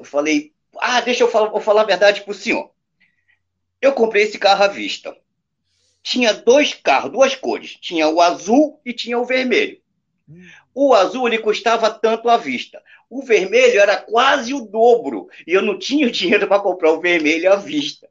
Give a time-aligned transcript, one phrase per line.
[0.00, 2.70] Eu falei, ah, deixa eu falar, vou falar a verdade pro senhor.
[3.82, 5.14] Eu comprei esse carro à vista.
[6.02, 7.76] Tinha dois carros, duas cores.
[7.82, 9.78] Tinha o azul e tinha o vermelho.
[10.74, 12.82] O azul ele custava tanto à vista.
[13.10, 15.28] O vermelho era quase o dobro.
[15.46, 18.08] E eu não tinha dinheiro para comprar o vermelho à vista.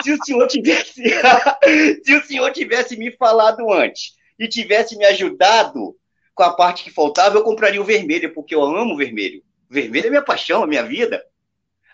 [0.00, 1.02] Se o senhor tivesse,
[2.04, 5.96] se o senhor tivesse me falado antes e tivesse me ajudado
[6.36, 9.42] com a parte que faltava, eu compraria o vermelho, porque eu amo o vermelho.
[9.68, 11.20] O vermelho é minha paixão, a minha vida.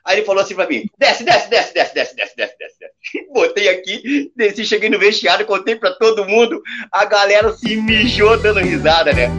[0.08, 3.26] Aí ele falou assim para mim: desce, desce, desce, desce, desce, desce, desce, desce.
[3.30, 6.62] Botei aqui, desci, cheguei no vestiário, contei para todo mundo.
[6.90, 9.30] A galera se mijou dando risada, né?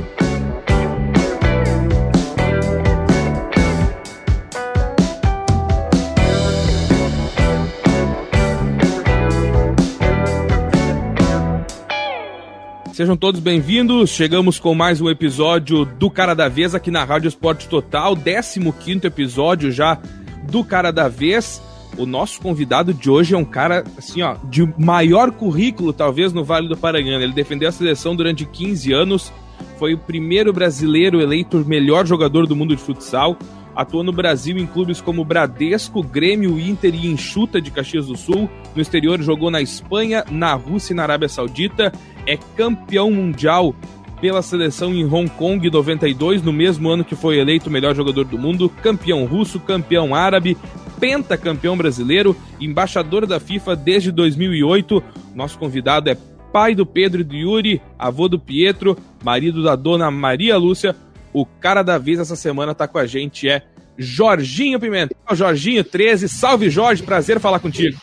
[12.99, 14.09] Sejam todos bem-vindos.
[14.09, 19.07] Chegamos com mais um episódio do Cara da Vez aqui na Rádio Esporte Total, 15
[19.07, 19.97] episódio já
[20.43, 21.61] do Cara da Vez.
[21.98, 26.44] O nosso convidado de hoje é um cara, assim, ó, de maior currículo, talvez, no
[26.44, 27.23] Vale do Paranhana.
[27.23, 29.33] Ele defendeu a seleção durante 15 anos,
[29.78, 33.38] foi o primeiro brasileiro eleito melhor jogador do mundo de futsal,
[33.80, 38.50] Atuou no Brasil em clubes como Bradesco, Grêmio, Inter e Enxuta de Caxias do Sul.
[38.75, 41.89] No exterior jogou na Espanha, na Rússia e na Arábia Saudita.
[42.25, 43.73] É campeão mundial
[44.22, 48.25] pela seleção em Hong Kong 92, no mesmo ano que foi eleito o melhor jogador
[48.25, 50.58] do mundo, campeão russo, campeão árabe,
[51.00, 55.02] pentacampeão brasileiro, embaixador da FIFA desde 2008.
[55.34, 56.17] Nosso convidado é
[56.52, 60.95] pai do Pedro e do Yuri, avô do Pietro, marido da dona Maria Lúcia.
[61.31, 63.64] O cara da vez essa semana tá com a gente é
[63.97, 65.17] Jorginho Pimentel.
[65.31, 68.00] Jorginho 13, salve Jorge, prazer falar contigo.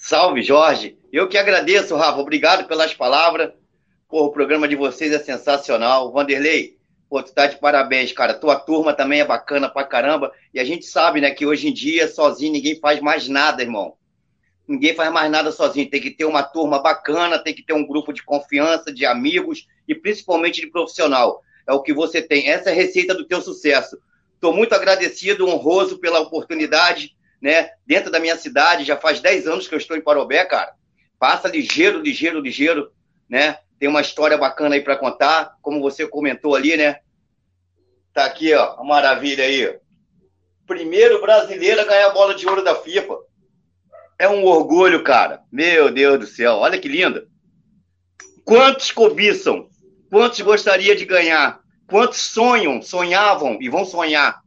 [0.00, 3.50] Salve Jorge, eu que agradeço, Rafa, obrigado pelas palavras.
[4.10, 6.10] Pô, o programa de vocês é sensacional.
[6.10, 6.76] Vanderlei,
[7.08, 8.34] pô, tu tá de parabéns, cara.
[8.34, 10.32] Tua turma também é bacana pra caramba.
[10.52, 13.94] E a gente sabe, né, que hoje em dia, sozinho, ninguém faz mais nada, irmão.
[14.66, 15.88] Ninguém faz mais nada sozinho.
[15.88, 19.68] Tem que ter uma turma bacana, tem que ter um grupo de confiança, de amigos
[19.86, 22.48] e principalmente de profissional é o que você tem.
[22.48, 23.96] Essa é a receita do teu sucesso.
[24.34, 27.70] Estou muito agradecido, honroso pela oportunidade, né?
[27.86, 30.72] Dentro da minha cidade, já faz 10 anos que eu estou em Parobé, cara.
[31.16, 32.90] Passa ligeiro, ligeiro, ligeiro,
[33.28, 33.58] né?
[33.80, 37.00] Tem uma história bacana aí para contar, como você comentou ali, né?
[38.14, 39.76] Tá aqui, ó, uma maravilha aí.
[40.66, 43.16] Primeiro brasileiro a ganhar a bola de ouro da FIFA.
[44.16, 45.42] É um orgulho, cara.
[45.50, 47.26] Meu Deus do céu, olha que linda.
[48.44, 49.70] Quantos cobiçam
[50.10, 51.60] Quantos gostaria de ganhar?
[51.86, 54.42] Quantos sonham, sonhavam e vão sonhar?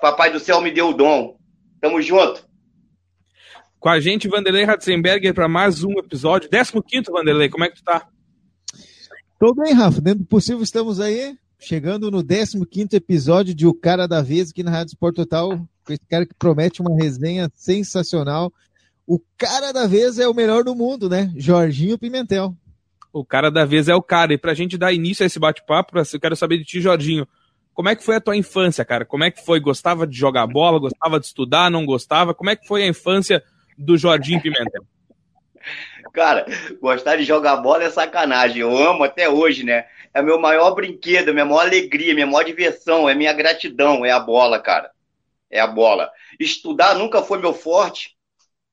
[0.00, 1.36] Papai do céu me deu o dom.
[1.80, 2.47] Tamo junto.
[3.80, 6.50] Com a gente, Vanderlei Ratzenberger, para mais um episódio.
[6.50, 8.08] 15, Vanderlei, como é que tu tá?
[9.38, 10.00] Tô bem, Rafa.
[10.00, 14.64] Dentro do possível, estamos aí, chegando no 15 episódio de O Cara da Vez aqui
[14.64, 15.50] na Rádio Sport Total.
[15.84, 18.52] Com esse cara que promete uma resenha sensacional.
[19.06, 21.32] O cara da vez é o melhor do mundo, né?
[21.36, 22.56] Jorginho Pimentel.
[23.12, 24.34] O cara da vez é o cara.
[24.34, 27.28] E pra gente dar início a esse bate-papo, eu quero saber de ti, Jorginho.
[27.72, 29.04] Como é que foi a tua infância, cara?
[29.04, 29.60] Como é que foi?
[29.60, 30.80] Gostava de jogar bola?
[30.80, 31.70] Gostava de estudar?
[31.70, 32.34] Não gostava?
[32.34, 33.40] Como é que foi a infância
[33.78, 34.84] do Jorginho Pimentel?
[36.12, 36.46] Cara,
[36.80, 38.60] gostar de jogar bola é sacanagem.
[38.62, 39.86] Eu amo até hoje, né?
[40.12, 44.18] É meu maior brinquedo, minha maior alegria, minha maior diversão, é minha gratidão, é a
[44.18, 44.90] bola, cara.
[45.50, 46.10] É a bola.
[46.40, 48.16] Estudar nunca foi meu forte.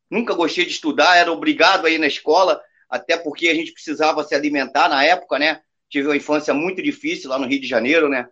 [0.10, 4.36] Nunca gostei de estudar, era obrigado aí na escola até porque a gente precisava se
[4.36, 5.62] alimentar na época, né?
[5.90, 8.28] Tive uma infância muito difícil lá no Rio de Janeiro, né?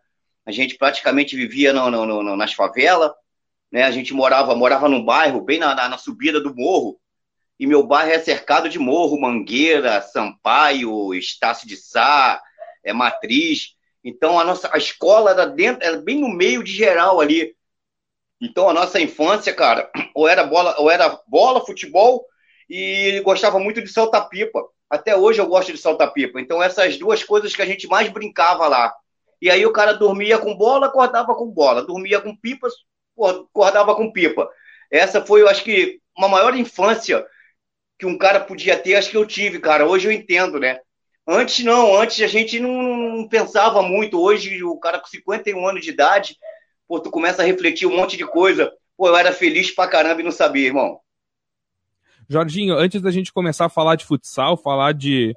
[0.45, 3.11] A gente praticamente vivia no, no, no, nas favelas,
[3.73, 3.84] né?
[3.84, 7.00] A gente morava, morava num bairro bem na, na, na, subida do morro,
[7.59, 12.39] e meu bairro é cercado de morro, Mangueira, Sampaio, Estácio de Sá,
[12.84, 13.75] é Matriz.
[14.03, 17.56] Então a nossa a escola era dentro, era bem no meio de geral ali.
[18.39, 22.25] Então a nossa infância, cara, ou era bola, ou era bola, futebol
[22.69, 24.61] e gostava muito de saltar pipa.
[24.90, 26.40] Até hoje eu gosto de saltar pipa.
[26.40, 28.94] Então, essas duas coisas que a gente mais brincava lá.
[29.41, 31.81] E aí o cara dormia com bola, acordava com bola.
[31.84, 32.73] Dormia com pipas,
[33.19, 34.49] acordava com pipa.
[34.91, 37.26] Essa foi, eu acho que, uma maior infância
[37.97, 39.88] que um cara podia ter, acho que eu tive, cara.
[39.88, 40.79] Hoje eu entendo, né?
[41.28, 42.72] Antes não, antes a gente não,
[43.17, 44.22] não pensava muito.
[44.22, 46.38] Hoje o cara com 51 anos de idade,
[46.88, 48.72] pô, tu começa a refletir um monte de coisa.
[48.97, 50.99] Pô, eu era feliz pra caramba e não sabia, irmão.
[52.29, 55.34] Jorginho, antes da gente começar a falar de futsal, falar de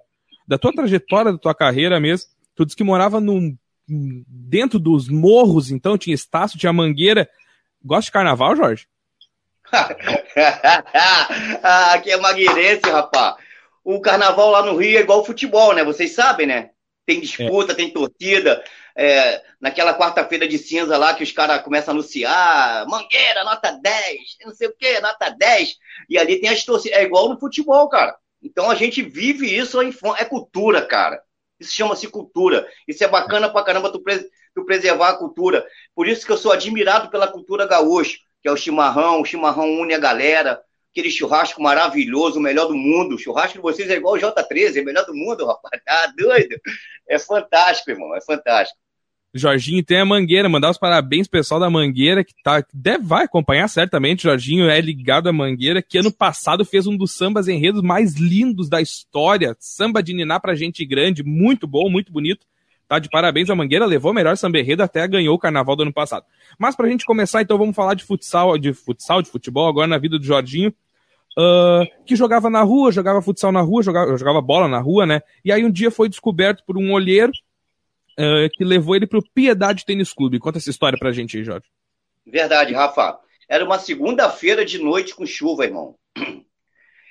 [0.46, 3.56] da tua trajetória, da tua carreira mesmo, tu disse que morava num,
[3.88, 7.28] dentro dos morros, então tinha Estácio, tinha Mangueira.
[7.86, 8.88] Gosta de carnaval, Jorge?
[11.92, 13.36] aqui é magueirense, rapaz.
[13.84, 15.84] O carnaval lá no Rio é igual futebol, né?
[15.84, 16.70] Vocês sabem, né?
[17.06, 17.76] Tem disputa, é.
[17.76, 18.64] tem torcida.
[18.96, 23.92] é, naquela quarta-feira de cinza lá que os caras começam a anunciar, Mangueira, nota 10,
[24.44, 25.76] não sei o que, nota 10,
[26.08, 28.16] e ali tem as torcidas, é igual no futebol, cara.
[28.42, 29.78] Então a gente vive isso,
[30.18, 31.22] é cultura, cara.
[31.60, 32.68] Isso chama-se cultura.
[32.88, 34.24] Isso é bacana pra caramba tu, pres
[34.56, 35.64] tu preservar a cultura.
[35.94, 39.70] Por isso que eu sou admirado pela cultura gaúcha, que é o chimarrão, o chimarrão
[39.70, 40.58] une a galera,
[40.90, 43.14] aquele churrasco maravilhoso, o melhor do mundo.
[43.14, 45.80] O churrasco de vocês é igual o J13, é melhor do mundo, rapaz.
[45.84, 46.56] Tá doido?
[47.06, 48.80] É fantástico, irmão, é fantástico.
[49.34, 53.68] Jorginho tem a Mangueira, mandar os parabéns pessoal da Mangueira, que tá, deve, vai acompanhar
[53.68, 54.22] certamente.
[54.22, 58.70] Jorginho é ligado à Mangueira, que ano passado fez um dos sambas enredos mais lindos
[58.70, 59.54] da história.
[59.60, 62.46] Samba de Niná pra gente grande, muito bom, muito bonito.
[62.88, 65.82] Tá de parabéns a Mangueira, levou o melhor samba enredo, até ganhou o carnaval do
[65.82, 66.24] ano passado.
[66.58, 69.98] Mas pra gente começar, então vamos falar de futsal, de futsal, de futebol, agora na
[69.98, 70.72] vida do Jorginho.
[71.38, 75.20] Uh, que jogava na rua, jogava futsal na rua, jogava, jogava bola na rua, né?
[75.44, 77.32] E aí um dia foi descoberto por um olheiro
[78.12, 80.38] uh, que levou ele pro Piedade Tênis Clube.
[80.38, 81.66] Conta essa história pra gente aí, Jorge.
[82.26, 83.18] Verdade, Rafa.
[83.48, 85.94] Era uma segunda-feira de noite com chuva, irmão.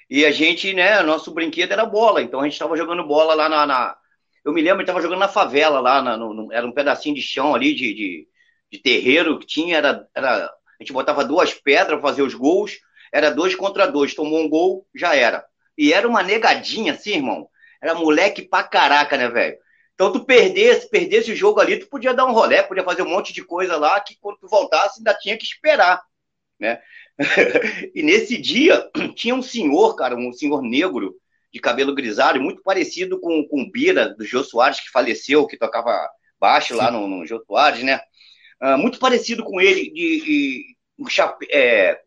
[0.09, 3.49] E a gente, né, nosso brinquedo era bola, então a gente estava jogando bola lá
[3.49, 3.97] na, na...
[4.45, 7.55] Eu me lembro, estava jogando na favela lá, na, no, era um pedacinho de chão
[7.55, 8.27] ali, de, de,
[8.71, 10.45] de, terreiro que tinha, era, era...
[10.45, 12.79] A gente botava duas pedras para fazer os gols,
[13.11, 15.43] era dois contra dois, tomou um gol, já era.
[15.75, 17.49] E era uma negadinha assim, irmão.
[17.81, 19.57] Era moleque pra caraca, né, velho?
[19.95, 23.09] Então, tu perdesse, perdesse o jogo ali, tu podia dar um rolé, podia fazer um
[23.09, 26.01] monte de coisa lá, que quando tu voltasse ainda tinha que esperar,
[26.59, 26.81] né?
[27.95, 31.15] e nesse dia, tinha um senhor, cara, um senhor negro,
[31.55, 35.55] de cabelo grisalho, muito parecido com, com o Bira, do Jô Soares, que faleceu, que
[35.55, 38.01] tocava baixo lá no, no Jô Soares, né?
[38.61, 41.97] Uh, muito parecido com ele, de, de, de, é,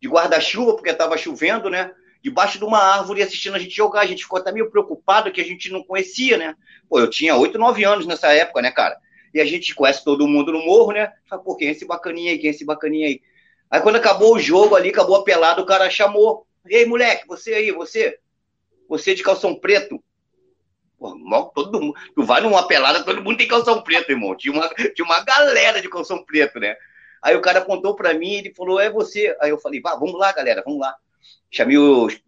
[0.00, 1.92] de guarda-chuva, porque estava chovendo, né?
[2.22, 4.00] debaixo de uma árvore assistindo a gente jogar.
[4.00, 6.56] A gente ficou até meio preocupado que a gente não conhecia, né?
[6.88, 8.96] Pô, eu tinha 8, 9 anos nessa época, né, cara?
[9.34, 11.12] E a gente conhece todo mundo no morro, né?
[11.28, 12.38] Fala, pô, quem é esse bacaninha aí?
[12.38, 13.20] Quem é esse bacaninha aí?
[13.70, 16.46] Aí quando acabou o jogo ali, acabou a pelada, o cara chamou.
[16.66, 18.18] Ei, moleque, você aí, você?
[18.98, 20.02] Você de calção preto?
[20.98, 21.12] Pô,
[21.54, 21.94] todo mundo.
[22.14, 24.36] Tu vai numa pelada, todo mundo tem calção preto, irmão.
[24.36, 26.76] Tinha uma, tinha uma galera de calção preto, né?
[27.22, 29.36] Aí o cara apontou para mim ele falou: É você.
[29.40, 30.94] Aí eu falei: Vá, vamos lá, galera, vamos lá
[31.54, 31.76] chamei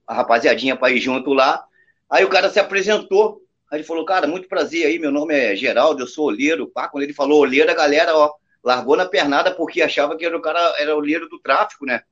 [0.06, 1.64] a rapaziadinha para ir junto lá.
[2.08, 3.42] Aí o cara se apresentou.
[3.70, 6.68] Aí ele falou, cara, muito prazer aí, meu nome é Geraldo, eu sou olheiro.
[6.68, 8.32] Pá, quando ele falou olheiro, a galera, ó,
[8.62, 12.02] largou na pernada porque achava que era o cara, era olheiro do tráfico, né?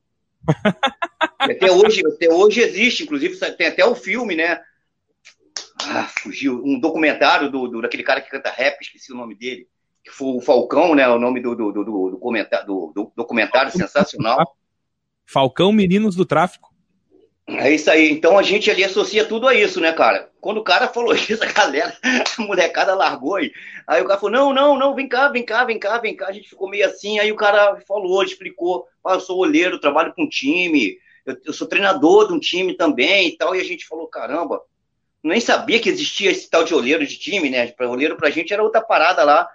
[1.39, 4.59] Até hoje, até hoje existe, inclusive tem até o filme, né?
[5.81, 6.61] Ah, fugiu.
[6.65, 9.67] Um documentário do, do, daquele cara que canta rap, esqueci o nome dele.
[10.03, 11.07] Que foi o Falcão, né?
[11.07, 11.93] O nome do, do, do, do,
[12.65, 14.55] do, do documentário sensacional.
[15.25, 16.73] Falcão Meninos do Tráfico.
[17.47, 18.11] É isso aí.
[18.11, 20.29] Então a gente ali associa tudo a isso, né, cara?
[20.45, 21.97] Quando o cara falou isso, a galera,
[22.37, 23.51] a molecada largou aí.
[23.87, 26.27] Aí o cara falou: não, não, não, vem cá, vem cá, vem cá, vem cá.
[26.27, 27.17] A gente ficou meio assim.
[27.17, 31.67] Aí o cara falou, explicou: ah, eu sou olheiro, trabalho com time, eu, eu, sou
[31.67, 33.55] treinador de um time também e tal.
[33.55, 34.61] E a gente falou: caramba,
[35.23, 37.65] nem sabia que existia esse tal de olheiro de time, né?
[37.71, 39.49] Para olheiro pra gente era outra parada lá.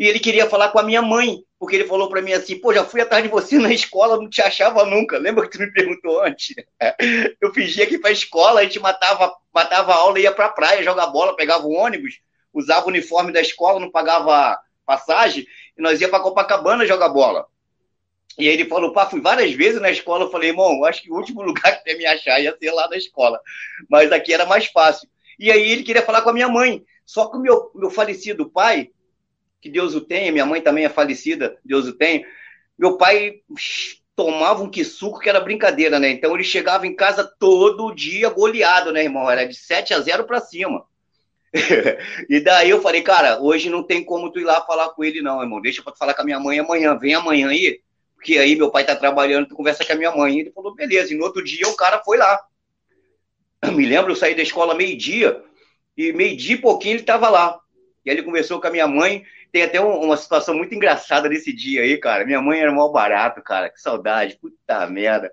[0.00, 2.72] E ele queria falar com a minha mãe, porque ele falou para mim assim: pô,
[2.72, 5.18] já fui atrás de você na escola, não te achava nunca.
[5.18, 6.54] Lembra que tu me perguntou antes?
[7.38, 10.82] Eu fingia que para a escola, a gente matava, matava aula, ia para a praia
[10.82, 12.14] jogar bola, pegava o ônibus,
[12.50, 17.44] usava o uniforme da escola, não pagava passagem, e nós ia para Copacabana jogar bola.
[18.38, 20.24] E aí ele falou, pá, fui várias vezes na escola.
[20.24, 22.88] Eu falei, irmão, acho que o último lugar que você me achar ia ser lá
[22.88, 23.38] na escola.
[23.86, 25.06] Mas aqui era mais fácil.
[25.38, 26.82] E aí ele queria falar com a minha mãe.
[27.04, 28.88] Só que o meu, meu falecido pai,
[29.60, 32.24] que Deus o tenha, minha mãe também é falecida, Deus o tenha.
[32.78, 33.40] Meu pai
[34.16, 36.10] tomava um suco que era brincadeira, né?
[36.10, 39.30] Então ele chegava em casa todo dia goleado, né, irmão?
[39.30, 40.84] Era de 7 a 0 para cima.
[42.28, 45.20] e daí eu falei, cara, hoje não tem como tu ir lá falar com ele,
[45.20, 45.60] não, irmão.
[45.60, 46.96] Deixa pra tu falar com a minha mãe amanhã.
[46.96, 47.80] Vem amanhã aí,
[48.14, 50.38] porque aí meu pai tá trabalhando, tu conversa com a minha mãe.
[50.38, 51.12] Ele falou, beleza.
[51.12, 52.40] E no outro dia o cara foi lá.
[53.62, 55.42] Eu me lembro, eu saí da escola meio-dia,
[55.96, 57.60] e meio-dia e pouquinho ele tava lá.
[58.04, 61.52] E aí ele conversou com a minha mãe, tem até uma situação muito engraçada nesse
[61.52, 62.24] dia aí, cara.
[62.24, 63.68] Minha mãe era mal barato, cara.
[63.68, 64.38] Que saudade.
[64.40, 65.32] Puta merda.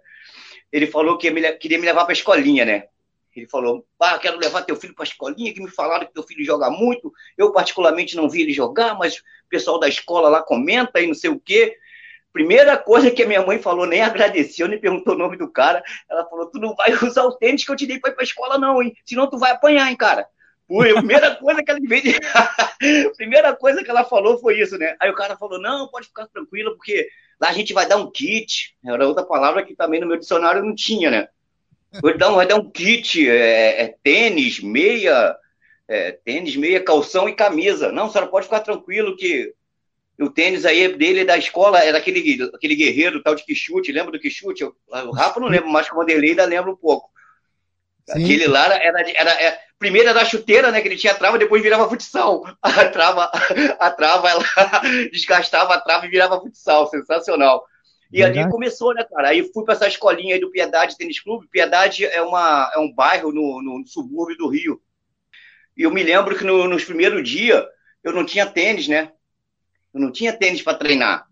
[0.71, 2.83] Ele falou que queria me levar pra escolinha, né?
[3.35, 6.43] Ele falou: Ah, quero levar teu filho pra escolinha, que me falaram que teu filho
[6.43, 7.13] joga muito.
[7.37, 11.13] Eu, particularmente, não vi ele jogar, mas o pessoal da escola lá comenta e não
[11.13, 11.77] sei o quê.
[12.33, 15.83] Primeira coisa que a minha mãe falou, nem agradeceu, nem perguntou o nome do cara.
[16.09, 18.23] Ela falou: Tu não vai usar o tênis que eu te dei pra ir pra
[18.23, 18.95] escola, não, hein?
[19.05, 20.27] Senão tu vai apanhar, hein, cara.
[20.67, 21.87] Foi a primeira coisa que ela de...
[23.15, 24.95] primeira coisa que ela falou foi isso, né?
[24.99, 27.07] Aí o cara falou: "Não, pode ficar tranquilo, porque
[27.39, 28.75] lá a gente vai dar um kit".
[28.85, 31.27] Era outra palavra que também no meu dicionário não tinha, né?
[32.01, 35.35] Vai dar um, vai dar um kit, é, é tênis, meia,
[35.87, 37.91] é, tênis, meia, calção e camisa.
[37.91, 39.53] Não, senhora pode ficar tranquilo que
[40.19, 44.19] o tênis aí dele da escola era aquele, aquele guerreiro tal de Quixute, lembra do
[44.19, 44.63] Quixute?
[44.63, 47.09] O Rafa não lembro, mas o Vanderlei ainda lembra um pouco.
[48.09, 48.23] Sim.
[48.23, 50.81] Aquele lá era, era, era, primeiro era a chuteira, né?
[50.81, 52.43] Que ele tinha trava, depois virava futsal.
[52.61, 53.31] A trava,
[53.79, 54.43] a trava, ela
[55.11, 56.87] desgastava a trava e virava futsal.
[56.89, 57.65] Sensacional.
[58.11, 58.39] E Verdade.
[58.39, 59.29] ali começou, né, cara?
[59.29, 61.47] Aí fui para essa escolinha aí do Piedade Tênis Clube.
[61.49, 64.81] Piedade é, uma, é um bairro no, no subúrbio do Rio.
[65.75, 67.63] E eu me lembro que no, nos primeiros dias
[68.03, 69.11] eu não tinha tênis, né?
[69.93, 71.27] Eu não tinha tênis para treinar.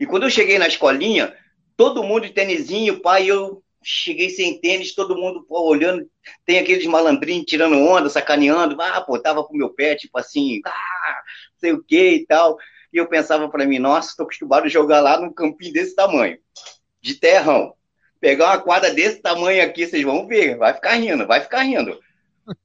[0.00, 1.34] E quando eu cheguei na escolinha,
[1.76, 6.08] todo mundo de tênisinho, pai, eu cheguei sem tênis, todo mundo pô, olhando,
[6.44, 11.22] tem aqueles malandrinhos tirando onda, sacaneando, ah, pô, tava com meu pé, tipo assim, ah,
[11.58, 12.56] sei o que e tal.
[12.92, 16.38] E eu pensava para mim, nossa, estou acostumado a jogar lá num campinho desse tamanho,
[17.00, 17.74] de terrão.
[18.20, 21.98] Pegar uma quadra desse tamanho aqui, vocês vão ver, vai ficar rindo, vai ficar rindo.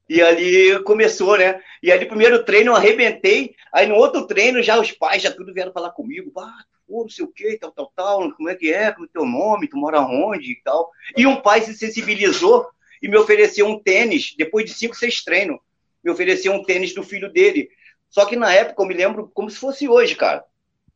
[0.10, 1.62] E ali começou, né?
[1.82, 3.56] E ali, primeiro treino, eu arrebentei.
[3.74, 6.32] Aí no outro treino, já os pais já tudo vieram falar comigo.
[6.38, 8.32] Ah, pô, não sei o quê, tal, tal, tal.
[8.34, 8.92] Como é que é?
[8.92, 9.68] Como é teu nome?
[9.68, 10.90] Tu mora onde e tal.
[11.16, 12.68] E um pai se sensibilizou
[13.02, 15.60] e me ofereceu um tênis, depois de cinco, seis treinos.
[16.04, 17.70] Me ofereceu um tênis do filho dele.
[18.10, 20.44] Só que na época, eu me lembro como se fosse hoje, cara.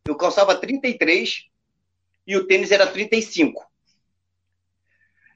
[0.08, 1.48] Eu calçava 33
[2.26, 3.70] e o tênis era 35.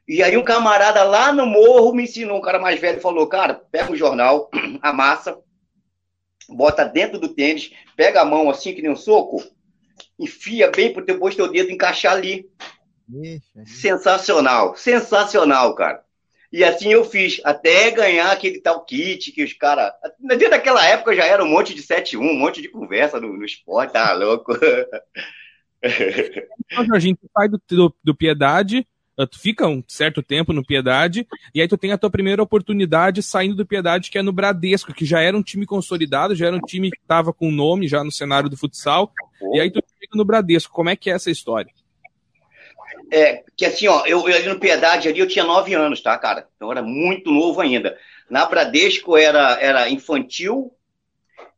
[0.08, 3.56] E aí um camarada lá no morro me ensinou, um cara mais velho falou, cara,
[3.56, 4.50] pega o jornal,
[4.82, 5.40] amassa,
[6.48, 9.44] bota dentro do tênis, pega a mão assim, que nem um soco,
[10.20, 12.50] enfia bem pro teu, teu dedo encaixar ali.
[13.66, 16.04] Sensacional, sensacional, cara.
[16.52, 19.92] E assim eu fiz, até ganhar aquele tal kit que os caras.
[20.20, 23.46] Dentro daquela época já era um monte de 7-1, um monte de conversa no, no
[23.46, 24.54] esporte, tá louco.
[26.94, 28.88] a gente sai do, do, do Piedade
[29.18, 32.44] ah, tu fica um certo tempo no Piedade, e aí tu tem a tua primeira
[32.44, 36.48] oportunidade saindo do Piedade, que é no Bradesco, que já era um time consolidado, já
[36.48, 39.14] era um time que estava com nome já no cenário do futsal,
[39.54, 40.74] e aí tu fica no Bradesco.
[40.74, 41.72] Como é que é essa história?
[43.12, 46.18] É, que assim, ó, eu, eu ali no Piedade ali eu tinha nove anos, tá,
[46.18, 46.48] cara?
[46.56, 47.98] Então eu era muito novo ainda.
[48.30, 50.72] Na Bradesco era, era infantil,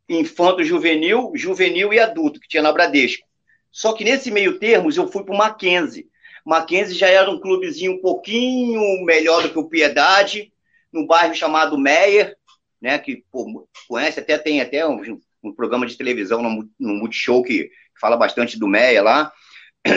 [0.10, 3.25] infanto juvenil, juvenil e adulto, que tinha na Bradesco.
[3.72, 6.08] Só que nesse meio termo eu fui para o Mackenzie.
[6.46, 10.51] Mackenzie já era um clubezinho um pouquinho melhor do que o Piedade,
[10.92, 12.36] num bairro chamado Meyer,
[12.82, 17.44] né, que pô, conhece, até tem até um, um, programa de televisão no, no Multishow
[17.44, 19.32] que fala bastante do Meyer lá.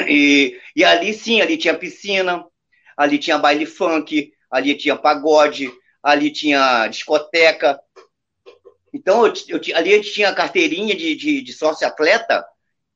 [0.08, 2.44] E, e ali sim, ali tinha piscina,
[2.96, 7.80] ali tinha baile funk, ali tinha pagode, ali tinha discoteca.
[8.92, 12.44] Então, eu, eu, ali gente tinha carteirinha de, de, de sócio-atleta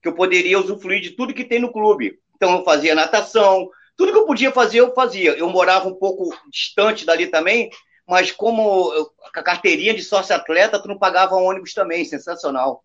[0.02, 2.18] que eu poderia usufruir de tudo que tem no clube.
[2.36, 5.32] Então eu fazia natação, tudo que eu podia fazer, eu fazia.
[5.32, 7.70] Eu morava um pouco distante dali também,
[8.06, 8.92] mas como
[9.34, 12.84] a carteirinha de sócio-atleta, tu não pagava ônibus também, sensacional.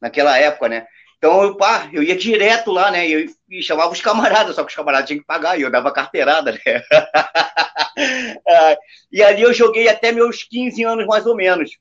[0.00, 0.86] Naquela época, né?
[1.20, 3.06] Então eu, pá, eu ia direto lá, né?
[3.06, 5.92] E, e chamava os camaradas, só que os camaradas tinham que pagar, e eu dava
[5.92, 6.58] carteirada, né?
[9.12, 11.76] e ali eu joguei até meus 15 anos, mais ou menos.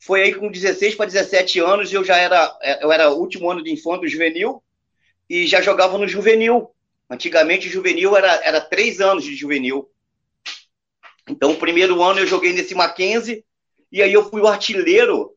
[0.00, 3.72] Foi aí com 16 para 17 anos, eu já era, eu era último ano de
[3.72, 4.60] infanto juvenil,
[5.30, 6.68] e já jogava no juvenil.
[7.08, 9.88] Antigamente, juvenil era, era três anos de juvenil.
[11.28, 13.44] Então, o primeiro ano eu joguei nesse Mackenzie,
[13.92, 15.30] e aí eu fui o artilheiro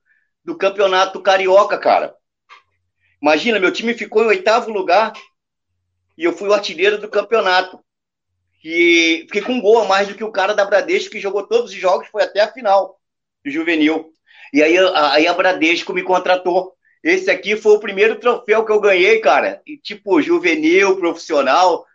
[0.43, 2.15] do campeonato carioca, cara.
[3.21, 5.13] Imagina, meu time ficou em oitavo lugar
[6.17, 7.79] e eu fui o artilheiro do campeonato.
[8.63, 11.47] E fiquei com um gol a mais do que o cara da Bradesco, que jogou
[11.47, 12.99] todos os jogos, foi até a final
[13.43, 14.11] do juvenil.
[14.53, 18.81] E aí, aí a Bradesco me contratou esse aqui foi o primeiro troféu que eu
[18.81, 19.61] ganhei, cara.
[19.65, 21.85] E, tipo, juvenil, profissional,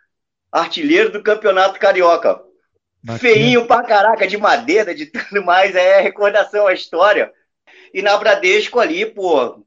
[0.51, 2.41] artilheiro do Campeonato Carioca.
[3.03, 3.19] Bacana.
[3.19, 5.75] Feinho pra caraca, de madeira, de tudo mais.
[5.75, 7.31] É recordação, a história.
[7.93, 9.63] E na Bradesco ali, pô,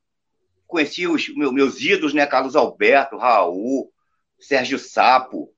[0.67, 2.27] conheci os meus, ídolos, né?
[2.27, 3.93] Carlos Alberto, Raul,
[4.39, 5.51] Sérgio Sapo.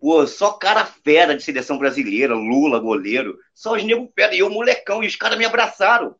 [0.00, 3.38] Pô, só cara fera de seleção brasileira, Lula, goleiro.
[3.54, 4.34] Só os negros fera.
[4.34, 6.14] E eu, molecão, e os caras me abraçaram.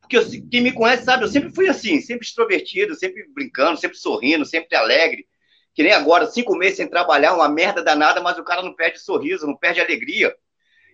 [0.00, 3.96] Porque eu, quem me conhece sabe, eu sempre fui assim, sempre extrovertido, sempre brincando, sempre
[3.96, 5.26] sorrindo, sempre alegre.
[5.74, 9.00] Que nem agora, cinco meses sem trabalhar, uma merda danada, mas o cara não perde
[9.00, 10.34] sorriso, não perde alegria.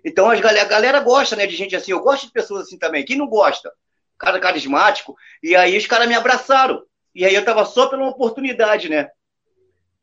[0.05, 1.93] Então a galera, a galera gosta né, de gente assim.
[1.93, 3.05] Eu gosto de pessoas assim também.
[3.05, 3.71] Quem não gosta?
[4.19, 5.15] Cara carismático.
[5.43, 6.83] E aí os caras me abraçaram.
[7.15, 9.09] E aí eu tava só pela oportunidade, né?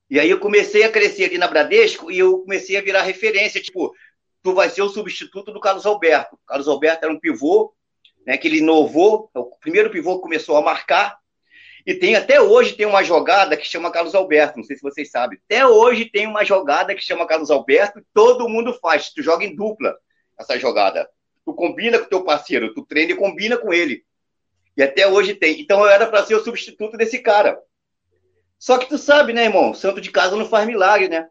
[0.10, 3.62] E aí eu comecei a crescer ali na Bradesco e eu comecei a virar referência.
[3.62, 3.94] Tipo,
[4.42, 6.36] tu vai ser o substituto do Carlos Alberto.
[6.36, 7.74] O Carlos Alberto era um pivô
[8.28, 11.18] né, que ele inovou, é o primeiro pivô que começou a marcar,
[11.86, 15.10] e tem até hoje tem uma jogada que chama Carlos Alberto, não sei se vocês
[15.10, 15.40] sabem.
[15.46, 19.56] Até hoje tem uma jogada que chama Carlos Alberto, todo mundo faz, tu joga em
[19.56, 19.96] dupla
[20.38, 21.10] essa jogada.
[21.46, 24.04] Tu combina com teu parceiro, tu treina e combina com ele.
[24.78, 25.60] E até hoje tem.
[25.60, 27.60] Então eu era para ser o substituto desse cara.
[28.60, 29.74] Só que tu sabe, né, irmão?
[29.74, 31.28] Santo de casa não faz milagre, né?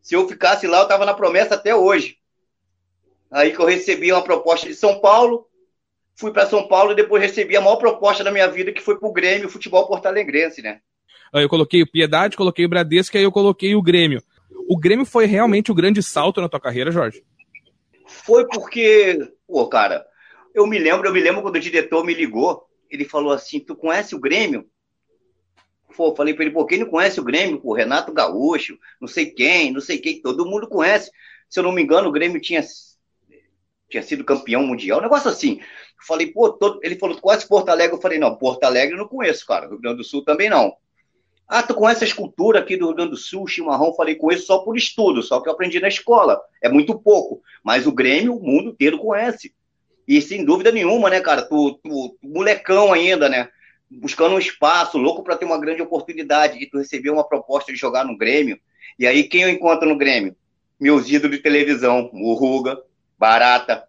[0.00, 2.16] Se eu ficasse lá, eu tava na promessa até hoje.
[3.30, 5.46] Aí que eu recebi uma proposta de São Paulo,
[6.16, 8.98] fui para São Paulo e depois recebi a maior proposta da minha vida, que foi
[8.98, 10.80] pro Grêmio, futebol porto-alegrense, né?
[11.32, 14.22] Aí eu coloquei o Piedade, coloquei o Bradesco, aí eu coloquei o Grêmio.
[14.66, 17.22] O Grêmio foi realmente o grande salto na tua carreira, Jorge?
[18.06, 20.06] Foi porque, pô, cara,
[20.58, 23.74] eu me lembro, eu me lembro quando o diretor me ligou, ele falou assim: "Tu
[23.76, 24.68] conhece o Grêmio?"
[25.96, 27.60] Pô, falei para ele, pô, quem não conhece o Grêmio?
[27.60, 31.10] Pô, Renato Gaúcho, não sei quem, não sei quem, todo mundo conhece.
[31.48, 32.62] Se eu não me engano, o Grêmio tinha
[33.88, 35.60] tinha sido campeão mundial, um negócio assim.
[36.06, 36.78] Falei, pô, todo...
[36.82, 37.96] ele falou, quase Porto Alegre.
[37.96, 39.66] Eu falei, não, Porto Alegre eu não conheço, cara.
[39.66, 40.76] Rio Grande do Sul também não.
[41.48, 43.94] Ah, tu conhece a escultura aqui do Rio Grande do Sul, chimarrão?
[43.94, 46.38] Falei, conheço só por estudo, só que eu aprendi na escola.
[46.62, 47.42] É muito pouco.
[47.64, 49.54] Mas o Grêmio, o mundo inteiro conhece.
[50.08, 51.42] E sem dúvida nenhuma, né, cara?
[51.42, 53.50] Tu, tu, molecão ainda, né?
[53.90, 56.58] Buscando um espaço, louco para ter uma grande oportunidade.
[56.58, 58.58] E tu recebeu uma proposta de jogar no Grêmio.
[58.98, 60.34] E aí, quem eu encontro no Grêmio?
[60.80, 62.80] Meus ídolos de televisão, Murruga,
[63.18, 63.86] Barata,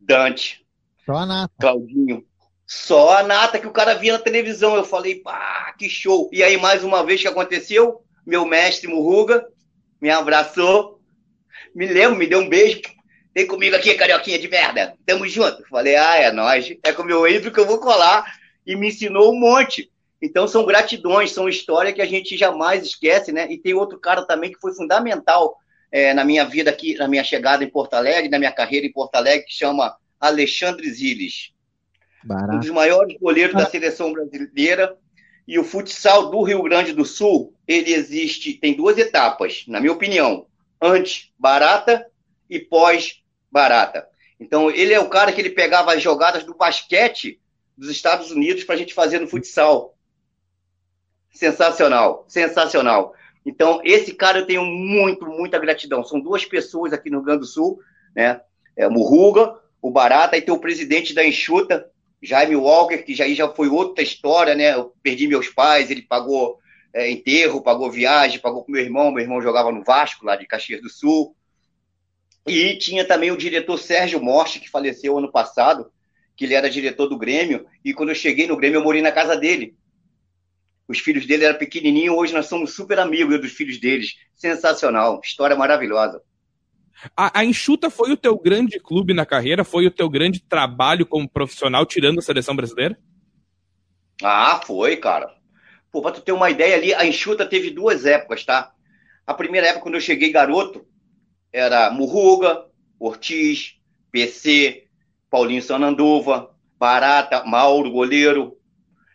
[0.00, 0.64] Dante,
[1.04, 1.54] Só a nata.
[1.60, 2.24] Claudinho.
[2.66, 4.74] Só a nata que o cara via na televisão.
[4.74, 6.30] Eu falei, pá, que show.
[6.32, 9.46] E aí, mais uma vez que aconteceu, meu mestre Murruga
[10.00, 11.00] me abraçou,
[11.74, 12.80] me lembro, me deu um beijo.
[13.36, 14.96] Vem comigo aqui, carioquinha de merda.
[15.04, 15.62] Tamo junto.
[15.68, 16.74] Falei, ah, é nóis.
[16.82, 18.24] É com o meu ídolo que eu vou colar.
[18.66, 19.92] E me ensinou um monte.
[20.22, 23.46] Então, são gratidões, são histórias que a gente jamais esquece, né?
[23.52, 25.54] E tem outro cara também que foi fundamental
[25.92, 28.92] é, na minha vida aqui, na minha chegada em Porto Alegre, na minha carreira em
[28.92, 31.52] Porto Alegre, que chama Alexandre Ziles.
[32.54, 34.96] Um dos maiores goleiros da seleção brasileira.
[35.46, 39.92] E o futsal do Rio Grande do Sul, ele existe, tem duas etapas, na minha
[39.92, 40.46] opinião.
[40.80, 42.06] Antes barata
[42.48, 43.22] e pós
[43.56, 44.06] barata.
[44.38, 47.40] Então, ele é o cara que ele pegava as jogadas do basquete
[47.74, 49.96] dos Estados Unidos para a gente fazer no futsal.
[51.30, 53.14] Sensacional, sensacional.
[53.46, 56.04] Então, esse cara eu tenho muito, muita gratidão.
[56.04, 57.80] São duas pessoas aqui no Rio Grande do Sul,
[58.14, 58.42] né?
[58.76, 61.90] É Murruga, o Barata, e tem o presidente da Enxuta,
[62.22, 64.74] Jaime Walker, que já, já foi outra história, né?
[64.74, 66.58] Eu perdi meus pais, ele pagou
[66.92, 69.10] é, enterro, pagou viagem, pagou com meu irmão.
[69.10, 71.34] Meu irmão jogava no Vasco, lá de Caxias do Sul.
[72.46, 75.90] E tinha também o diretor Sérgio Morte, que faleceu ano passado,
[76.36, 77.66] que ele era diretor do Grêmio.
[77.84, 79.76] E quando eu cheguei no Grêmio, eu morei na casa dele.
[80.88, 84.14] Os filhos dele eram pequenininhos, hoje nós somos super amigos dos filhos deles.
[84.36, 86.22] Sensacional, história maravilhosa.
[87.16, 89.64] A, a Enxuta foi o teu grande clube na carreira?
[89.64, 92.96] Foi o teu grande trabalho como profissional, tirando a seleção brasileira?
[94.22, 95.34] Ah, foi, cara.
[95.90, 98.72] Pô, pra tu ter uma ideia ali, a Enxuta teve duas épocas, tá?
[99.26, 100.86] A primeira época, quando eu cheguei garoto,
[101.56, 102.66] era Murruga,
[103.00, 103.76] Ortiz,
[104.12, 104.84] PC,
[105.30, 108.58] Paulinho Sananduva, Barata, Mauro, goleiro,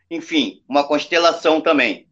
[0.10, 2.08] enfim, uma constelação também.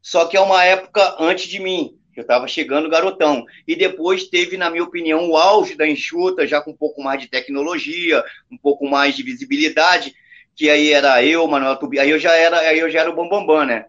[0.00, 3.44] Só que é uma época antes de mim, eu estava chegando garotão.
[3.68, 7.20] E depois teve, na minha opinião, o auge da enxuta, já com um pouco mais
[7.20, 10.14] de tecnologia, um pouco mais de visibilidade,
[10.56, 13.14] que aí era eu, Manuel Tubi, aí eu já era, aí eu já era o
[13.14, 13.86] Bambambam, Bam, Bam, né?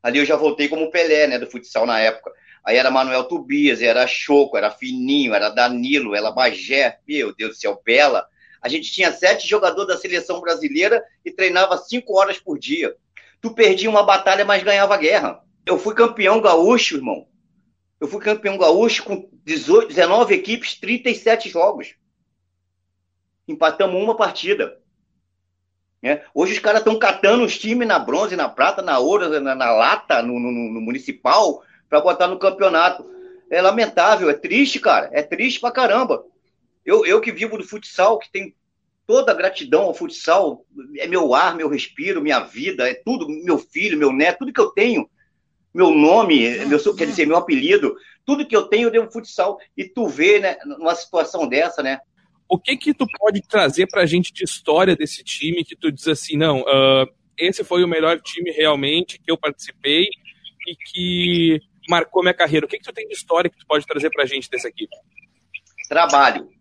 [0.00, 2.30] Ali eu já voltei como Pelé, né, do futsal na época.
[2.66, 7.60] Aí era Manuel Tubias, era Choco, era Fininho, era Danilo, era Bagé, meu Deus do
[7.60, 8.26] céu, Bela.
[8.60, 12.96] A gente tinha sete jogadores da seleção brasileira e treinava cinco horas por dia.
[13.40, 15.40] Tu perdia uma batalha, mas ganhava guerra.
[15.64, 17.28] Eu fui campeão gaúcho, irmão.
[18.00, 21.94] Eu fui campeão gaúcho com 18, 19 equipes, 37 jogos.
[23.46, 24.76] Empatamos uma partida.
[26.02, 26.24] É.
[26.34, 29.70] Hoje os caras estão catando os times na bronze, na prata, na ouro, na, na
[29.70, 33.04] lata, no, no, no municipal, para botar no campeonato.
[33.50, 35.08] É lamentável, é triste, cara.
[35.12, 36.24] É triste pra caramba.
[36.84, 38.54] Eu, eu que vivo do futsal, que tem
[39.06, 40.64] toda a gratidão ao futsal,
[40.98, 44.60] é meu ar, meu respiro, minha vida, é tudo, meu filho, meu neto, tudo que
[44.60, 45.08] eu tenho,
[45.72, 47.94] meu nome, meu, quer dizer, meu apelido,
[48.24, 49.58] tudo que eu tenho eu devo futsal.
[49.76, 52.00] E tu vê, né, numa situação dessa, né?
[52.48, 56.08] O que que tu pode trazer pra gente de história desse time que tu diz
[56.08, 57.06] assim, não, uh,
[57.38, 60.08] esse foi o melhor time realmente que eu participei
[60.66, 62.66] e que marcou minha carreira.
[62.66, 64.94] O que que tu tem de história que tu pode trazer pra gente dessa equipe?
[65.88, 66.56] Trabalho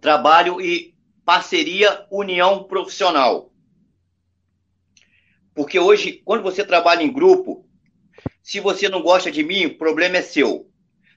[0.00, 3.52] trabalho e parceria, união profissional.
[5.54, 7.68] Porque hoje, quando você trabalha em grupo,
[8.42, 10.68] se você não gosta de mim, o problema é seu.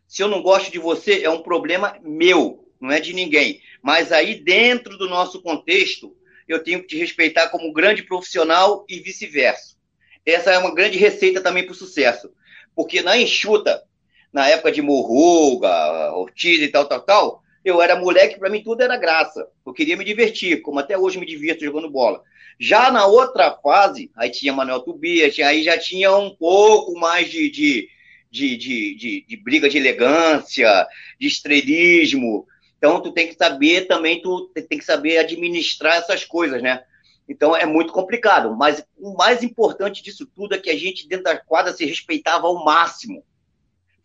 [0.07, 3.61] Se eu não gosto de você, é um problema meu, não é de ninguém.
[3.81, 6.15] Mas aí, dentro do nosso contexto,
[6.47, 9.77] eu tenho que te respeitar como grande profissional e vice-versa.
[10.25, 12.29] Essa é uma grande receita também para o sucesso.
[12.75, 13.83] Porque na enxuta,
[14.31, 18.81] na época de Morruga, Ortiz e tal, tal, tal, Eu era moleque, para mim tudo
[18.81, 19.47] era graça.
[19.65, 22.21] Eu queria me divertir, como até hoje me divirto jogando bola.
[22.59, 27.49] Já na outra fase, aí tinha Manuel Tobias, aí já tinha um pouco mais de,
[27.49, 27.89] de,
[28.29, 30.87] de, de, de, de briga de elegância,
[31.19, 32.45] de estrelismo.
[32.77, 36.83] Então, tu tem que saber também, tu tem que saber administrar essas coisas, né?
[37.27, 38.55] Então, é muito complicado.
[38.55, 42.47] Mas o mais importante disso tudo é que a gente, dentro da quadra, se respeitava
[42.47, 43.23] ao máximo.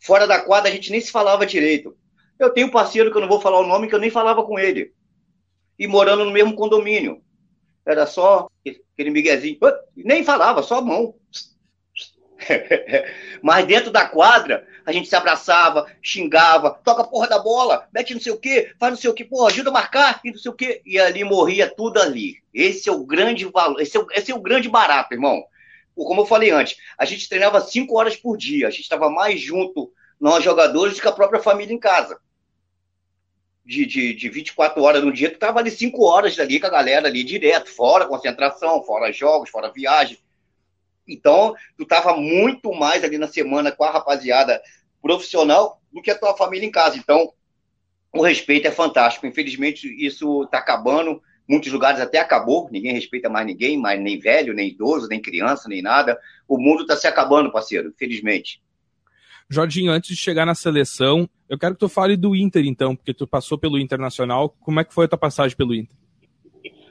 [0.01, 1.97] Fora da quadra, a gente nem se falava direito.
[2.39, 4.45] Eu tenho um parceiro que eu não vou falar o nome, que eu nem falava
[4.45, 4.93] com ele.
[5.79, 7.23] E morando no mesmo condomínio.
[7.85, 8.49] Era só
[8.95, 9.59] aquele miguezinho.
[9.97, 11.15] Nem falava, só a mão.
[13.43, 18.15] Mas dentro da quadra, a gente se abraçava, xingava, toca a porra da bola, mete
[18.15, 20.39] não sei o quê, faz não sei o quê, porra, ajuda a marcar e não
[20.39, 20.81] sei o quê.
[20.87, 22.37] E ali morria tudo ali.
[22.55, 25.45] Esse é o grande valor, esse é o, esse é o grande barato, irmão.
[25.95, 29.39] Como eu falei antes, a gente treinava cinco horas por dia, a gente estava mais
[29.39, 32.19] junto, nós jogadores, do que a própria família em casa
[33.67, 36.71] de, de, de 24 horas no dia, tu tava ali 5 horas ali com a
[36.71, 40.17] galera ali direto, fora concentração, fora jogos, fora viagem.
[41.09, 44.61] Então, tu tava muito mais ali na semana com a rapaziada
[45.01, 46.97] profissional do que a tua família em casa.
[46.97, 47.33] Então,
[48.13, 49.27] o respeito é fantástico.
[49.27, 51.23] Infelizmente, isso está acabando.
[51.49, 55.67] Muitos lugares até acabou, ninguém respeita mais ninguém, mais nem velho, nem idoso, nem criança,
[55.67, 56.19] nem nada.
[56.47, 58.61] O mundo está se acabando, parceiro, infelizmente.
[59.49, 63.15] Jorginho, antes de chegar na seleção, eu quero que tu fale do Inter, então, porque
[63.15, 64.55] tu passou pelo Internacional.
[64.61, 65.97] Como é que foi a tua passagem pelo Inter?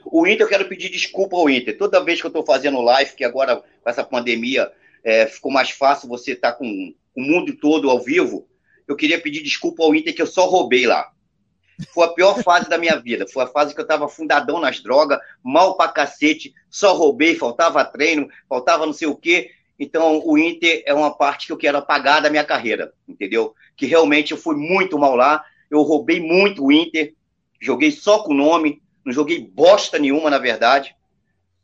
[0.04, 1.78] O Inter, eu quero pedir desculpa ao Inter.
[1.78, 4.72] Toda vez que eu estou fazendo live, que agora com essa pandemia
[5.04, 8.48] é, ficou mais fácil você estar tá com o mundo todo ao vivo,
[8.86, 11.10] eu queria pedir desculpa ao Inter que eu só roubei lá.
[11.92, 13.26] Foi a pior fase da minha vida.
[13.26, 17.84] Foi a fase que eu estava fundadão nas drogas, mal pra cacete, só roubei, faltava
[17.84, 19.50] treino, faltava não sei o quê.
[19.76, 23.52] Então, o Inter é uma parte que eu quero apagar da minha carreira, entendeu?
[23.76, 27.14] Que realmente eu fui muito mal lá, eu roubei muito o Inter,
[27.60, 30.94] joguei só com o nome, não joguei bosta nenhuma, na verdade,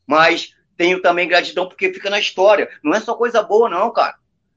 [0.05, 2.69] mas tenho também gratidão porque fica na história.
[2.83, 4.17] Não é só coisa boa, não, cara.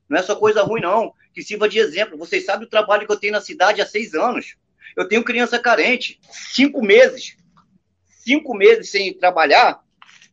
[0.09, 1.13] Não é só coisa ruim, não.
[1.33, 2.17] Que sirva de exemplo.
[2.17, 4.55] Vocês sabem o trabalho que eu tenho na cidade há seis anos.
[4.95, 7.37] Eu tenho criança carente, cinco meses.
[8.09, 9.81] Cinco meses sem trabalhar,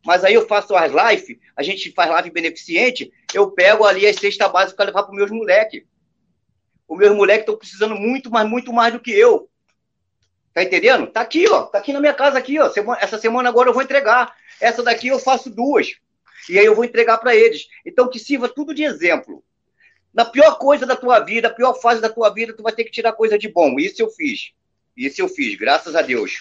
[0.05, 4.17] mas aí eu faço as lives, a gente faz live beneficente, eu pego ali as
[4.17, 5.83] cesta básica para levar para os meus moleques.
[6.87, 9.49] Os meus moleques estão precisando muito, mas muito mais do que eu.
[10.53, 11.07] Tá entendendo?
[11.07, 11.63] Tá aqui, ó.
[11.67, 12.69] Tá aqui na minha casa aqui, ó.
[12.99, 14.35] Essa semana agora eu vou entregar.
[14.59, 15.93] Essa daqui eu faço duas.
[16.49, 17.65] E aí eu vou entregar para eles.
[17.85, 19.41] Então que sirva tudo de exemplo.
[20.15, 22.85] Na pior coisa da tua vida, a pior fase da tua vida, tu vai ter
[22.85, 23.77] que tirar coisa de bom.
[23.77, 24.53] Isso eu fiz.
[24.95, 26.31] Isso eu fiz, graças a Deus.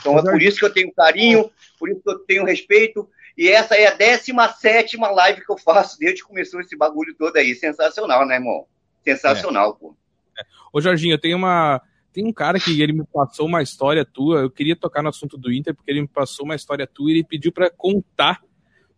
[0.00, 3.08] Então é por isso que eu tenho carinho, por isso que eu tenho respeito.
[3.38, 7.36] E essa é a 17 live que eu faço desde que começou esse bagulho todo
[7.36, 7.54] aí.
[7.54, 8.66] Sensacional, né, irmão?
[9.04, 9.80] Sensacional, é.
[9.80, 9.96] pô.
[10.36, 10.42] É.
[10.72, 11.80] Ô, Jorginho, eu tenho uma.
[12.12, 14.40] Tem um cara que ele me passou uma história tua.
[14.40, 17.14] Eu queria tocar no assunto do Inter, porque ele me passou uma história tua e
[17.14, 18.40] ele pediu para contar.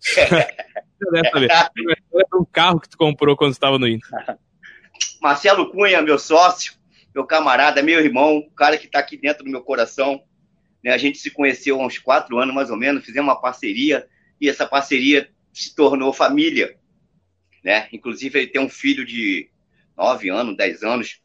[2.35, 4.09] um carro que tu comprou quando estava no Inter.
[5.21, 6.75] Marcelo Cunha, meu sócio,
[7.15, 10.23] meu camarada, meu irmão, o cara que está aqui dentro do meu coração.
[10.83, 10.93] Né?
[10.93, 14.09] A gente se conheceu há uns quatro anos, mais ou menos, fizemos uma parceria
[14.41, 16.79] e essa parceria se tornou família.
[17.65, 17.89] Né?
[17.93, 19.51] Inclusive, ele tem um filho de
[19.97, 21.21] nove anos, dez anos,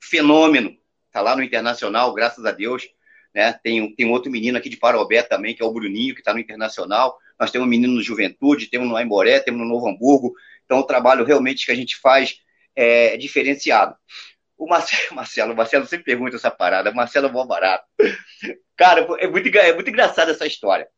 [0.00, 0.76] fenômeno.
[1.06, 2.88] Está lá no Internacional, graças a Deus.
[3.34, 3.52] Né?
[3.52, 6.40] Tem, tem outro menino aqui de Parobé também, que é o Bruninho, que está no
[6.40, 7.16] Internacional.
[7.38, 10.34] Nós temos um menino no Juventude, temos no Aimoré, temos no Novo Hamburgo.
[10.64, 12.40] Então, o trabalho realmente que a gente faz
[12.74, 13.94] é diferenciado.
[14.56, 16.92] O Marcelo, Marcelo, Marcelo sempre pergunta essa parada.
[16.92, 17.84] Marcelo é bom barato.
[18.76, 20.88] Cara, é muito, é muito engraçada essa história.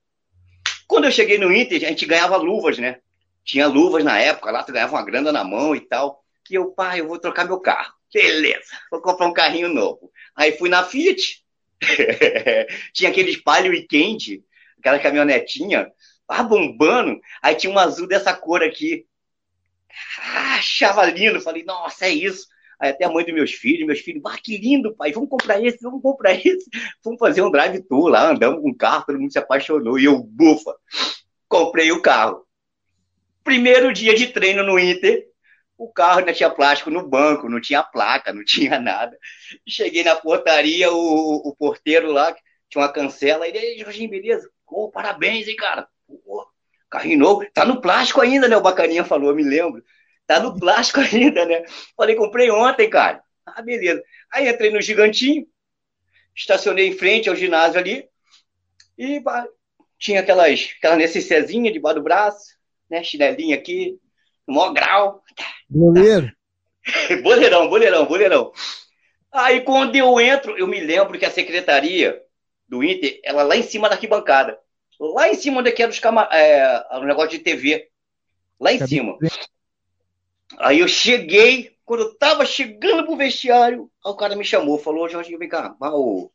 [0.89, 2.99] Quando eu cheguei no Inter, a gente ganhava luvas, né?
[3.45, 6.25] Tinha luvas na época, lá tu ganhava uma grana na mão e tal.
[6.51, 7.95] E eu, pai, eu vou trocar meu carro.
[8.13, 10.11] Beleza, vou comprar um carrinho novo.
[10.35, 11.45] Aí fui na Fiat.
[12.93, 14.43] tinha aqueles Palio Weekend,
[14.79, 15.91] aquela caminhonetinha,
[16.31, 17.21] ah, bombando.
[17.43, 19.07] Aí tinha um azul dessa cor aqui.
[20.19, 21.41] Ah, achava lindo.
[21.41, 22.47] Falei, nossa, é isso.
[22.79, 25.63] Aí até a mãe dos meus filhos, meus filhos, ah, que lindo, pai, vamos comprar
[25.63, 26.69] esse, vamos comprar esse.
[27.05, 29.99] Vamos fazer um drive-tour lá, andamos com um carro, todo mundo se apaixonou.
[29.99, 30.75] E eu, bufa,
[31.47, 32.47] comprei o carro.
[33.45, 35.27] Primeiro dia de treino no Inter,
[35.77, 39.17] o carro ainda tinha plástico no banco, não tinha placa, não tinha nada.
[39.69, 42.35] Cheguei na portaria, o, o porteiro lá,
[42.69, 44.49] tinha uma cancela, ele, Jorginho, beleza?
[44.67, 45.89] Pô, parabéns, hein, cara?
[46.25, 46.47] Pô,
[46.91, 48.57] carrinho novo, tá no plástico ainda, né?
[48.57, 49.83] O bacaninha falou, eu me lembro.
[50.27, 51.65] Tá no plástico ainda, né?
[51.97, 53.23] Falei, comprei ontem, cara.
[53.47, 54.03] Ah, beleza.
[54.33, 55.47] Aí entrei no gigantinho,
[56.35, 58.09] estacionei em frente ao ginásio ali
[58.97, 59.23] e
[59.99, 62.57] tinha aquelas, aquela necessezinha debaixo do braço,
[62.89, 63.03] né?
[63.03, 63.99] Chinelinha aqui,
[64.47, 65.25] no maior grau.
[65.69, 66.31] Boleiro.
[67.23, 68.53] boleirão, boleirão, boleirão.
[69.33, 72.21] Aí quando eu entro, eu me lembro que a secretaria
[72.69, 74.59] do Inter, ela lá em cima da arquibancada.
[75.01, 76.29] Lá em cima onde é era os camar...
[76.31, 77.89] é, o negócio de TV.
[78.61, 79.17] Lá em cima.
[80.59, 85.39] Aí eu cheguei, quando eu tava chegando pro vestiário, o cara me chamou, falou, Jorginho,
[85.39, 86.31] vem cá, o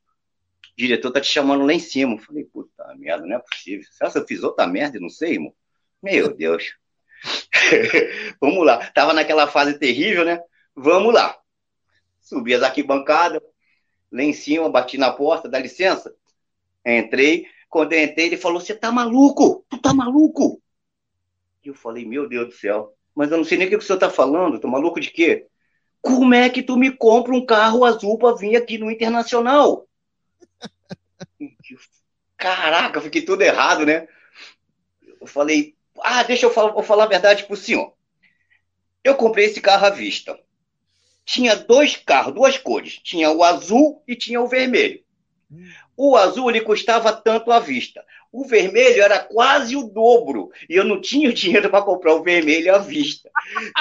[0.75, 2.15] diretor tá te chamando lá em cima.
[2.15, 3.86] Eu falei, puta merda, não é possível.
[3.91, 4.99] Será que eu fiz outra merda?
[4.99, 5.54] Não sei, irmão.
[6.01, 6.75] Meu Deus.
[8.41, 8.89] Vamos lá.
[8.91, 10.39] Tava naquela fase terrível, né?
[10.75, 11.38] Vamos lá.
[12.19, 13.41] Subi as arquibancadas,
[14.12, 16.13] lá em cima, bati na porta, dá licença.
[16.84, 17.47] Entrei.
[17.76, 19.66] Quando eu entrei, ele falou: Você tá maluco?
[19.68, 20.62] Tu tá maluco?
[21.62, 22.96] E eu falei: Meu Deus do céu.
[23.14, 24.62] Mas eu não sei nem o que o senhor tá falando.
[24.62, 25.46] Tô maluco de quê?
[26.02, 29.86] Como é que tu me compra um carro azul para vir aqui no Internacional?
[32.38, 34.08] Caraca, fiquei tudo errado, né?
[35.20, 37.94] Eu falei, ah, deixa eu falar, vou falar a verdade pro senhor.
[39.04, 40.40] Eu comprei esse carro à vista.
[41.26, 43.02] Tinha dois carros, duas cores.
[43.04, 45.04] Tinha o azul e tinha o vermelho.
[45.97, 48.03] O azul ele custava tanto à vista.
[48.31, 50.51] O vermelho era quase o dobro.
[50.69, 53.29] E eu não tinha dinheiro para comprar o vermelho à vista.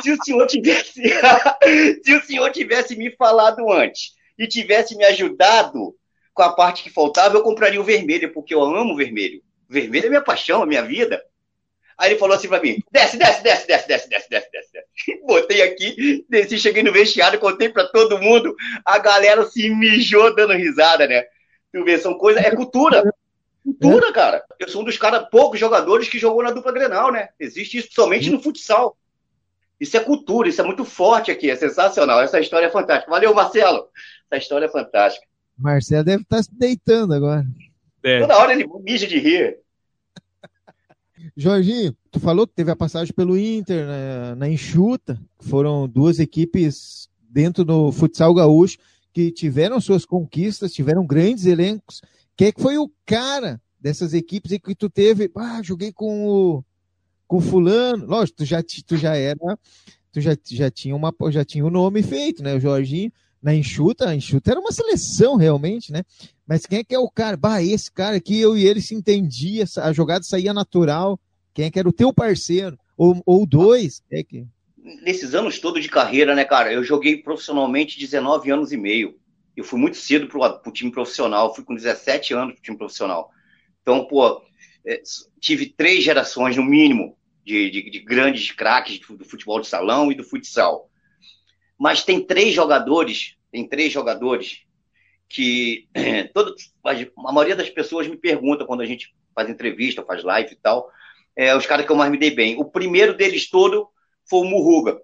[0.01, 1.03] Se o senhor tivesse,
[2.05, 5.95] se o senhor tivesse me falado antes e tivesse me ajudado
[6.33, 9.43] com a parte que faltava, eu compraria o vermelho, porque eu amo o vermelho.
[9.69, 11.21] Vermelho é minha paixão, a minha vida.
[11.97, 15.21] Aí ele falou assim para mim: desce, desce, desce, desce, desce, desce, desce, desce.
[15.27, 20.55] Botei aqui, desci, cheguei no vestiário, contei para todo mundo, a galera se mijou dando
[20.55, 21.25] risada, né?
[21.83, 23.03] Vê, são coisas, é cultura.
[23.65, 24.45] Cultura, cara.
[24.61, 27.31] Eu sou um dos caras, poucos jogadores que jogou na dupla Grenal, né?
[27.41, 28.97] Existe isso somente no futsal.
[29.81, 32.21] Isso é cultura, isso é muito forte aqui, é sensacional.
[32.21, 33.11] Essa história é fantástica.
[33.11, 33.89] Valeu, Marcelo.
[34.31, 35.27] Essa história é fantástica.
[35.59, 37.45] Marcelo deve estar tá se deitando agora.
[38.03, 38.21] É.
[38.21, 39.59] Toda hora ele mija de rir.
[41.37, 47.09] Jorginho, tu falou que teve a passagem pelo Inter na, na Enxuta, foram duas equipes
[47.31, 48.79] dentro do futsal gaúcho
[49.15, 52.03] que tiveram suas conquistas, tiveram grandes elencos.
[52.37, 55.31] Quem é que foi o cara dessas equipes em que tu teve?
[55.37, 56.65] Ah, joguei com o
[57.27, 58.05] com fulano.
[58.07, 59.59] Lógico, tu já, tu já era,
[60.13, 62.57] tu já, já tinha uma, já tinha o um nome feito, né?
[62.57, 66.03] O Jorginho na enxuta, a enxuta era uma seleção realmente, né?
[66.47, 67.37] Mas quem é que é o cara?
[67.37, 71.21] Bah, esse cara aqui, eu e ele se entendia, a jogada saía natural.
[71.53, 72.77] Quem é que era o teu parceiro?
[72.97, 74.03] Ou, ou dois?
[74.11, 74.47] É que
[74.85, 79.19] nesses anos todos de carreira, né, cara, eu joguei profissionalmente 19 anos e meio.
[79.57, 83.31] Eu fui muito cedo pro, pro time profissional, fui com 17 anos pro time profissional.
[83.81, 84.43] Então, pô,
[84.87, 85.01] é,
[85.41, 90.15] tive três gerações, no mínimo, de, de, de grandes craques do futebol de salão e
[90.15, 90.91] do futsal.
[91.79, 94.63] Mas tem três jogadores, tem três jogadores
[95.29, 95.89] que
[96.35, 100.57] todo, a maioria das pessoas me pergunta quando a gente faz entrevista, faz live e
[100.57, 100.91] tal,
[101.37, 102.57] é, os caras que eu mais me dei bem.
[102.59, 103.89] O primeiro deles todo
[104.29, 105.01] foi o Murruga,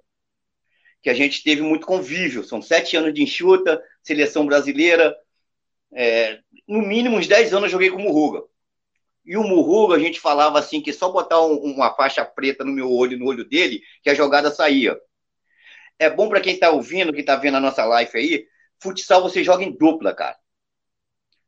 [1.02, 2.44] que a gente teve muito convívio.
[2.44, 5.16] São sete anos de enxuta, seleção brasileira.
[5.92, 8.42] É, no mínimo uns dez anos eu joguei com o Murruga.
[9.24, 12.72] E o Murruga, a gente falava assim, que só botar um, uma faixa preta no
[12.72, 14.98] meu olho, no olho dele, que a jogada saía.
[15.98, 18.46] É bom para quem está ouvindo, que está vendo a nossa live aí,
[18.83, 20.37] futsal você joga em dupla, cara.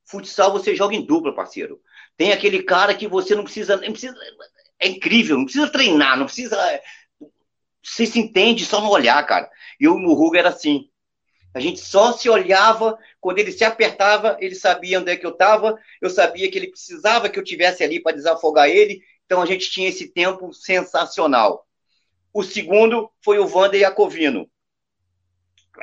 [0.04, 1.80] Futsal você joga em dupla, parceiro.
[2.16, 4.14] Tem aquele cara que você não precisa, não precisa
[4.78, 6.56] é incrível, não precisa treinar, não precisa
[7.82, 9.50] você se entende só no olhar, cara.
[9.78, 10.88] E o Murruga era assim.
[11.54, 15.32] A gente só se olhava, quando ele se apertava, ele sabia onde é que eu
[15.32, 19.46] estava, eu sabia que ele precisava que eu tivesse ali para desafogar ele, então a
[19.46, 21.66] gente tinha esse tempo sensacional.
[22.32, 24.48] O segundo foi o Wander Iacovino.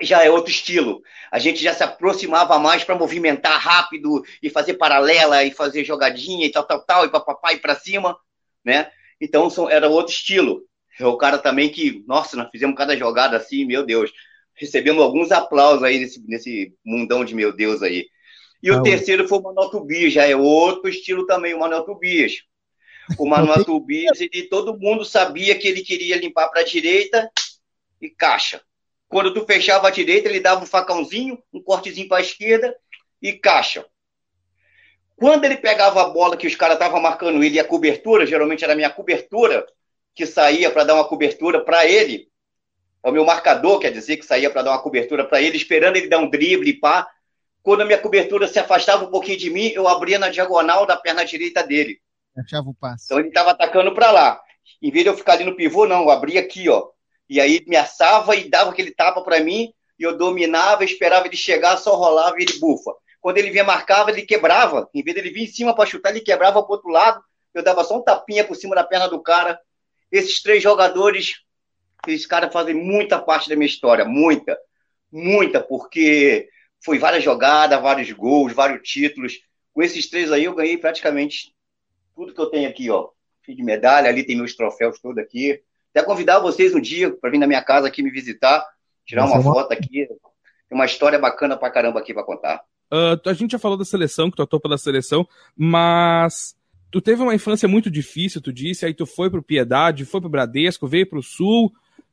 [0.02, 1.02] Já é outro estilo.
[1.32, 6.46] A gente já se aproximava mais para movimentar rápido e fazer paralela e fazer jogadinha
[6.46, 8.18] e tal, tal, tal, e papapá e para cima,
[8.64, 8.92] né?
[9.22, 10.64] Então era outro estilo.
[11.00, 14.12] É o cara também que, nossa, nós fizemos cada jogada assim, meu Deus.
[14.54, 18.06] Recebemos alguns aplausos aí nesse, nesse mundão de meu Deus aí.
[18.62, 22.44] E o terceiro foi o Manuel Tubias, já é outro estilo também, o Manuel Tubias.
[23.18, 27.32] O Manuel Tubias, ele, todo mundo sabia que ele queria limpar para a direita
[28.02, 28.62] e caixa.
[29.08, 32.76] Quando tu fechava a direita, ele dava um facãozinho, um cortezinho para a esquerda
[33.22, 33.86] e caixa.
[35.16, 38.64] Quando ele pegava a bola que os caras estavam marcando ele e a cobertura, geralmente
[38.64, 39.66] era a minha cobertura,
[40.20, 42.28] que saía para dar uma cobertura para ele,
[43.02, 45.96] é o meu marcador, quer dizer, que saía para dar uma cobertura para ele, esperando
[45.96, 47.08] ele dar um drible, pá.
[47.64, 50.98] Quando a minha cobertura se afastava um pouquinho de mim, eu abria na diagonal da
[50.98, 52.02] perna direita dele.
[52.38, 53.06] Achava o passe.
[53.06, 54.42] Então ele estava atacando para lá.
[54.82, 56.90] Em vez de eu ficar ali no pivô, não, eu abria aqui, ó.
[57.30, 61.38] E aí me assava e dava aquele tapa para mim, e eu dominava, esperava ele
[61.38, 62.92] chegar, só rolava e ele bufa.
[63.22, 64.90] Quando ele vinha marcava, ele quebrava.
[64.94, 67.24] Em vez dele vir em cima para chutar, ele quebrava pro outro lado.
[67.54, 69.58] Eu dava só um tapinha por cima da perna do cara
[70.12, 71.44] esses três jogadores,
[72.08, 74.58] esses caras fazem muita parte da minha história, muita,
[75.12, 76.50] muita, porque
[76.84, 79.40] foi várias jogadas, vários gols, vários títulos.
[79.74, 81.54] Com esses três aí eu ganhei praticamente
[82.16, 83.10] tudo que eu tenho aqui, ó.
[83.46, 85.62] Cheio de medalha, ali tem meus troféus todos aqui.
[85.94, 88.66] Até convidar vocês um dia para vir na minha casa aqui me visitar,
[89.06, 90.08] tirar uma foto aqui.
[90.08, 92.64] Tem uma história bacana pra caramba aqui para contar.
[92.92, 96.56] Uh, a gente já falou da seleção, que tu atuou pela seleção, mas
[96.92, 100.30] tu teve uma infância muito difícil, tu disse, aí tu foi pro Piedade, foi pro
[100.30, 101.72] Bradesco, veio pro Sul.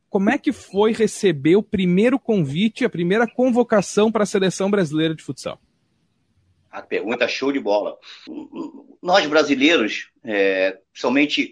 [0.09, 5.13] Como é que foi receber o primeiro convite, a primeira convocação para a seleção brasileira
[5.13, 5.59] de futsal?
[6.71, 7.97] A pergunta show de bola.
[9.01, 10.77] Nós brasileiros, é,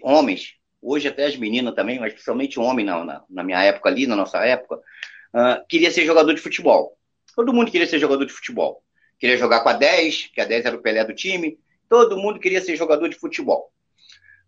[0.02, 4.06] homens, hoje até as meninas também, mas principalmente homem na, na, na minha época ali,
[4.06, 6.96] na nossa época, uh, queria ser jogador de futebol.
[7.34, 8.82] Todo mundo queria ser jogador de futebol.
[9.18, 11.58] Queria jogar com a 10, que a 10 era o Pelé do time.
[11.88, 13.70] Todo mundo queria ser jogador de futebol.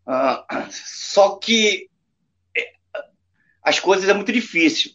[0.07, 1.89] Uh, só que
[2.57, 2.73] é,
[3.63, 4.93] as coisas é muito difícil,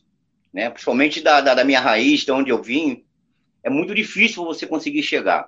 [0.52, 0.70] né?
[0.70, 3.06] principalmente da, da, da minha raiz, de onde eu vim,
[3.64, 5.48] é muito difícil você conseguir chegar.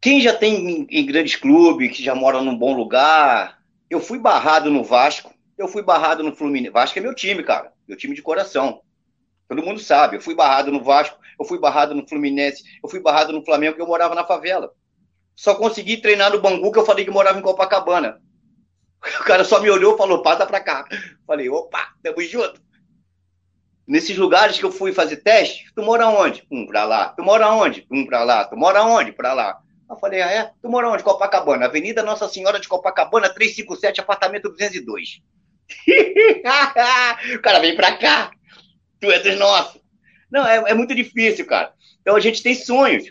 [0.00, 4.70] Quem já tem em, grandes clubes, que já mora num bom lugar, eu fui barrado
[4.70, 6.72] no Vasco, eu fui barrado no Fluminense.
[6.72, 8.82] Vasco é meu time, cara, meu time de coração.
[9.48, 10.16] Todo mundo sabe.
[10.16, 13.72] Eu fui barrado no Vasco, eu fui barrado no Fluminense, eu fui barrado no Flamengo,
[13.72, 14.72] porque eu morava na favela.
[15.34, 18.20] Só consegui treinar no Bangu, que eu falei que morava em Copacabana.
[19.20, 20.86] O cara só me olhou e falou: passa pra cá.
[21.26, 22.58] Falei: opa, tamo junto.
[23.86, 26.46] Nesses lugares que eu fui fazer teste, tu mora onde?
[26.50, 27.10] Um pra lá.
[27.10, 27.86] Tu mora onde?
[27.90, 28.46] Um pra lá.
[28.46, 29.12] Tu mora onde?
[29.12, 29.60] Pra lá.
[29.88, 30.50] Eu falei, ah, é?
[30.62, 31.02] Tu mora onde?
[31.02, 31.66] Copacabana.
[31.66, 35.20] Avenida Nossa Senhora de Copacabana, 357, apartamento 202.
[37.36, 38.30] o cara vem pra cá.
[39.00, 39.80] Tu é dos nossos.
[40.30, 41.72] Não, é, é, muito difícil, cara.
[42.00, 43.04] Então a gente tem sonhos.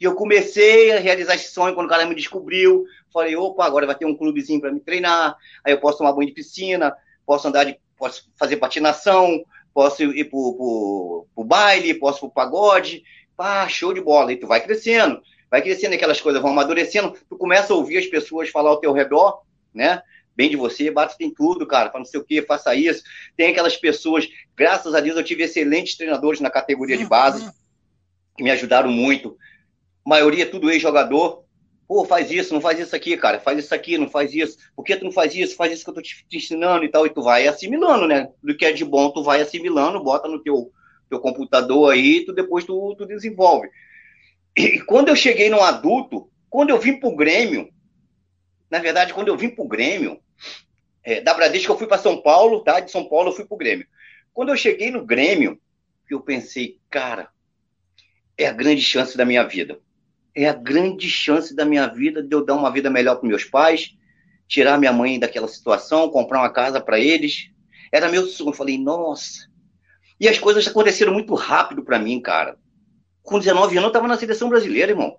[0.00, 2.84] E eu comecei a realizar esse sonho quando o cara me descobriu.
[3.12, 5.36] Falei, opa, agora vai ter um clubezinho para me treinar.
[5.64, 7.78] Aí eu posso tomar banho de piscina, posso andar de.
[7.96, 13.02] posso fazer patinação, posso ir pro, pro, pro baile, posso pro pagode.
[13.36, 14.32] Pá, show de bola.
[14.32, 18.06] E tu vai crescendo vai crescendo aquelas coisas, vão amadurecendo, tu começa a ouvir as
[18.06, 20.02] pessoas falar ao teu redor, né?
[20.34, 23.02] Bem de você, bate tem tudo, cara, para não sei o que, faça isso.
[23.36, 27.50] Tem aquelas pessoas, graças a Deus eu tive excelentes treinadores na categoria de base,
[28.36, 29.38] que me ajudaram muito.
[30.06, 31.44] Maioria é tudo ex-jogador.
[31.88, 34.56] Pô, faz isso, não faz isso aqui, cara, faz isso aqui, não faz isso.
[34.74, 35.56] Por que tu não faz isso?
[35.56, 37.06] Faz isso que eu tô te, te ensinando e tal.
[37.06, 38.28] E tu vai assimilando, né?
[38.42, 40.70] Do que é de bom, tu vai assimilando, bota no teu,
[41.10, 43.68] teu computador aí, tu depois tu, tu desenvolve.
[44.56, 47.68] E quando eu cheguei no adulto, quando eu vim para o Grêmio,
[48.70, 50.20] na verdade, quando eu vim para o Grêmio,
[51.02, 52.80] é, da Bradesco eu fui para São Paulo, tá?
[52.80, 53.86] De São Paulo eu fui para o Grêmio.
[54.32, 55.60] Quando eu cheguei no Grêmio,
[56.10, 57.28] eu pensei, cara,
[58.36, 59.80] é a grande chance da minha vida.
[60.36, 63.44] É a grande chance da minha vida de eu dar uma vida melhor para meus
[63.44, 63.96] pais,
[64.46, 67.50] tirar minha mãe daquela situação, comprar uma casa para eles.
[67.90, 68.50] Era meu sonho.
[68.50, 69.48] Eu falei, nossa.
[70.20, 72.56] E as coisas aconteceram muito rápido para mim, cara
[73.26, 75.18] com 19 anos eu tava na seleção brasileira, irmão.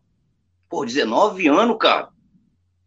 [0.70, 2.10] Pô, 19 anos, cara.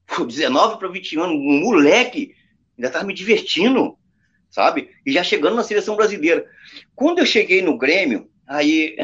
[0.06, 2.34] Pô, 19 para 20 anos, um moleque,
[2.76, 3.96] ainda tava me divertindo,
[4.50, 4.90] sabe?
[5.06, 6.44] E já chegando na seleção brasileira.
[6.96, 8.96] Quando eu cheguei no Grêmio, aí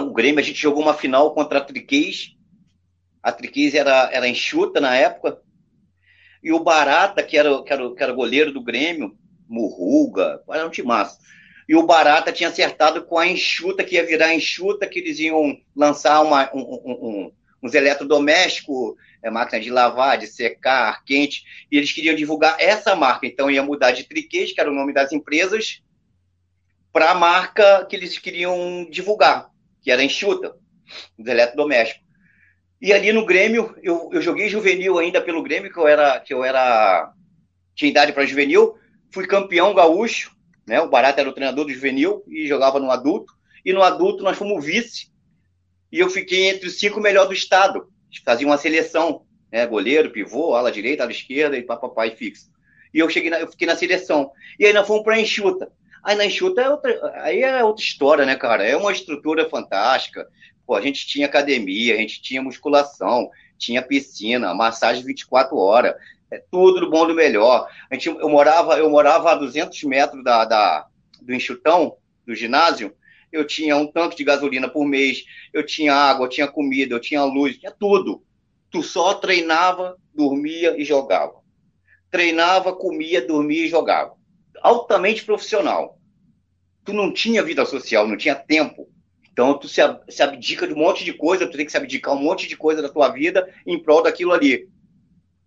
[0.00, 2.36] o Grêmio, a gente jogou uma final contra a Triquês.
[3.22, 5.40] A Triquês era, era enxuta na época.
[6.42, 9.16] E o Barata, que era, que era, que era goleiro do Grêmio,
[9.48, 11.18] Murruga, era um massa
[11.68, 15.56] e o Barata tinha acertado com a enxuta, que ia virar enxuta, que eles iam
[15.74, 21.44] lançar uma, um, um, um, uns eletrodomésticos, é, máquina de lavar, de secar, ar quente,
[21.70, 23.26] e eles queriam divulgar essa marca.
[23.26, 25.82] Então ia mudar de Triquês, que era o nome das empresas,
[26.92, 29.48] para a marca que eles queriam divulgar,
[29.82, 30.54] que era enxuta,
[31.18, 32.02] os eletrodomésticos.
[32.80, 36.34] E ali no Grêmio, eu, eu joguei juvenil ainda pelo Grêmio, que eu era, que
[36.34, 37.12] eu era
[37.74, 38.76] tinha idade para juvenil,
[39.12, 40.34] fui campeão gaúcho,
[40.66, 40.80] né?
[40.80, 43.32] O Barata era o treinador do juvenil e jogava no adulto.
[43.64, 45.10] E no adulto nós fomos vice.
[45.90, 47.88] E eu fiquei entre os cinco melhores do estado.
[48.24, 49.66] Fazia uma seleção, né?
[49.66, 52.50] Goleiro, pivô, ala direita, ala esquerda e papai fixo.
[52.92, 54.30] E eu cheguei, na, eu fiquei na seleção.
[54.58, 55.70] E aí nós fomos para enxuta.
[56.02, 58.64] Aí na enxuta é outra, aí é outra história, né, cara?
[58.64, 60.28] É uma estrutura fantástica.
[60.66, 65.94] Pô, a gente tinha academia, a gente tinha musculação, tinha piscina, massagem 24 horas,
[66.30, 67.68] é tudo do bom do melhor.
[67.90, 70.86] A gente, eu, morava, eu morava a 200 metros da, da,
[71.20, 71.96] do enxutão,
[72.26, 72.94] do ginásio,
[73.30, 77.00] eu tinha um tanque de gasolina por mês, eu tinha água, eu tinha comida, eu
[77.00, 78.22] tinha luz, tinha tudo.
[78.70, 81.40] Tu só treinava, dormia e jogava.
[82.10, 84.14] Treinava, comia, dormia e jogava.
[84.62, 85.98] Altamente profissional.
[86.84, 88.88] Tu não tinha vida social, não tinha tempo.
[89.32, 89.80] Então tu se,
[90.22, 92.82] abdica de um monte de coisa, tu tem que se abdicar um monte de coisa
[92.82, 94.68] da tua vida em prol daquilo ali.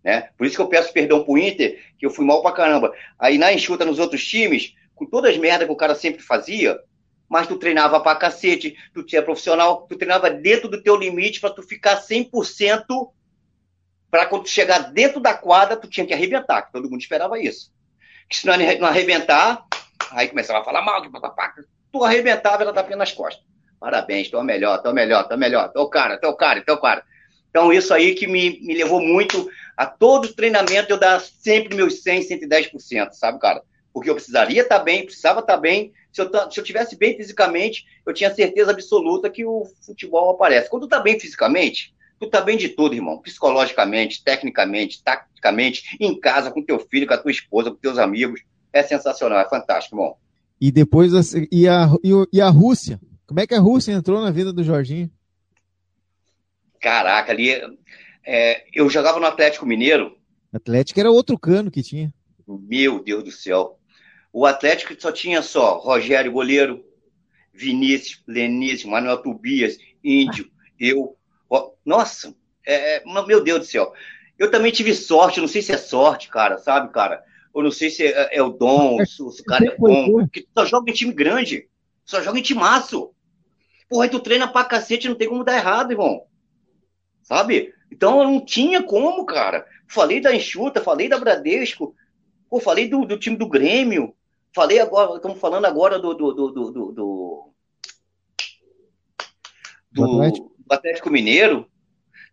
[0.02, 0.30] Né?
[0.36, 2.92] Por isso que eu peço perdão pro Inter, que eu fui mal pra caramba.
[3.18, 6.78] Aí na enxuta nos outros times, com todas as merdas que o cara sempre fazia,
[7.28, 11.50] mas tu treinava pra cacete, tu tinha profissional, tu treinava dentro do teu limite para
[11.50, 12.84] tu ficar 100%
[14.10, 17.38] para quando tu chegar dentro da quadra, tu tinha que arrebentar, que todo mundo esperava
[17.40, 17.72] isso.
[18.28, 18.54] Que se não
[18.86, 19.64] arrebentar,
[20.10, 21.54] aí começava a falar mal, que papapá,
[21.92, 23.44] tu arrebentava, ela tapinha nas costas.
[23.78, 27.04] Parabéns, tô melhor, tô melhor, tô melhor, tô cara, tô cara, tô cara.
[27.50, 32.02] Então, isso aí que me, me levou muito a todo treinamento eu dar sempre meus
[32.02, 33.62] 100, 110%, sabe, cara?
[33.92, 35.92] Porque eu precisaria estar tá bem, precisava estar tá bem.
[36.12, 40.68] Se eu, se eu tivesse bem fisicamente, eu tinha certeza absoluta que o futebol aparece.
[40.68, 43.20] Quando tá bem fisicamente, tu tá bem de tudo, irmão.
[43.20, 48.40] Psicologicamente, tecnicamente, taticamente, em casa, com teu filho, com a tua esposa, com teus amigos.
[48.72, 50.16] É sensacional, é fantástico, irmão.
[50.60, 51.12] E depois,
[51.52, 51.88] e a,
[52.32, 53.00] e a Rússia?
[53.26, 55.10] Como é que a Rússia entrou na vida do Jorginho?
[56.80, 57.50] Caraca, ali.
[58.24, 60.16] É, eu jogava no Atlético Mineiro.
[60.52, 62.12] Atlético era outro cano que tinha.
[62.46, 63.78] Meu Deus do céu.
[64.32, 66.84] O Atlético só tinha só Rogério Goleiro,
[67.52, 71.16] Vinícius, Lenício, Manuel Tobias, Índio, eu.
[71.84, 72.34] Nossa,
[72.66, 73.92] é, é meu Deus do céu.
[74.38, 77.22] Eu também tive sorte, não sei se é sorte, cara, sabe, cara?
[77.54, 80.12] Ou não sei se é, é o dom, se, o cara é bom.
[80.12, 81.68] Porque só joga em time grande.
[82.04, 83.12] Só joga em timaço.
[83.88, 86.24] Porra, aí tu treina pra cacete, não tem como dar errado, irmão.
[87.22, 87.72] Sabe?
[87.90, 89.66] Então não tinha como, cara.
[89.88, 91.94] Falei da Enxuta, falei da Bradesco,
[92.50, 94.14] pô, falei do, do time do Grêmio,
[94.52, 97.52] falei agora, estamos falando agora do do, do, do, do, do,
[99.92, 101.70] do Atlético Mineiro.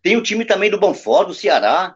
[0.01, 1.95] Tem o time também do Banfó, do Ceará.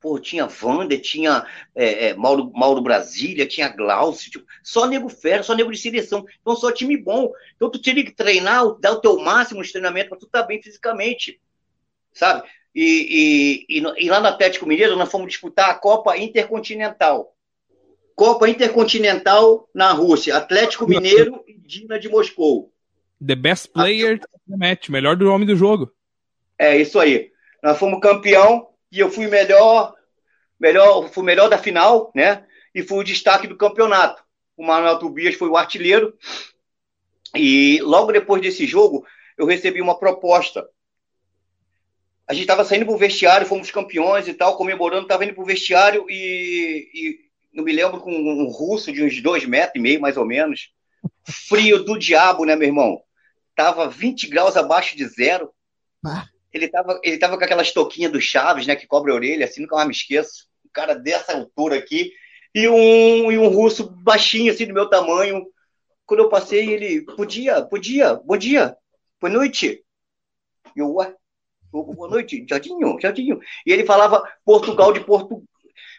[0.00, 5.42] Pô, tinha Wander, tinha é, é, Mauro, Mauro Brasília, tinha Glaucio, tipo, só nego fera,
[5.42, 6.24] só nego de seleção.
[6.40, 7.32] Então, só time bom.
[7.56, 10.46] Então, tu tinha que treinar, dar o teu máximo de treinamento para tu estar tá
[10.46, 11.40] bem fisicamente,
[12.12, 12.48] sabe?
[12.72, 17.34] E, e, e, e, lá no Atlético Mineiro, nós fomos disputar a Copa Intercontinental.
[18.14, 20.36] Copa Intercontinental na Rússia.
[20.36, 22.72] Atlético Mineiro e Dina de Moscou.
[23.24, 25.92] The best player the match, melhor do homem do jogo.
[26.58, 27.30] É, isso aí.
[27.62, 29.94] Nós fomos campeão e eu fui melhor,
[30.58, 32.44] melhor, fui melhor da final, né?
[32.74, 34.22] E fui o destaque do campeonato.
[34.56, 36.16] O Manuel Tobias foi o artilheiro.
[37.34, 39.06] E logo depois desse jogo,
[39.36, 40.68] eu recebi uma proposta.
[42.26, 45.42] A gente estava saindo para o vestiário, fomos campeões e tal, comemorando, estava indo para
[45.42, 47.18] o vestiário e, e
[47.52, 50.70] não me lembro com um russo de uns dois metros e meio, mais ou menos.
[51.24, 53.02] Frio do diabo, né, meu irmão?
[53.58, 55.52] Tava 20 graus abaixo de zero.
[56.06, 59.44] Ah ele tava, ele tava com aquelas touquinhas do Chaves, né, que cobre a orelha,
[59.44, 60.46] assim, nunca mais me esqueço.
[60.64, 62.12] Um cara dessa altura aqui,
[62.54, 65.46] e um, e um russo baixinho, assim, do meu tamanho.
[66.06, 68.74] Quando eu passei, ele, podia, podia, bom dia,
[69.20, 69.84] boa noite.
[70.74, 71.14] E eu, ué,
[71.70, 73.38] boa noite, Jardim, Jardim.
[73.66, 75.44] E ele falava Portugal de Porto,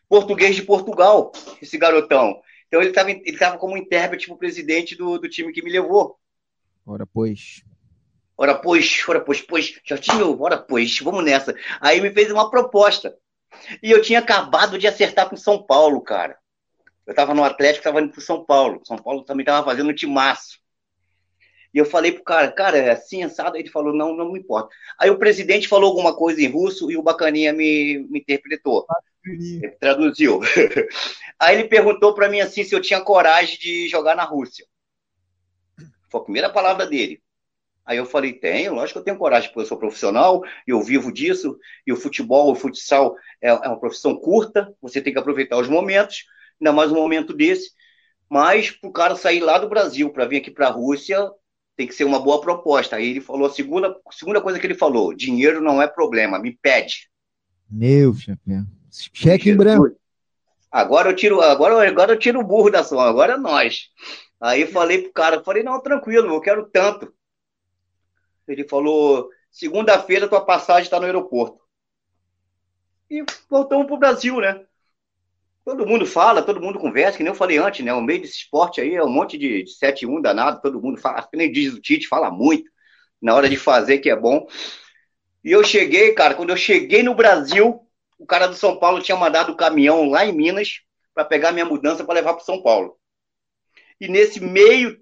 [0.08, 1.32] português de Portugal,
[1.62, 2.42] esse garotão.
[2.68, 5.72] Então ele estava ele tava como intérprete para o presidente do, do time que me
[5.72, 6.19] levou.
[6.90, 7.64] Ora, pois.
[8.36, 11.54] Ora, pois, ora, pois, pois, Jorginho, ora, pois, vamos nessa.
[11.80, 13.16] Aí me fez uma proposta.
[13.84, 16.36] E eu tinha acabado de acertar com São Paulo, cara.
[17.06, 18.82] Eu tava no Atlético, tava indo pro São Paulo.
[18.86, 20.60] São Paulo também tava fazendo um timaço.
[21.72, 23.56] E eu falei pro cara, cara, é assim, assado.
[23.56, 24.76] Aí ele falou, não, não me importa.
[25.00, 28.88] Aí o presidente falou alguma coisa em russo e o bacaninha me, me interpretou.
[29.80, 30.40] Traduziu.
[31.38, 34.66] Aí ele perguntou para mim assim se eu tinha coragem de jogar na Rússia.
[36.10, 37.22] Foi a primeira palavra dele.
[37.86, 41.12] Aí eu falei, tenho, lógico que eu tenho coragem, porque eu sou profissional, eu vivo
[41.12, 41.58] disso,
[41.88, 45.68] e o futebol, o futsal é, é uma profissão curta, você tem que aproveitar os
[45.68, 46.26] momentos,
[46.62, 47.72] ainda mais um momento desse.
[48.30, 51.32] Mas para o cara sair lá do Brasil para vir aqui para a Rússia,
[51.76, 52.98] tem que ser uma boa proposta.
[52.98, 56.56] Aí ele falou, a segunda, segunda coisa que ele falou, dinheiro não é problema, me
[56.62, 57.10] pede.
[57.68, 58.64] Meu chapéu.
[58.92, 59.96] Cheque em branco.
[60.72, 63.90] Agora eu tiro, agora, agora eu tiro o burro da som, agora é nós.
[64.40, 67.14] Aí falei pro cara, falei, não, tranquilo, eu quero tanto.
[68.48, 71.60] Ele falou: segunda-feira tua passagem está no aeroporto.
[73.10, 74.66] E voltamos para o Brasil, né?
[75.66, 77.94] Todo mundo fala, todo mundo conversa, que nem eu falei antes, né?
[77.94, 81.00] O meio desse esporte aí é um monte de, de 7 1 danado, todo mundo
[81.00, 82.70] fala, que nem diz o Tite, fala muito
[83.22, 84.48] na hora de fazer, que é bom.
[85.44, 87.82] E eu cheguei, cara, quando eu cheguei no Brasil,
[88.18, 90.82] o cara do São Paulo tinha mandado o caminhão lá em Minas
[91.14, 92.99] para pegar minha mudança para levar para São Paulo.
[94.00, 95.00] E nesse meio,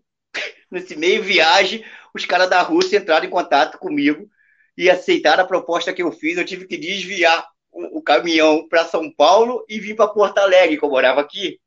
[0.72, 4.30] nesse meio viagem, os caras da Rússia entraram em contato comigo
[4.76, 6.38] e aceitaram a proposta que eu fiz.
[6.38, 10.78] Eu tive que desviar o, o caminhão para São Paulo e vim para Porto Alegre,
[10.78, 11.60] que eu morava aqui,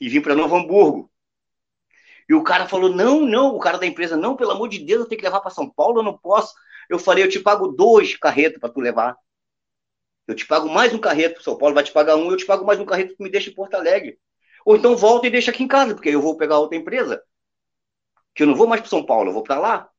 [0.00, 1.10] e vim para Novo Hamburgo.
[2.28, 5.00] E o cara falou: não, não, o cara da empresa, não, pelo amor de Deus,
[5.00, 6.54] eu tenho que levar para São Paulo, eu não posso.
[6.88, 9.16] Eu falei: eu te pago dois carretos para tu levar.
[10.28, 12.64] Eu te pago mais um carreto, São Paulo vai te pagar um, eu te pago
[12.64, 14.16] mais um carreto que me deixa em Porto Alegre.
[14.64, 17.22] Ou então volta e deixa aqui em casa, porque eu vou pegar outra empresa
[18.34, 19.90] que eu não vou mais para São Paulo, eu vou para lá.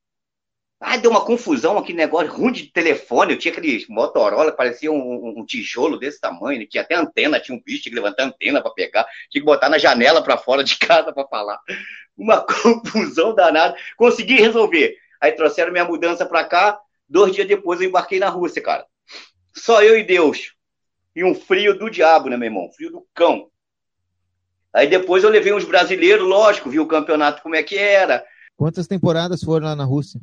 [0.80, 3.34] Ah, deu uma confusão aquele negócio ruim de telefone.
[3.34, 6.66] Eu tinha aquele Motorola, parecia um, um, tijolo desse tamanho, né?
[6.66, 9.70] tinha até antena, tinha um bicho, tinha que levantar antena para pegar, tinha que botar
[9.70, 11.60] na janela para fora de casa para falar.
[12.18, 13.78] Uma confusão danada.
[13.96, 14.98] Consegui resolver.
[15.22, 16.80] Aí trouxeram minha mudança para cá.
[17.08, 18.88] Dois dias depois eu embarquei na Rússia, cara.
[19.56, 20.56] Só eu e Deus.
[21.16, 22.72] E um frio do diabo, né, meu irmão?
[22.72, 23.51] Frio do cão.
[24.74, 28.24] Aí depois eu levei uns brasileiros, lógico, vi o campeonato como é que era.
[28.56, 30.22] Quantas temporadas foram lá na Rússia?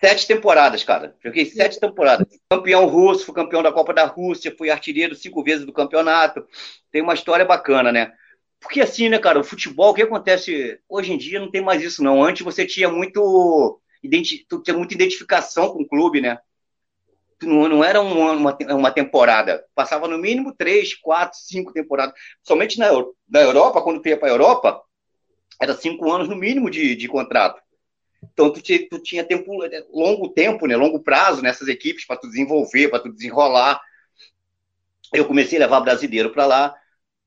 [0.00, 1.14] Sete temporadas, cara.
[1.24, 2.26] Joguei sete temporadas.
[2.50, 6.44] Campeão russo, fui campeão da Copa da Rússia, fui artilheiro cinco vezes do campeonato.
[6.92, 8.12] Tem uma história bacana, né?
[8.60, 11.82] Porque assim, né, cara, o futebol, o que acontece hoje em dia não tem mais
[11.82, 12.22] isso, não.
[12.22, 13.80] Antes você tinha muito,
[14.64, 16.38] tinha muita identificação com o clube, né?
[17.42, 19.64] Não, era uma, uma temporada.
[19.74, 22.14] Passava no mínimo três, quatro, cinco temporadas.
[22.42, 22.88] Somente na,
[23.28, 24.82] na Europa, quando tu ia para a Europa,
[25.60, 27.60] era cinco anos no mínimo de, de contrato.
[28.32, 29.52] Então, tu, tinha, tu tinha tempo,
[29.92, 33.80] longo tempo, né, longo prazo nessas equipes para tu desenvolver, para tu desenrolar.
[35.12, 36.74] Eu comecei a levar brasileiro para lá.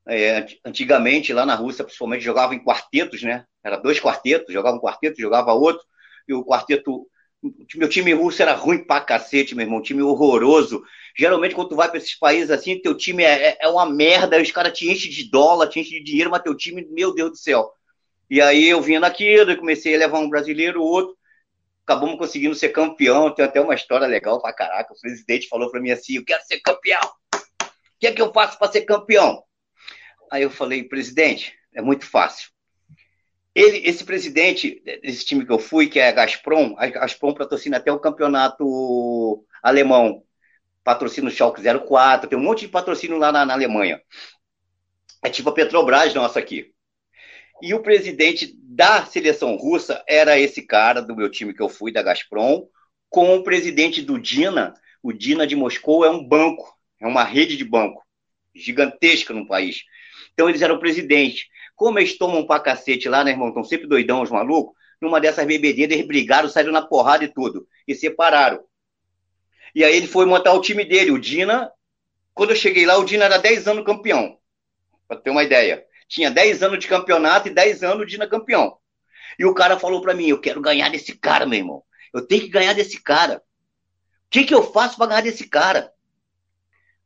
[0.07, 3.45] É, antigamente, lá na Rússia, principalmente, jogava em quartetos, né?
[3.63, 5.85] Era dois quartetos, jogava um quarteto, jogava outro,
[6.27, 7.07] e o quarteto.
[7.75, 10.83] Meu time russo era ruim pra cacete, meu irmão, time horroroso.
[11.17, 14.41] Geralmente, quando tu vai para esses países assim, teu time é, é, é uma merda,
[14.41, 17.31] os caras te enchem de dólar, te enchem de dinheiro, mas teu time, meu Deus
[17.31, 17.71] do céu.
[18.29, 21.17] E aí eu vinha naquilo, comecei a levar um brasileiro, outro,
[21.83, 23.33] acabamos conseguindo ser campeão.
[23.33, 24.93] Tem até uma história legal pra caraca.
[24.93, 27.01] O presidente falou para mim assim: Eu quero ser campeão.
[27.33, 29.43] O que é que eu faço para ser campeão?
[30.31, 32.49] Aí eu falei, presidente, é muito fácil.
[33.59, 37.77] Ele, esse presidente desse time que eu fui, que é a Gazprom, a Gazprom patrocina
[37.77, 40.23] até o campeonato alemão,
[40.83, 44.01] patrocina o Schalke 04, tem um monte de patrocínio lá na, na Alemanha.
[45.23, 46.73] É tipo a Petrobras nossa aqui.
[47.61, 51.91] E o presidente da seleção russa era esse cara do meu time que eu fui,
[51.91, 52.65] da Gazprom,
[53.09, 54.73] com o presidente do Dina.
[55.03, 58.01] O Dina de Moscou é um banco, é uma rede de banco
[58.55, 59.83] gigantesca no país.
[60.33, 61.49] Então eles eram presidente.
[61.79, 63.47] Como eles tomam pra cacete lá, né, irmão?
[63.47, 64.75] Estão sempre doidão, os malucos.
[65.01, 67.65] Numa dessas bebedeiras, eles brigaram, saíram na porrada e tudo.
[67.87, 68.61] E separaram.
[69.73, 71.71] E aí ele foi montar o time dele, o Dina.
[72.33, 74.37] Quando eu cheguei lá, o Dina era 10 anos campeão.
[75.07, 78.77] Pra ter uma ideia tinha 10 anos de campeonato e 10 anos de na campeão.
[79.37, 81.83] E o cara falou para mim: Eu quero ganhar desse cara, meu irmão.
[82.11, 83.37] Eu tenho que ganhar desse cara.
[83.37, 85.93] O que, que eu faço para ganhar desse cara?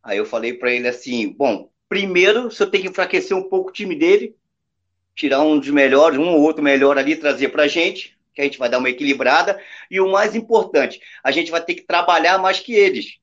[0.02, 3.74] Aí eu falei para ele assim: Bom, primeiro você tem que enfraquecer um pouco o
[3.74, 4.36] time dele,
[5.16, 8.58] tirar um dos melhores, um ou outro melhor ali, trazer para gente, que a gente
[8.58, 9.60] vai dar uma equilibrada.
[9.90, 13.18] E o mais importante, a gente vai ter que trabalhar mais que eles.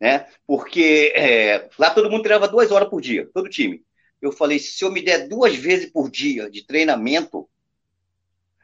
[0.00, 0.26] Né?
[0.46, 3.82] Porque é, lá todo mundo treinava duas horas por dia, todo time
[4.22, 7.48] eu falei: se eu me der duas vezes por dia de treinamento,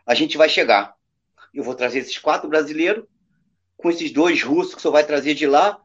[0.07, 0.95] a gente vai chegar.
[1.53, 3.05] Eu vou trazer esses quatro brasileiros,
[3.77, 5.83] com esses dois russos que você vai trazer de lá.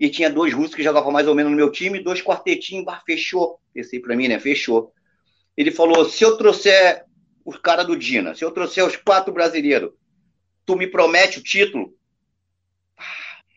[0.00, 3.02] E tinha dois russos que jogavam mais ou menos no meu time, dois quartetinhos, bah,
[3.04, 3.58] fechou.
[3.74, 4.38] Pensei para mim, né?
[4.38, 4.92] Fechou.
[5.58, 7.04] Ele falou: se eu trouxer
[7.44, 9.90] os caras do Dina, se eu trouxer os quatro brasileiros,
[10.64, 11.92] tu me promete o título?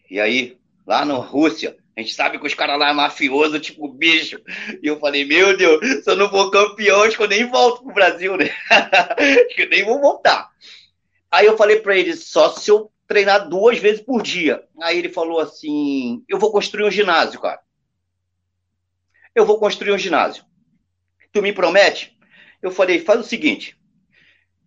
[0.09, 3.87] E aí, lá na Rússia, a gente sabe que os caras lá é mafioso, tipo
[3.87, 4.41] bicho.
[4.81, 7.83] E eu falei, meu Deus, se eu não for campeão, acho que eu nem volto
[7.83, 8.49] pro Brasil, né?
[8.71, 10.49] acho que eu nem vou voltar.
[11.29, 14.63] Aí eu falei para ele, só se eu treinar duas vezes por dia.
[14.81, 17.59] Aí ele falou assim: eu vou construir um ginásio, cara.
[19.35, 20.43] Eu vou construir um ginásio.
[21.31, 22.17] Tu me promete?
[22.61, 23.77] Eu falei, faz o seguinte: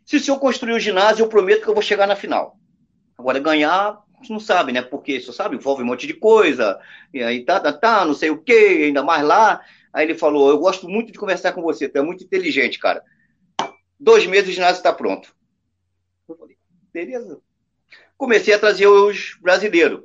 [0.04, 2.58] se o senhor construir um ginásio, eu prometo que eu vou chegar na final.
[3.16, 4.82] Agora, ganhar, não sabe, né?
[4.82, 6.78] Porque, você sabe, envolve um monte de coisa,
[7.12, 9.60] e aí tá, tá, tá, não sei o quê, ainda mais lá.
[9.92, 13.02] Aí ele falou: Eu gosto muito de conversar com você, tu é muito inteligente, cara.
[13.98, 15.34] Dois meses o ginásio está pronto.
[16.28, 16.56] Eu falei:
[16.92, 17.40] Beleza.
[18.16, 20.02] Comecei a trazer os brasileiros.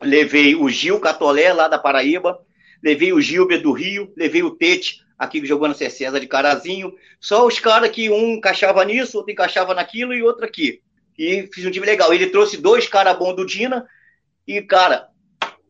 [0.00, 2.40] Levei o Gil Catolé, lá da Paraíba,
[2.82, 6.94] levei o Gilber do Rio, levei o Tete, aqui jogando César de Carazinho.
[7.20, 10.80] Só os caras que um encaixava nisso, outro encaixava naquilo e outro aqui
[11.18, 12.14] e fiz um time legal.
[12.14, 13.86] Ele trouxe dois caras bons do Dina
[14.46, 15.08] e, cara,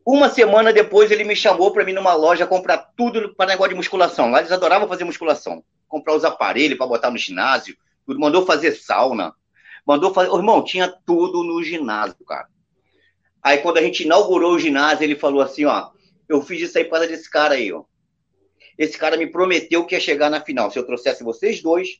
[0.05, 3.75] uma semana depois ele me chamou para mim numa loja comprar tudo para negócio de
[3.75, 4.29] musculação.
[4.29, 5.63] Lá eles adoravam fazer musculação.
[5.87, 7.75] Comprar os aparelhos para botar no ginásio,
[8.05, 8.19] tudo.
[8.19, 9.33] Mandou fazer sauna.
[9.85, 10.29] Mandou fazer.
[10.29, 12.47] Ô, irmão, tinha tudo no ginásio, cara.
[13.41, 15.89] Aí quando a gente inaugurou o ginásio, ele falou assim: ó,
[16.27, 17.83] eu fiz isso aí para desse cara aí, ó.
[18.79, 20.71] Esse cara me prometeu que ia chegar na final.
[20.71, 21.99] Se eu trouxesse vocês dois,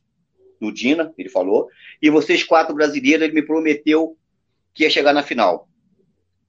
[0.58, 1.68] do Dina, ele falou,
[2.00, 4.16] e vocês quatro brasileiros, ele me prometeu
[4.74, 5.68] que ia chegar na final.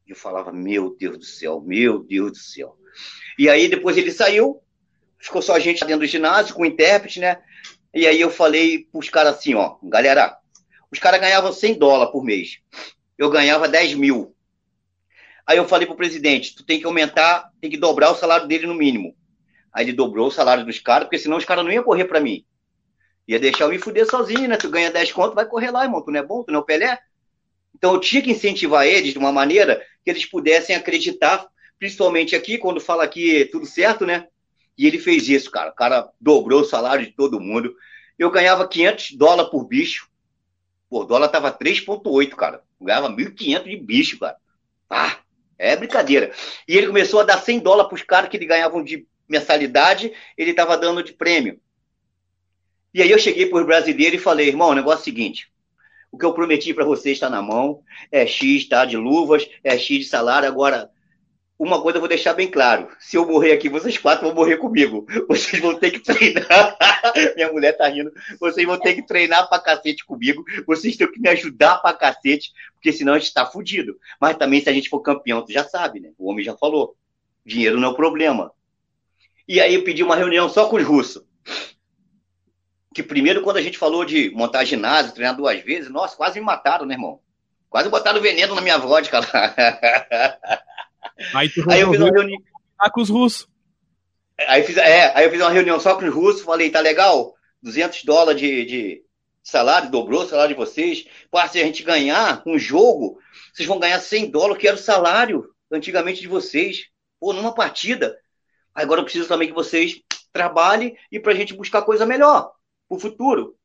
[0.07, 2.77] Eu falava, meu Deus do céu, meu Deus do céu.
[3.37, 4.61] E aí depois ele saiu,
[5.19, 7.41] ficou só a gente dentro do ginásio, com o intérprete, né?
[7.93, 10.37] E aí eu falei pros caras assim, ó, galera,
[10.89, 12.59] Os caras ganhavam 100 dólares por mês.
[13.17, 14.35] Eu ganhava 10 mil.
[15.45, 18.67] Aí eu falei pro presidente, tu tem que aumentar, tem que dobrar o salário dele
[18.67, 19.15] no mínimo.
[19.73, 22.19] Aí ele dobrou o salário dos caras, porque senão os caras não iam correr para
[22.19, 22.45] mim.
[23.27, 24.57] Ia deixar eu me fuder sozinho, né?
[24.57, 26.01] Tu ganha 10 conto, vai correr lá, irmão.
[26.01, 26.99] Tu não é bom, tu não é o Pelé.
[27.75, 31.47] Então eu tinha que incentivar eles de uma maneira que eles pudessem acreditar,
[31.79, 34.27] principalmente aqui, quando fala aqui tudo certo, né?
[34.77, 35.71] E ele fez isso, cara.
[35.71, 37.73] O cara dobrou o salário de todo mundo.
[38.17, 40.09] Eu ganhava 500 dólares por bicho.
[40.89, 42.63] Pô, o dólar tava 3,8, cara.
[42.79, 44.35] Eu ganhava 1.500 de bicho, cara.
[44.89, 45.17] Ah,
[45.57, 46.33] é brincadeira.
[46.67, 50.11] E ele começou a dar 100 dólares para os caras que ele ganhavam de mensalidade,
[50.37, 51.59] ele estava dando de prêmio.
[52.93, 55.51] E aí eu cheguei para os brasileiros e falei, irmão, o negócio é o seguinte,
[56.11, 59.77] o que eu prometi para vocês está na mão, é X, tá, de luvas, é
[59.77, 60.91] X de salário, agora
[61.61, 62.89] uma coisa eu vou deixar bem claro.
[62.99, 65.05] Se eu morrer aqui, vocês quatro vão morrer comigo.
[65.29, 66.75] Vocês vão ter que treinar.
[67.35, 68.11] Minha mulher tá rindo.
[68.39, 70.43] Vocês vão ter que treinar pra cacete comigo.
[70.65, 73.95] Vocês têm que me ajudar pra cacete, porque senão a gente tá fudido.
[74.19, 76.09] Mas também, se a gente for campeão, tu já sabe, né?
[76.17, 76.95] O homem já falou.
[77.45, 78.51] Dinheiro não é o problema.
[79.51, 81.21] E aí eu pedi uma reunião só com os russos.
[82.95, 86.45] Que primeiro, quando a gente falou de montar ginásio, treinar duas vezes, nossa, quase me
[86.45, 87.19] mataram, né, irmão?
[87.69, 89.27] Quase botaram veneno na minha vodka lá.
[91.35, 92.39] Aí, tu aí eu fiz uma reunião
[92.93, 93.47] com os russos.
[94.47, 97.35] Aí, fiz, é, aí eu fiz uma reunião só com os russos, falei, tá legal?
[97.61, 99.03] 200 dólares de, de
[99.43, 101.05] salário, dobrou o salário de vocês.
[101.29, 103.19] Pô, se a gente ganhar um jogo,
[103.53, 106.85] vocês vão ganhar 100 dólares, que era o salário antigamente de vocês.
[107.19, 108.17] Pô, numa partida.
[108.73, 110.01] Agora eu preciso também que vocês
[110.31, 112.51] trabalhem e pra gente buscar coisa melhor
[112.87, 113.55] pro futuro.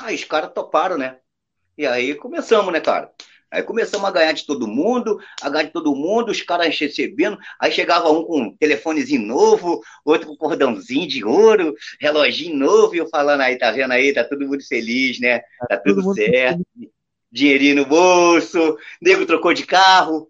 [0.00, 1.18] Aí os caras toparam, né?
[1.76, 3.10] E aí começamos, né, cara?
[3.50, 7.38] Aí começamos a ganhar de todo mundo, a ganhar de todo mundo, os caras recebendo.
[7.60, 12.98] Aí chegava um com um telefonezinho novo, outro com cordãozinho de ouro, reloginho novo, e
[12.98, 15.40] eu falando aí, tá vendo aí, tá todo mundo feliz, né?
[15.68, 16.66] Tá tudo certo.
[17.30, 20.28] Dinheirinho no bolso, nego trocou de carro.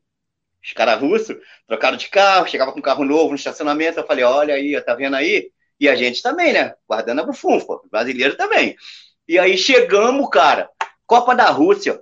[0.64, 1.36] Os caras russos
[1.66, 3.98] trocaram de carro, chegava com um carro novo no estacionamento.
[3.98, 5.50] Eu falei, olha aí, tá vendo aí?
[5.78, 6.74] E a gente também, né?
[6.88, 8.74] Guardando a bufunfa, brasileiro também.
[9.28, 10.70] E aí chegamos, cara,
[11.06, 12.00] Copa da Rússia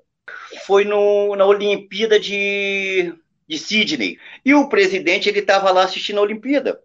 [0.64, 3.12] foi no, na Olimpíada de,
[3.48, 4.18] de Sydney.
[4.44, 6.80] E o presidente, ele estava lá assistindo a Olimpíada.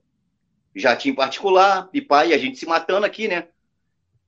[0.75, 3.47] Em particular, e pai, a gente se matando aqui, né?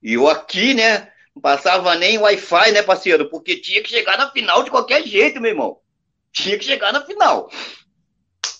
[0.02, 1.10] E eu aqui, né?
[1.34, 3.28] Não passava nem Wi-Fi, né, parceiro?
[3.28, 5.78] Porque tinha que chegar na final de qualquer jeito, meu irmão.
[6.32, 7.50] Tinha que chegar na final.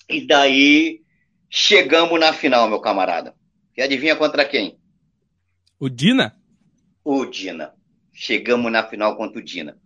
[0.08, 1.02] E daí,
[1.48, 3.34] chegamos na final, meu camarada.
[3.76, 4.78] E adivinha contra quem?
[5.78, 6.36] O Dina?
[7.04, 7.74] O Dina.
[8.12, 9.78] Chegamos na final contra o Dina.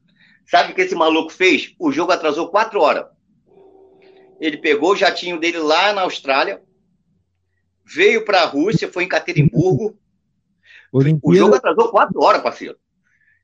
[0.47, 1.74] Sabe o que esse maluco fez?
[1.78, 3.07] O jogo atrasou quatro horas.
[4.41, 6.62] Ele pegou o jatinho dele lá na Austrália,
[7.85, 9.99] veio para a Rússia, foi em Caterimburgo.
[11.22, 12.76] O jogo atrasou quatro horas, parceiro.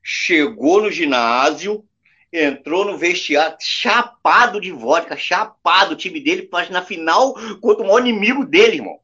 [0.03, 1.85] Chegou no ginásio,
[2.31, 7.99] entrou no vestiário, chapado de vodka, chapado o time dele, na final contra o maior
[7.99, 8.99] inimigo dele, irmão.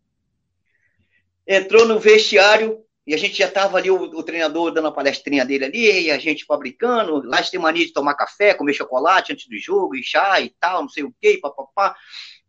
[1.46, 5.46] Entrou no vestiário, e a gente já estava ali, o, o, treinador dando a palestrinha
[5.46, 7.22] dele ali, e a gente fabricando.
[7.26, 10.82] Lá têm mania de tomar café, comer chocolate antes do jogo, e chá e tal,
[10.82, 11.96] não sei o quê, papapá.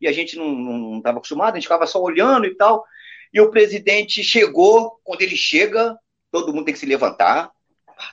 [0.01, 2.85] E a gente não estava acostumado, a gente ficava só olhando e tal.
[3.33, 5.97] E o presidente chegou, quando ele chega,
[6.31, 7.51] todo mundo tem que se levantar.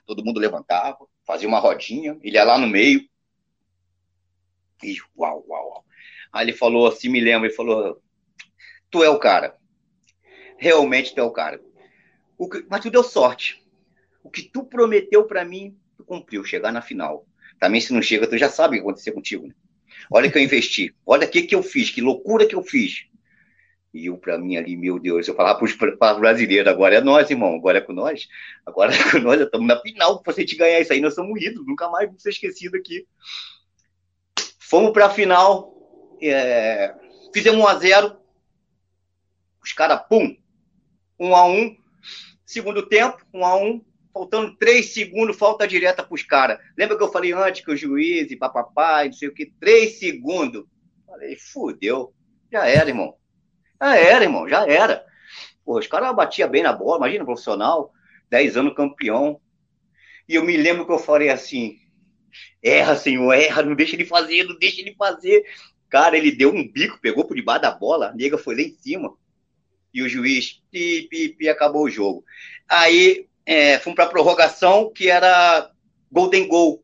[0.06, 3.08] Todo mundo levantava, fazia uma rodinha, ele ia lá no meio.
[4.84, 5.86] E uau, uau, uau.
[6.32, 8.02] Aí ele falou assim, me lembro, ele falou:
[8.92, 9.58] Tu é o cara.
[10.58, 11.60] Realmente tu é o cara
[12.50, 13.64] que, mas tu deu sorte.
[14.24, 17.26] O que tu prometeu para mim, tu cumpriu, chegar na final.
[17.60, 19.54] Também se não chega, tu já sabe o que aconteceu contigo, né?
[20.12, 23.08] Olha que eu investi, olha o que, que eu fiz, que loucura que eu fiz.
[23.96, 27.30] E eu, para mim, ali, meu Deus, eu falava para os brasileiros, agora é nós,
[27.30, 28.28] irmão, agora é com nós.
[28.66, 30.18] Agora é com nós, estamos na final.
[30.18, 33.08] Se você te ganhar isso aí, nós somos ídolos, nunca mais vamos ser esquecidos aqui.
[34.60, 35.74] Fomos para a final,
[36.22, 36.94] é...
[37.34, 38.18] fizemos 1 a 0
[39.64, 40.36] Os caras, pum,
[41.18, 41.78] 1 a 1
[42.46, 43.82] Segundo tempo, um a um,
[44.14, 46.60] faltando três segundos, falta direta para os caras.
[46.78, 50.00] Lembra que eu falei antes que o juiz e papapá, não sei o que, três
[50.00, 50.66] segundos.
[51.08, 52.14] Falei, fudeu.
[52.52, 53.16] Já era, irmão.
[53.82, 55.06] Já era, irmão, já era.
[55.66, 57.92] Os caras batiam bem na bola, imagina, profissional,
[58.30, 59.40] dez anos campeão.
[60.28, 61.78] E eu me lembro que eu falei assim:
[62.62, 65.44] erra, senhor, erra, não deixa ele fazer, não deixa ele fazer.
[65.90, 68.72] Cara, ele deu um bico, pegou por debaixo da bola, a nega foi lá em
[68.72, 69.16] cima
[69.96, 72.26] e o juiz pi, pi, pi, acabou o jogo.
[72.68, 75.72] Aí é, fomos para prorrogação, que era
[76.12, 76.84] Golden Goal.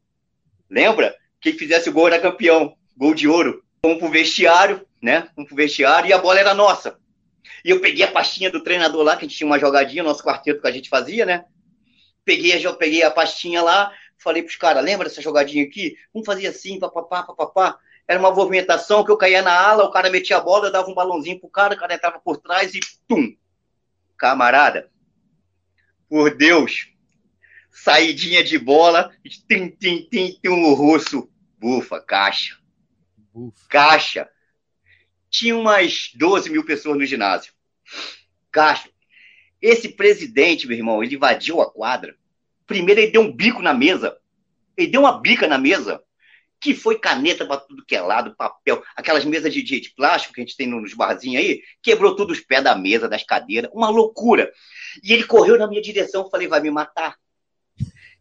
[0.70, 1.14] Lembra?
[1.42, 3.66] Quem fizesse o gol era campeão, gol de ouro.
[3.84, 5.28] Fomos para o vestiário, né?
[5.36, 7.00] O vestiário e a bola era nossa.
[7.64, 10.24] E eu peguei a pastinha do treinador lá, que a gente tinha uma jogadinha, nosso
[10.24, 11.46] quarteto que a gente fazia, né?
[12.24, 15.96] Peguei, eu peguei a pastinha lá, falei pros caras, lembra dessa jogadinha aqui?
[16.14, 17.80] Vamos fazer assim, papapá, papapá.
[18.08, 20.94] Era uma movimentação que eu caía na ala, o cara metia a bola, dava um
[20.94, 23.36] balãozinho pro cara, o cara entrava por trás e tum.
[24.18, 24.90] Camarada,
[26.08, 26.90] por Deus,
[27.72, 29.12] saidinha de bola,
[29.48, 32.58] tim, tim, tim, tim, o russo, bufa, caixa.
[33.34, 33.66] Bufa.
[33.70, 34.30] Caixa.
[35.32, 37.54] Tinha umas 12 mil pessoas no ginásio.
[38.52, 38.90] Caixa.
[39.62, 42.16] Esse presidente, meu irmão, ele invadiu a quadra.
[42.68, 44.18] Primeiro ele deu um bico na mesa.
[44.78, 46.04] Ele deu uma bica na mesa
[46.60, 50.36] que foi caneta para tudo que é lado, papel, aquelas mesas de, de, de, plástico
[50.36, 53.72] que a gente tem nos barzinhos aí, quebrou tudo os pés da mesa, das cadeiras,
[53.74, 54.52] uma loucura.
[55.04, 57.18] E ele correu na minha direção, falei, vai me matar.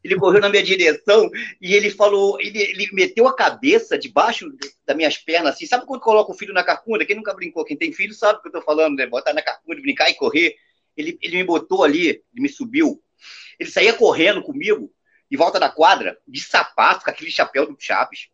[0.02, 1.30] Ele correu na minha direção
[1.60, 4.50] e ele falou, ele, ele meteu a cabeça debaixo
[4.86, 7.04] das minhas pernas, assim, sabe quando coloca o filho na carcunda?
[7.04, 9.06] Quem nunca brincou, quem tem filho sabe o que eu tô falando, né?
[9.06, 10.56] Botar na carcunda, brincar e correr.
[10.96, 13.02] Ele, ele me botou ali, ele me subiu.
[13.58, 14.90] Ele saía correndo comigo,
[15.30, 18.28] em volta da quadra, de sapato, com aquele chapéu do Chaves.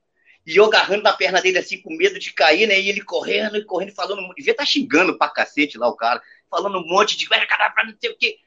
[0.47, 2.81] E eu agarrando na perna dele assim, com medo de cair, né?
[2.81, 6.23] E ele correndo e correndo, falando, devia estar tá xingando pra cacete lá o cara,
[6.49, 8.39] falando um monte de não sei o quê.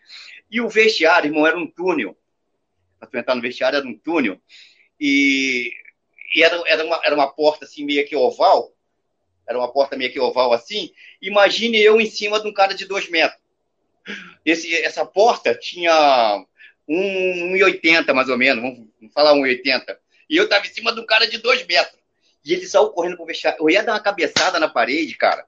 [0.49, 2.17] E o vestiário, irmão, era um túnel.
[2.99, 4.39] Pra tu entrar no vestiário era um túnel.
[4.99, 5.71] E,
[6.35, 8.73] e era, era, uma, era uma porta assim, meio que oval.
[9.47, 10.91] Era uma porta meio que oval assim.
[11.21, 13.41] Imagine eu em cima de um cara de dois metros.
[14.45, 16.45] Esse, essa porta tinha
[16.87, 19.97] 1,80 mais ou menos, vamos falar 1,80.
[20.29, 21.99] E eu tava em cima de um cara de dois metros.
[22.45, 23.59] E ele saiu correndo pro vestiário.
[23.61, 25.45] Eu ia dar uma cabeçada na parede, cara.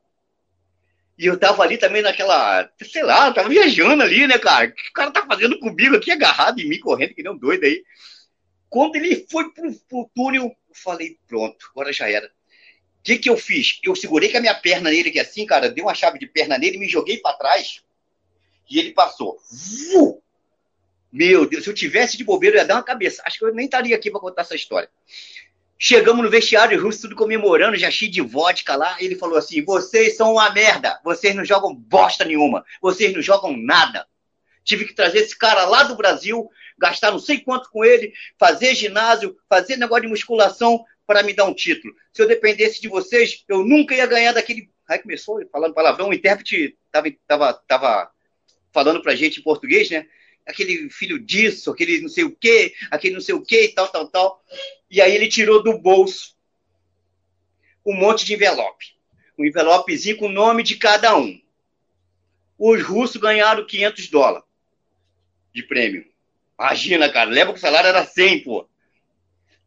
[1.22, 4.66] E eu tava ali também naquela, sei lá, tava viajando ali, né, cara?
[4.66, 7.38] O que o cara tá fazendo comigo aqui, agarrado em mim, correndo, que nem um
[7.38, 7.84] doido aí.
[8.68, 12.26] Quando ele foi pro, pro túnel, eu falei, pronto, agora já era.
[12.26, 13.80] O que que eu fiz?
[13.84, 16.58] Eu segurei com a minha perna nele aqui assim, cara, dei uma chave de perna
[16.58, 17.84] nele, me joguei para trás
[18.68, 19.38] e ele passou.
[21.12, 23.22] Meu Deus, se eu tivesse de bobeira, eu ia dar uma cabeça.
[23.28, 24.90] Acho que eu nem estaria aqui para contar essa história.
[25.84, 28.96] Chegamos no vestiário, russo tudo comemorando, já cheio de vodka lá.
[29.00, 33.58] Ele falou assim: vocês são uma merda, vocês não jogam bosta nenhuma, vocês não jogam
[33.58, 34.06] nada.
[34.64, 38.76] Tive que trazer esse cara lá do Brasil, gastar não sei quanto com ele, fazer
[38.76, 41.96] ginásio, fazer negócio de musculação para me dar um título.
[42.14, 44.70] Se eu dependesse de vocês, eu nunca ia ganhar daquele.
[44.88, 48.12] Aí começou falando palavrão, o intérprete estava tava, tava
[48.72, 50.06] falando pra gente em português, né?
[50.48, 53.88] Aquele filho disso, aquele não sei o quê, aquele não sei o quê e tal,
[53.88, 54.44] tal, tal.
[54.90, 56.36] E aí ele tirou do bolso
[57.86, 58.96] um monte de envelope.
[59.38, 61.40] Um envelopezinho com o nome de cada um.
[62.58, 64.46] Os russos ganharam 500 dólares
[65.54, 66.06] de prêmio.
[66.60, 68.68] Imagina, cara, lembra que o salário era 100, pô.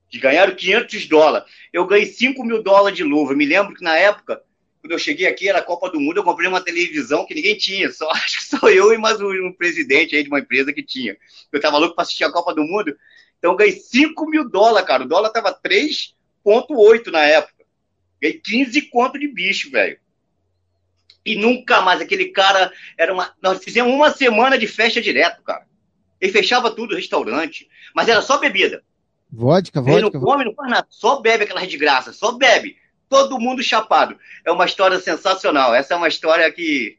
[0.09, 1.53] De ganharam 500 dólares.
[1.73, 3.35] Eu ganhei 5 mil dólares de luva.
[3.35, 4.44] Me lembro que na época
[4.85, 7.57] quando eu cheguei aqui, era a Copa do Mundo, eu comprei uma televisão que ninguém
[7.57, 10.75] tinha, só acho que só eu e mais um, um presidente aí de uma empresa
[10.75, 11.17] que tinha.
[11.51, 12.95] Eu tava louco para assistir a Copa do Mundo,
[13.39, 15.05] então eu ganhei 5 mil dólares, cara.
[15.05, 17.65] O dólar tava 3,8 na época.
[18.21, 19.99] Ganhei 15 conto de bicho, velho.
[21.25, 23.33] E nunca mais, aquele cara era uma.
[23.41, 25.67] Nós fizemos uma semana de festa direto, cara.
[26.21, 28.85] Ele fechava tudo, restaurante, mas era só bebida.
[29.33, 29.99] Vodka, vodka.
[29.99, 32.77] Ele não come, não faz nada, só bebe aquela de graça, só bebe
[33.15, 34.19] todo mundo chapado.
[34.45, 35.73] É uma história sensacional.
[35.73, 36.99] Essa é uma história que,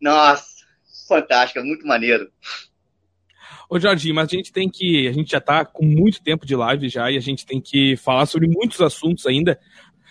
[0.00, 0.44] nossa,
[1.08, 2.30] fantástica, muito maneiro.
[3.68, 5.08] Ô Jorginho, mas a gente tem que.
[5.08, 7.96] A gente já está com muito tempo de live já e a gente tem que
[7.96, 9.58] falar sobre muitos assuntos ainda.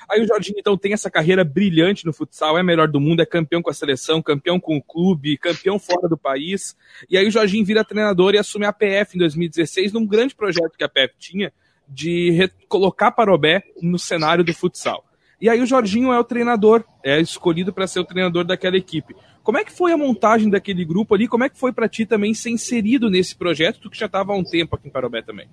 [0.10, 3.26] Aí o Jorginho, então, tem essa carreira brilhante no futsal, é melhor do mundo, é
[3.26, 6.76] campeão com a seleção, campeão com o clube, campeão fora do país.
[7.10, 10.78] E aí o Jorginho vira treinador e assume a PF em 2016, num grande projeto
[10.78, 11.54] que a PF tinha
[11.88, 15.06] de colocar Parobé no cenário do futsal.
[15.44, 19.14] E aí o Jorginho é o treinador, é escolhido para ser o treinador daquela equipe.
[19.44, 21.28] Como é que foi a montagem daquele grupo ali?
[21.28, 24.32] Como é que foi para ti também ser inserido nesse projeto, tu que já estava
[24.32, 25.50] há um tempo aqui em Parobé também?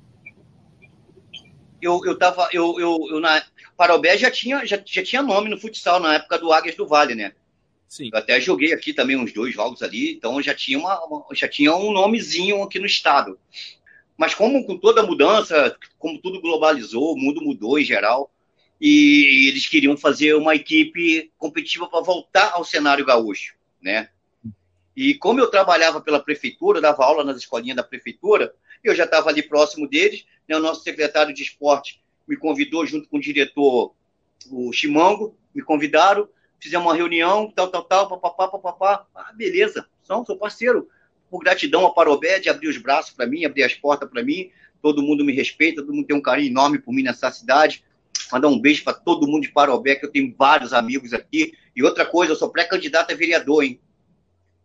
[1.82, 3.43] Eu, eu tava, eu, eu, eu na
[3.76, 7.16] Parobé já tinha, já, já tinha nome no futsal na época do Águias do Vale,
[7.16, 7.32] né?
[7.88, 8.11] Sim.
[8.12, 11.49] Eu até joguei aqui também uns dois jogos ali, então já tinha uma, uma já
[11.49, 13.36] tinha um nomezinho aqui no estado.
[14.16, 18.30] Mas como com toda mudança, como tudo globalizou, o mundo mudou em geral,
[18.81, 24.09] e eles queriam fazer uma equipe competitiva para voltar ao cenário gaúcho, né?
[24.97, 29.28] E como eu trabalhava pela prefeitura, dava aula nas escolinhas da prefeitura, eu já estava
[29.28, 30.57] ali próximo deles, né?
[30.57, 33.95] o nosso secretário de esporte me convidou junto com o diretor,
[34.51, 36.28] o Chimango, me convidaram,
[36.59, 40.89] fizemos uma reunião, tal, tal, tal, papapá, papapá, ah, beleza, sou, sou parceiro,
[41.31, 44.51] por gratidão ao Parobé de abrir os braços para mim, abrir as portas para mim,
[44.83, 47.85] todo mundo me respeita, todo mundo tem um carinho enorme por mim nessa cidade,
[48.33, 51.55] Mandar um beijo para todo mundo de Parobé, que eu tenho vários amigos aqui.
[51.74, 53.81] E outra coisa, eu sou pré-candidato a vereador, hein?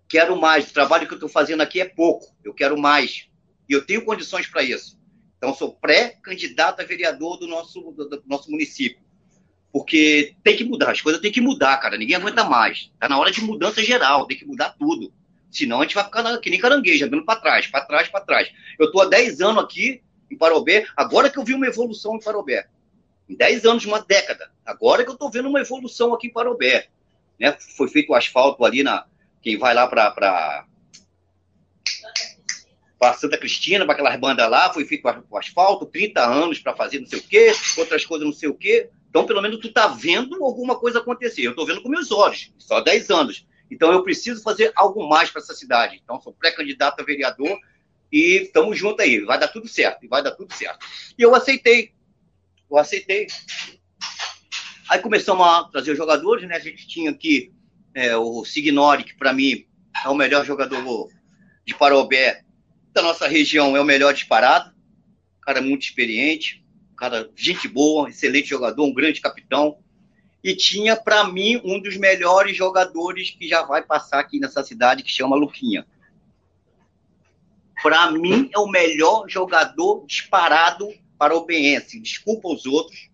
[0.08, 0.70] Quero mais.
[0.70, 2.28] O trabalho que eu estou fazendo aqui é pouco.
[2.44, 3.28] Eu quero mais.
[3.68, 5.00] E eu tenho condições para isso.
[5.38, 9.04] Então, sou pré-candidato a vereador do nosso, do, do nosso município.
[9.72, 11.98] Porque tem que mudar, as coisas tem que mudar, cara.
[11.98, 12.92] Ninguém aguenta mais.
[12.98, 15.12] Tá na hora de mudança geral, tem que mudar tudo.
[15.52, 18.52] Senão a gente vai ficar que nem caranguejo, andando para trás, para trás, para trás.
[18.80, 22.20] Eu estou há 10 anos aqui em Parobé, agora que eu vi uma evolução em
[22.20, 22.68] Parobé.
[23.28, 24.52] Em 10 anos, uma década.
[24.66, 26.88] Agora que eu estou vendo uma evolução aqui em Parobé.
[27.40, 27.56] Né?
[27.76, 29.06] Foi feito o asfalto ali na.
[29.42, 30.66] Quem vai lá para
[32.98, 37.00] para Santa Cristina, para aquelas bandas lá, foi feito o asfalto, 30 anos para fazer
[37.00, 38.90] não sei o quê, outras coisas não sei o quê.
[39.10, 41.44] Então, pelo menos, tu tá vendo alguma coisa acontecer.
[41.44, 43.48] Eu estou vendo com meus olhos, só 10 anos.
[43.70, 46.00] Então, eu preciso fazer algo mais para essa cidade.
[46.04, 47.58] Então, sou pré-candidato a vereador
[48.12, 49.22] e estamos juntos aí.
[49.22, 50.86] Vai dar tudo certo, vai dar tudo certo.
[51.18, 51.94] E eu aceitei.
[52.70, 53.28] Eu aceitei.
[54.90, 56.56] Aí começamos a trazer os jogadores, né?
[56.56, 57.54] A gente tinha aqui
[57.94, 59.66] é, o Signori, que para mim
[60.04, 61.10] é o melhor jogador
[61.66, 62.46] de Parobé
[62.96, 64.74] da nossa região é o melhor disparado.
[65.42, 66.66] Cara muito experiente,
[66.98, 69.78] cara gente boa, excelente jogador, um grande capitão.
[70.42, 75.04] E tinha para mim um dos melhores jogadores que já vai passar aqui nessa cidade,
[75.04, 75.86] que chama Luquinha.
[77.84, 80.88] Para mim é o melhor jogador disparado
[81.18, 82.00] para o BNS.
[82.00, 83.10] Desculpa os outros.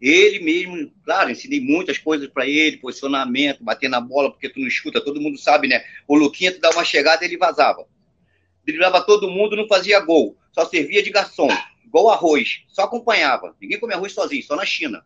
[0.00, 4.68] Ele mesmo, claro, ensinei muitas coisas para ele, posicionamento, bater na bola, porque tu não
[4.68, 5.82] escuta, todo mundo sabe, né?
[6.06, 7.86] O Luquinha, tu dá uma chegada ele vazava
[8.66, 10.36] driblava todo mundo, não fazia gol.
[10.52, 11.48] Só servia de garçom,
[11.84, 12.62] igual arroz.
[12.68, 13.54] Só acompanhava.
[13.60, 15.04] Ninguém comia arroz sozinho, só na China.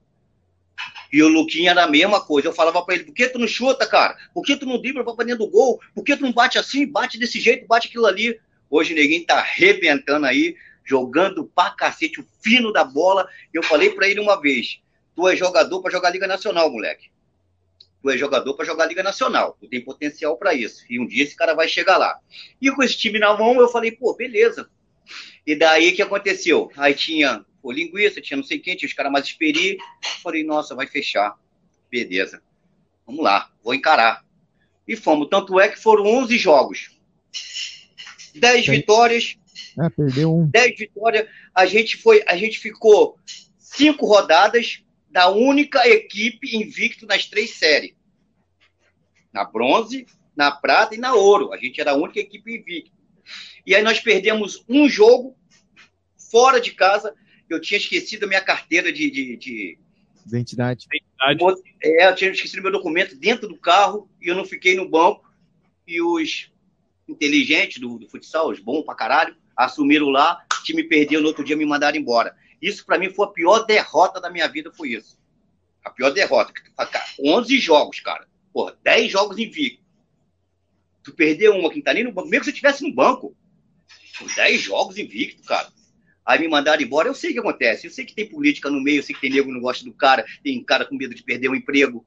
[1.12, 2.48] E o Luquinha era a mesma coisa.
[2.48, 4.16] Eu falava para ele, por que tu não chuta, cara?
[4.32, 5.78] Por que tu não dribla pra dentro do gol?
[5.94, 8.40] Por que tu não bate assim, bate desse jeito, bate aquilo ali?
[8.70, 13.28] Hoje ninguém tá arrebentando aí, jogando pra cacete o fino da bola.
[13.52, 14.80] Eu falei para ele uma vez,
[15.14, 17.10] tu é jogador para jogar Liga Nacional, moleque
[18.02, 20.84] tu é jogador para jogar Liga Nacional, tu tem potencial para isso.
[20.88, 22.18] E um dia esse cara vai chegar lá.
[22.60, 24.70] E com esse time na mão, eu falei, pô, beleza.
[25.46, 26.70] E daí que aconteceu?
[26.76, 29.84] Aí tinha o linguiça, tinha não sei quem, tinha os caras mais experientes.
[30.22, 31.36] Falei, nossa, vai fechar.
[31.90, 32.42] Beleza.
[33.06, 34.24] Vamos lá, vou encarar.
[34.86, 35.28] E fomos.
[35.28, 36.98] Tanto é que foram 11 jogos.
[38.34, 39.36] 10 vitórias.
[39.78, 40.46] Ah, perdeu um.
[40.46, 41.28] 10 vitórias.
[41.54, 43.18] A gente foi, a gente ficou
[43.58, 47.94] cinco rodadas da única equipe invicto nas três séries.
[49.32, 50.06] Na bronze,
[50.36, 51.52] na prata e na ouro.
[51.52, 52.96] A gente era a única equipe invicta.
[53.66, 55.36] E aí nós perdemos um jogo
[56.30, 57.14] fora de casa.
[57.48, 59.78] Eu tinha esquecido a minha carteira de, de, de...
[60.26, 60.86] Identidade.
[61.82, 65.28] É, eu tinha esquecido meu documento dentro do carro e eu não fiquei no banco.
[65.86, 66.50] E os
[67.08, 71.44] inteligentes do, do futsal, os bons pra caralho, assumiram lá, o time perdeu, no outro
[71.44, 72.34] dia me mandaram embora.
[72.60, 75.18] Isso para mim foi a pior derrota da minha vida, foi isso.
[75.84, 76.52] A pior derrota.
[76.52, 78.26] Cara, 11 jogos, cara.
[78.52, 79.82] Porra, 10 jogos invicto.
[81.02, 83.34] Tu perdeu uma que tá nem no banco, mesmo que você estivesse no banco.
[84.36, 85.68] 10 jogos invicto, cara.
[86.24, 87.86] Aí me mandaram embora, eu sei o que acontece.
[87.86, 89.84] Eu sei que tem política no meio, eu sei que tem nego que não gosta
[89.84, 92.04] do cara, tem cara com medo de perder o emprego,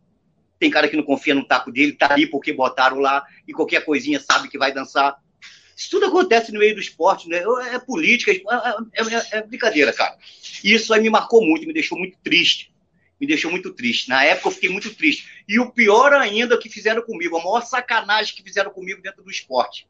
[0.59, 3.83] tem cara que não confia no taco dele, tá ali porque botaram lá, e qualquer
[3.83, 5.19] coisinha sabe que vai dançar.
[5.83, 7.43] Isso tudo acontece no meio do esporte, né?
[7.73, 10.17] É política, é, é, é, brincadeira, cara.
[10.63, 12.73] E isso aí me marcou muito, me deixou muito triste.
[13.19, 14.07] Me deixou muito triste.
[14.07, 15.43] Na época eu fiquei muito triste.
[15.45, 19.29] E o pior ainda que fizeram comigo, a maior sacanagem que fizeram comigo dentro do
[19.29, 19.85] esporte.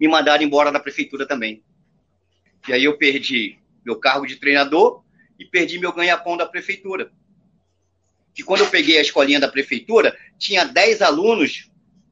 [0.00, 1.62] Me mandaram embora da prefeitura também.
[2.66, 5.04] E aí eu perdi meu cargo de treinador
[5.38, 7.12] e perdi meu ganha-pão da prefeitura.
[8.34, 11.69] Que quando eu peguei a escolinha da prefeitura, tinha 10 alunos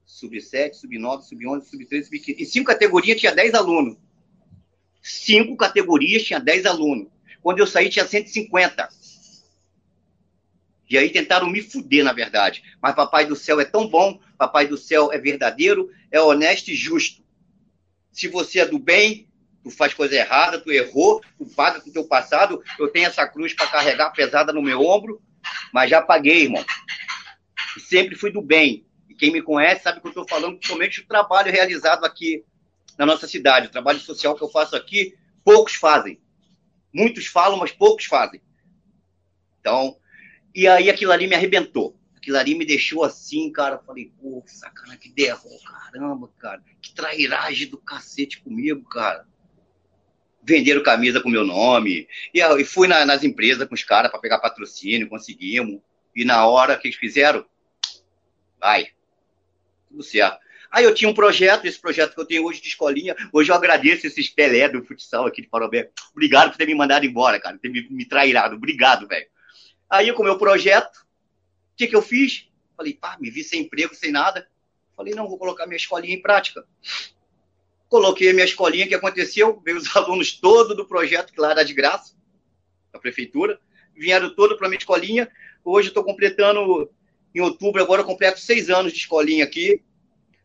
[0.08, 2.36] sub-7, sub-9, sub-11, sub-13, sub-15.
[2.40, 3.96] Em cinco categorias tinha 10 alunos.
[5.02, 7.08] Cinco categorias tinha 10 alunos.
[7.42, 8.88] Quando eu saí tinha 150.
[10.90, 12.62] E aí tentaram me fuder, na verdade.
[12.82, 16.74] Mas Papai do Céu é tão bom, Papai do Céu é verdadeiro, é honesto e
[16.74, 17.22] justo.
[18.10, 19.28] Se você é do bem,
[19.62, 22.64] tu faz coisa errada, tu errou, tu paga com teu passado.
[22.78, 25.20] Eu tenho essa cruz para carregar pesada no meu ombro,
[25.70, 26.64] mas já paguei, irmão.
[27.78, 28.87] sempre fui do bem
[29.18, 32.44] quem me conhece sabe que eu estou falando principalmente do trabalho realizado aqui
[32.96, 33.66] na nossa cidade.
[33.66, 36.20] O trabalho social que eu faço aqui, poucos fazem.
[36.92, 38.40] Muitos falam, mas poucos fazem.
[39.60, 39.98] Então,
[40.54, 41.98] e aí aquilo ali me arrebentou.
[42.16, 43.78] Aquilo ali me deixou assim, cara.
[43.78, 46.62] Falei, pô, que sacana, que derrota, caramba, cara.
[46.80, 49.26] Que trairagem do cacete comigo, cara.
[50.42, 52.08] Venderam camisa com meu nome.
[52.32, 55.80] E, e fui na, nas empresas com os caras para pegar patrocínio, conseguimos.
[56.14, 57.44] E na hora que eles fizeram,
[58.58, 58.88] vai,
[59.88, 60.38] tudo certo.
[60.70, 63.16] Aí eu tinha um projeto, esse projeto que eu tenho hoje de escolinha.
[63.32, 65.90] Hoje eu agradeço esses Pelé do futsal aqui de Parobé.
[66.12, 68.56] Obrigado por ter me mandado embora, cara, ter me, me trairado.
[68.56, 69.26] Obrigado, velho.
[69.88, 72.48] Aí com o meu projeto, o que, que eu fiz?
[72.76, 74.46] Falei, pá, me vi sem emprego, sem nada.
[74.94, 76.64] Falei, não, vou colocar minha escolinha em prática.
[77.88, 79.60] coloquei a minha escolinha, o que aconteceu?
[79.64, 82.14] Veio os alunos todos do projeto, que lá era de graça,
[82.92, 83.58] da prefeitura,
[83.96, 85.30] vieram todos para minha escolinha.
[85.64, 86.90] Hoje estou completando,
[87.34, 89.82] em outubro, agora eu completo seis anos de escolinha aqui.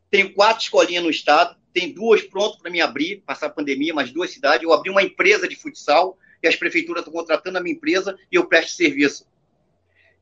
[0.09, 4.11] Tenho quatro escolinhas no estado, tem duas prontas para me abrir, passar a pandemia, mais
[4.11, 4.63] duas cidades.
[4.63, 8.35] Eu abri uma empresa de futsal, e as prefeituras estão contratando a minha empresa e
[8.35, 9.25] eu presto serviço.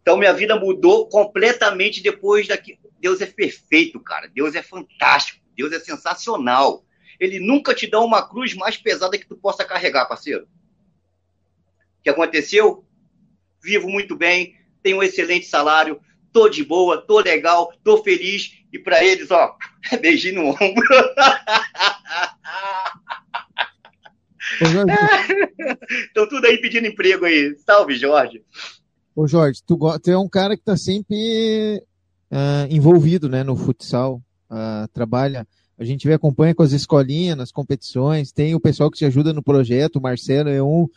[0.02, 2.80] Então, minha vida mudou completamente depois daqui.
[3.00, 4.28] Deus é perfeito, cara.
[4.28, 5.42] Deus é fantástico.
[5.56, 6.86] Deus é sensacional.
[7.20, 10.48] Ele nunca te dá uma cruz mais pesada que tu possa carregar, parceiro.
[12.00, 12.86] O que aconteceu?
[13.62, 16.02] Vivo muito bem, tenho um excelente salário,
[16.32, 18.52] tô de boa, tô legal, tô feliz.
[18.72, 19.56] E para eles, ó,
[20.02, 20.88] beijinho no ombro.
[26.08, 27.56] Estão tudo aí pedindo emprego aí.
[27.66, 28.44] Salve, Jorge.
[29.16, 31.84] Ô Jorge, tu, tu é um cara que está sempre
[32.32, 35.46] uh, envolvido né, no futsal, uh, trabalha,
[35.78, 39.34] a gente vê, acompanha com as escolinhas nas competições, tem o pessoal que te ajuda
[39.34, 40.88] no projeto, o Marcelo é um,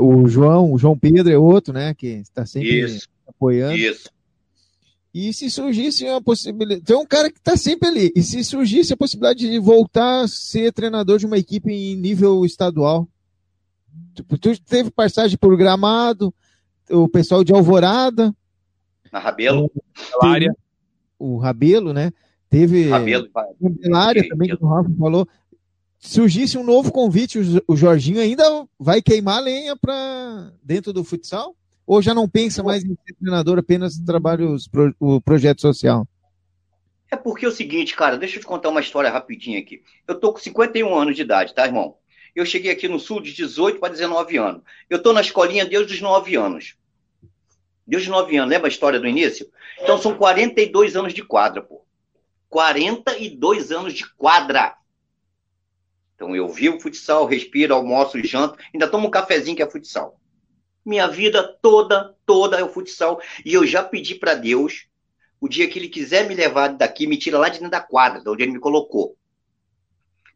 [0.00, 3.76] o João, o João Pedro é outro, né, que está sempre isso, apoiando.
[3.76, 4.08] Isso.
[5.14, 8.92] E se surgisse uma possibilidade, tem um cara que está sempre ali, e se surgisse
[8.92, 13.08] a possibilidade de voltar a ser treinador de uma equipe em nível estadual,
[14.12, 16.34] tipo, tu teve passagem por Gramado,
[16.90, 18.34] o pessoal de Alvorada.
[19.12, 19.70] Na Rabelo.
[20.20, 20.52] Área.
[21.16, 22.10] O Rabelo, né?
[22.50, 22.88] Teve.
[22.88, 23.30] Rabelo.
[23.94, 25.28] área também, que o Rafa falou.
[25.96, 28.44] Surgisse um novo convite, o Jorginho ainda
[28.78, 31.56] vai queimar lenha para dentro do futsal?
[31.86, 34.68] Ou já não pensa mais em ser treinador, apenas trabalha os,
[34.98, 36.06] o projeto social?
[37.10, 39.82] É porque é o seguinte, cara, deixa eu te contar uma história rapidinho aqui.
[40.08, 41.96] Eu tô com 51 anos de idade, tá, irmão?
[42.34, 44.62] Eu cheguei aqui no Sul de 18 para 19 anos.
[44.90, 46.76] Eu estou na escolinha desde os 9 anos.
[47.86, 49.48] Desde os 9 anos, lembra a história do início?
[49.80, 51.84] Então são 42 anos de quadra, pô.
[52.48, 54.76] 42 anos de quadra.
[56.14, 60.18] Então eu vivo futsal, respiro, almoço, janto, ainda tomo um cafezinho que é futsal.
[60.84, 63.20] Minha vida toda, toda é o futsal.
[63.44, 64.86] E eu já pedi para Deus,
[65.40, 68.20] o dia que ele quiser me levar daqui, me tira lá de dentro da quadra,
[68.20, 69.16] de onde ele me colocou.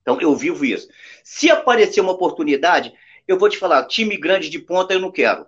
[0.02, 0.88] Então, eu vivo isso.
[1.22, 2.92] Se aparecer uma oportunidade,
[3.26, 5.46] eu vou te falar, time grande de ponta eu não quero.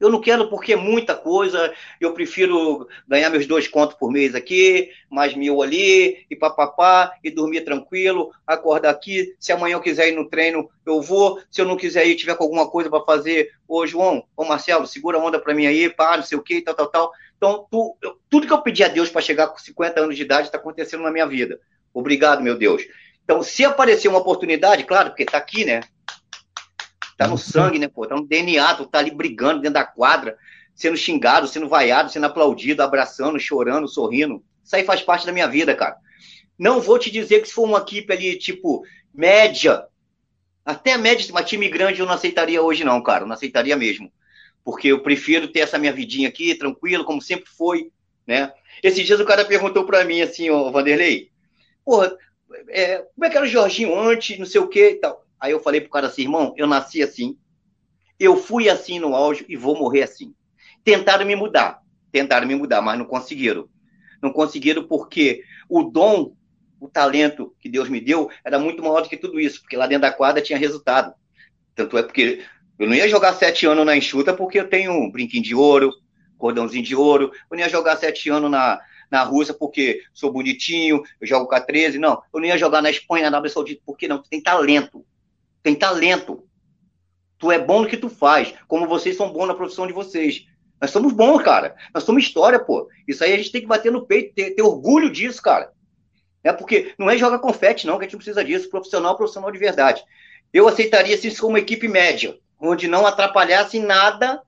[0.00, 4.34] Eu não quero porque é muita coisa, eu prefiro ganhar meus dois contos por mês
[4.34, 9.36] aqui, mais mil ali, e papapá, e dormir tranquilo, acordar aqui.
[9.38, 11.40] Se amanhã eu quiser ir no treino, eu vou.
[11.50, 14.86] Se eu não quiser ir, tiver com alguma coisa para fazer, ô João, ô Marcelo,
[14.86, 17.12] segura a onda para mim aí, pá, não sei o que, tal, tal, tal.
[17.36, 20.22] Então, tu, eu, tudo que eu pedi a Deus para chegar com 50 anos de
[20.22, 21.60] idade está acontecendo na minha vida.
[21.92, 22.82] Obrigado, meu Deus.
[23.22, 25.80] Então, se aparecer uma oportunidade, claro, porque tá aqui, né?
[27.20, 28.06] Tá no sangue, né, pô?
[28.06, 30.38] Tá no DNA, tu tá ali brigando dentro da quadra,
[30.74, 34.42] sendo xingado, sendo vaiado, sendo aplaudido, abraçando, chorando, sorrindo.
[34.64, 35.98] Isso aí faz parte da minha vida, cara.
[36.58, 39.84] Não vou te dizer que se for uma equipe ali, tipo, média,
[40.64, 43.26] até média, uma time grande eu não aceitaria hoje, não, cara.
[43.26, 44.10] não aceitaria mesmo.
[44.64, 47.92] Porque eu prefiro ter essa minha vidinha aqui, tranquilo, como sempre foi,
[48.26, 48.50] né?
[48.82, 51.30] Esses dias o cara perguntou para mim assim, ô Vanderlei,
[51.84, 52.16] porra,
[52.70, 55.26] é, como é que era o Jorginho antes, não sei o que e tal.
[55.40, 57.36] Aí eu falei pro cara assim, irmão, eu nasci assim,
[58.18, 60.34] eu fui assim no auge e vou morrer assim.
[60.84, 61.80] Tentaram me mudar,
[62.12, 63.68] tentaram me mudar, mas não conseguiram.
[64.22, 66.34] Não conseguiram porque o dom,
[66.78, 69.86] o talento que Deus me deu era muito maior do que tudo isso, porque lá
[69.86, 71.14] dentro da quadra tinha resultado.
[71.74, 72.44] Tanto é porque
[72.78, 75.92] eu não ia jogar sete anos na enxuta porque eu tenho um brinquinho de ouro,
[76.36, 77.30] cordãozinho de ouro.
[77.50, 78.80] Eu não ia jogar sete anos na,
[79.10, 81.98] na Rússia porque sou bonitinho, eu jogo com a 13.
[81.98, 85.04] Não, eu não ia jogar na Espanha, na Arábia Saudita, porque não, tu tem talento.
[85.62, 86.44] Tem talento.
[87.38, 90.46] Tu é bom no que tu faz, como vocês são bons na profissão de vocês.
[90.80, 91.74] Nós somos bons, cara.
[91.94, 92.88] Nós somos história, pô.
[93.06, 95.72] Isso aí a gente tem que bater no peito, ter, ter orgulho disso, cara.
[96.42, 98.70] É porque não é jogar confete, não, que a gente precisa disso.
[98.70, 100.02] Profissional, profissional de verdade.
[100.52, 104.42] Eu aceitaria isso como equipe média, onde não atrapalhasse nada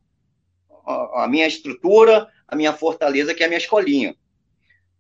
[1.15, 4.17] a minha estrutura, a minha fortaleza, que é a minha escolinha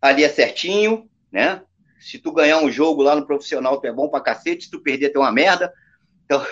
[0.02, 1.62] ali é certinho, né?
[2.00, 4.80] Se tu ganhar um jogo lá no profissional, tu é bom pra cacete, se tu
[4.80, 5.72] perder, tu é uma merda.
[6.24, 6.44] Então,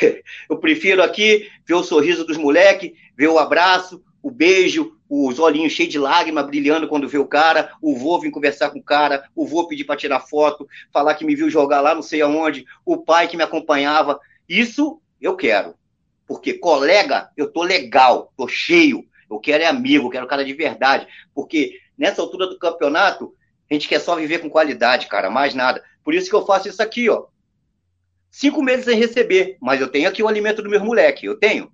[0.48, 5.72] eu prefiro aqui ver o sorriso dos moleques, ver o abraço, o beijo, os olhinhos
[5.72, 9.28] cheios de lágrima brilhando quando vê o cara, o vô vir conversar com o cara,
[9.34, 12.64] o vô pedir para tirar foto, falar que me viu jogar lá não sei aonde,
[12.84, 14.18] o pai que me acompanhava.
[14.48, 15.74] Isso eu quero.
[16.26, 19.04] Porque colega, eu tô legal, tô cheio.
[19.30, 21.06] Eu quero é amigo, quero cara de verdade.
[21.32, 23.32] Porque nessa altura do campeonato,
[23.70, 25.82] a gente quer só viver com qualidade, cara, mais nada.
[26.02, 27.26] Por isso que eu faço isso aqui, ó.
[28.36, 31.72] Cinco meses sem receber, mas eu tenho aqui o alimento do meu moleque, eu tenho.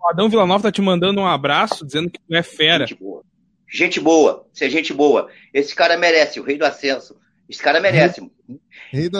[0.00, 2.86] O Adão Villanova tá te mandando um abraço, dizendo que tu é fera.
[2.86, 3.24] Gente boa.
[3.68, 5.28] Gente boa, você é gente boa.
[5.52, 7.16] Esse cara merece, o rei do acesso.
[7.48, 8.20] Esse cara merece.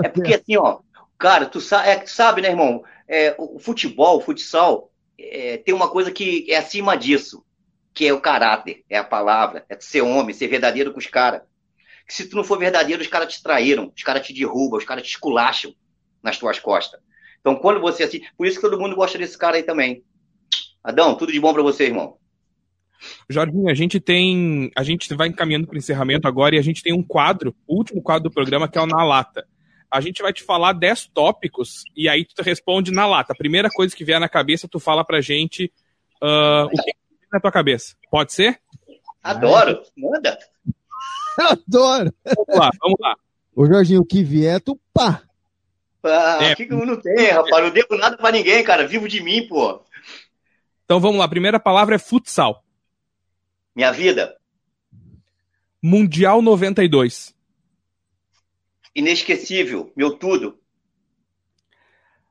[0.05, 0.79] É porque assim, ó,
[1.19, 2.85] cara, tu sabe, é, sabe né, irmão?
[3.09, 7.45] É, o futebol, o futsal, é, tem uma coisa que é acima disso,
[7.93, 11.43] que é o caráter, é a palavra, é ser homem, ser verdadeiro com os caras.
[12.07, 15.03] Se tu não for verdadeiro, os caras te traíram, os caras te derrubam, os caras
[15.03, 15.75] te esculacham
[16.23, 17.01] nas tuas costas.
[17.41, 20.05] Então, quando você assim, por isso que todo mundo gosta desse cara aí também.
[20.83, 22.17] Adão, tudo de bom para você, irmão.
[23.29, 24.71] Jorginho, a gente tem.
[24.77, 27.77] A gente vai encaminhando para o encerramento agora e a gente tem um quadro, o
[27.77, 29.47] último quadro do programa, que é o Na Lata.
[29.91, 33.33] A gente vai te falar 10 tópicos e aí tu responde na lata.
[33.33, 35.73] A primeira coisa que vier na cabeça, tu fala pra gente
[36.23, 36.95] uh, o que tem
[37.33, 37.97] na tua cabeça.
[38.09, 38.61] Pode ser?
[39.21, 40.39] Adoro, manda.
[41.37, 42.15] Adoro.
[42.25, 43.17] Vamos lá, vamos lá.
[43.55, 45.23] Ô, Jorginho, o que vier, tu pá.
[46.03, 46.55] Ah, é.
[46.55, 47.65] que não tem, rapaz?
[47.65, 48.87] Não devo nada pra ninguém, cara.
[48.87, 49.83] Vivo de mim, pô.
[50.85, 51.25] Então vamos lá.
[51.25, 52.65] A primeira palavra é futsal.
[53.75, 54.37] Minha vida.
[55.83, 57.35] Mundial 92.
[58.95, 59.93] Inesquecível.
[59.95, 60.59] Meu tudo.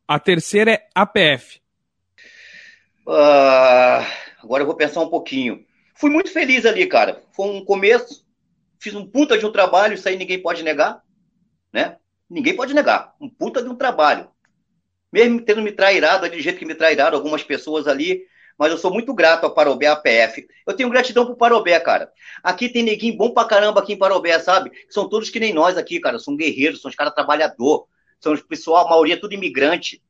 [0.07, 1.61] A terceira é APF.
[3.05, 4.07] Uh, ah,
[4.41, 5.63] agora eu vou pensar um pouquinho.
[5.93, 7.23] Fui muito feliz ali, cara.
[7.31, 8.25] Foi um começo.
[8.79, 11.03] Fiz um puta de um trabalho, isso aí ninguém pode negar,
[11.71, 11.98] né?
[12.29, 13.15] Ninguém pode negar.
[13.19, 14.29] Um puta de um trabalho.
[15.11, 18.21] Mesmo tendo me trairado do jeito que me trairaram algumas pessoas ali,
[18.57, 20.47] mas eu sou muito grato ao Parobé APF.
[20.67, 22.11] Eu tenho gratidão pro Parobé, cara.
[22.43, 24.71] Aqui tem neguinho bom pra caramba aqui em Parobé, sabe?
[24.89, 26.19] São todos que nem nós aqui, cara.
[26.19, 27.87] São guerreiros, são os caras trabalhador.
[28.19, 30.03] São os pessoal, a maioria tudo imigrante.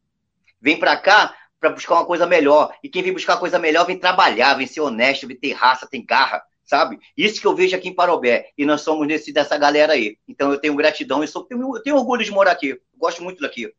[0.60, 2.74] Vem pra cá para buscar uma coisa melhor.
[2.84, 6.04] E quem vem buscar coisa melhor vem trabalhar, vem ser honesto, vem ter raça, tem
[6.06, 7.00] garra sabe?
[7.18, 8.52] Isso que eu vejo aqui em Parobé.
[8.56, 10.18] E nós somos nesse, dessa galera aí.
[10.28, 12.80] Então eu tenho gratidão e sou, eu tenho orgulho de morar aqui.
[12.96, 13.74] Gosto muito daqui.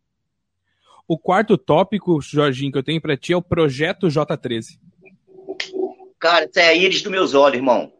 [1.06, 4.80] O quarto tópico, Jorginho, que eu tenho para ti é o projeto J13.
[6.18, 7.92] Cara, isso é a íris dos meus olhos, irmão.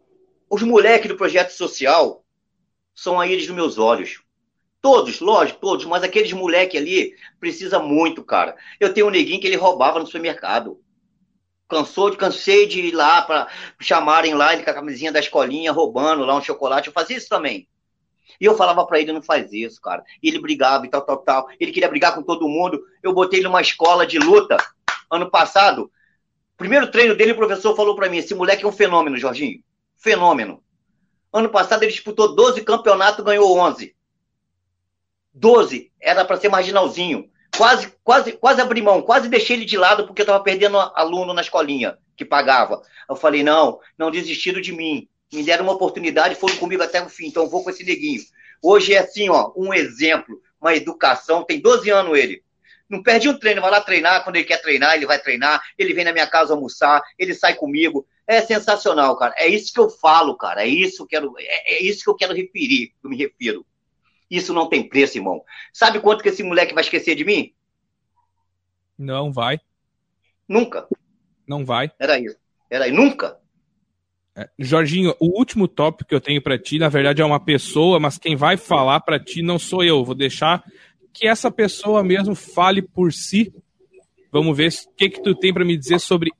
[0.49, 2.25] Os moleques do projeto social
[2.93, 4.21] são a íris dos meus olhos.
[4.81, 8.57] Todos, lógico, todos, mas aqueles moleques ali precisa muito, cara.
[8.77, 10.81] Eu tenho um neguinho que ele roubava no supermercado.
[11.71, 13.47] Cansou, cansei de ir lá para
[13.79, 16.89] chamarem lá ele com a camisinha da escolinha, roubando lá um chocolate.
[16.89, 17.65] Eu fazia isso também.
[18.41, 20.03] E eu falava para ele, não faz isso, cara.
[20.21, 21.47] E ele brigava e tal, tal, tal.
[21.57, 22.83] Ele queria brigar com todo mundo.
[23.01, 24.57] Eu botei ele numa escola de luta
[25.09, 25.89] ano passado.
[26.57, 29.63] Primeiro treino dele, o professor falou para mim: esse moleque é um fenômeno, Jorginho.
[29.97, 30.61] Fenômeno.
[31.31, 33.95] Ano passado ele disputou 12 campeonatos, ganhou 11.
[35.33, 35.89] 12.
[36.01, 37.31] Era para ser marginalzinho
[37.61, 41.31] quase, quase, quase abri mão, quase deixei ele de lado porque eu estava perdendo aluno
[41.31, 42.81] na escolinha que pagava.
[43.07, 45.07] Eu falei, não, não desistiram de mim.
[45.31, 48.19] Me deram uma oportunidade, foram comigo até o fim, então vou com esse neguinho.
[48.63, 52.43] Hoje é assim, ó, um exemplo, uma educação, tem 12 anos ele.
[52.89, 55.93] Não perde um treino, vai lá treinar, quando ele quer treinar, ele vai treinar, ele
[55.93, 58.07] vem na minha casa almoçar, ele sai comigo.
[58.25, 59.35] É sensacional, cara.
[59.37, 60.63] É isso que eu falo, cara.
[60.63, 63.17] É isso que eu quero, é, é isso que eu quero referir, que eu me
[63.17, 63.63] refiro.
[64.31, 65.43] Isso não tem preço, irmão.
[65.73, 67.53] Sabe quanto que esse moleque vai esquecer de mim?
[68.97, 69.59] Não vai.
[70.47, 70.87] Nunca.
[71.45, 71.91] Não vai.
[71.99, 72.37] Era isso.
[72.69, 72.91] Era aí.
[72.93, 73.37] Nunca.
[74.33, 77.99] É, Jorginho, o último tópico que eu tenho para ti, na verdade, é uma pessoa,
[77.99, 80.05] mas quem vai falar para ti não sou eu.
[80.05, 80.63] Vou deixar
[81.13, 83.53] que essa pessoa mesmo fale por si.
[84.31, 86.31] Vamos ver o que que tu tem para me dizer sobre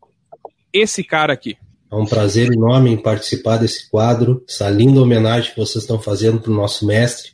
[0.72, 1.58] esse cara aqui.
[1.92, 6.40] É um prazer enorme em participar desse quadro, essa linda homenagem que vocês estão fazendo
[6.40, 7.34] para o nosso mestre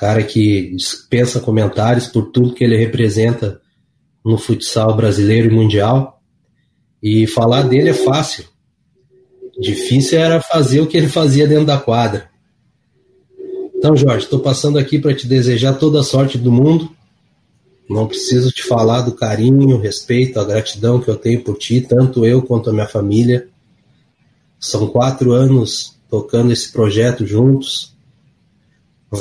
[0.00, 3.60] cara que dispensa comentários por tudo que ele representa
[4.24, 6.22] no futsal brasileiro e mundial.
[7.02, 8.46] E falar dele é fácil.
[9.60, 12.30] Difícil era fazer o que ele fazia dentro da quadra.
[13.76, 16.90] Então, Jorge, estou passando aqui para te desejar toda a sorte do mundo.
[17.86, 22.24] Não preciso te falar do carinho, respeito, a gratidão que eu tenho por ti, tanto
[22.24, 23.48] eu quanto a minha família.
[24.58, 27.94] São quatro anos tocando esse projeto juntos.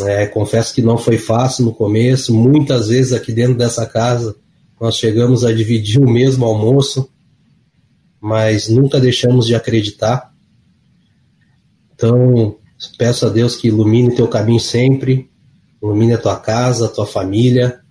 [0.05, 2.33] É, confesso que não foi fácil no começo.
[2.33, 4.35] Muitas vezes aqui dentro dessa casa
[4.79, 7.09] nós chegamos a dividir o mesmo almoço,
[8.21, 10.33] mas nunca deixamos de acreditar.
[11.93, 12.57] Então,
[12.97, 15.29] peço a Deus que ilumine teu caminho sempre,
[15.81, 17.81] ilumine a tua casa, a tua família,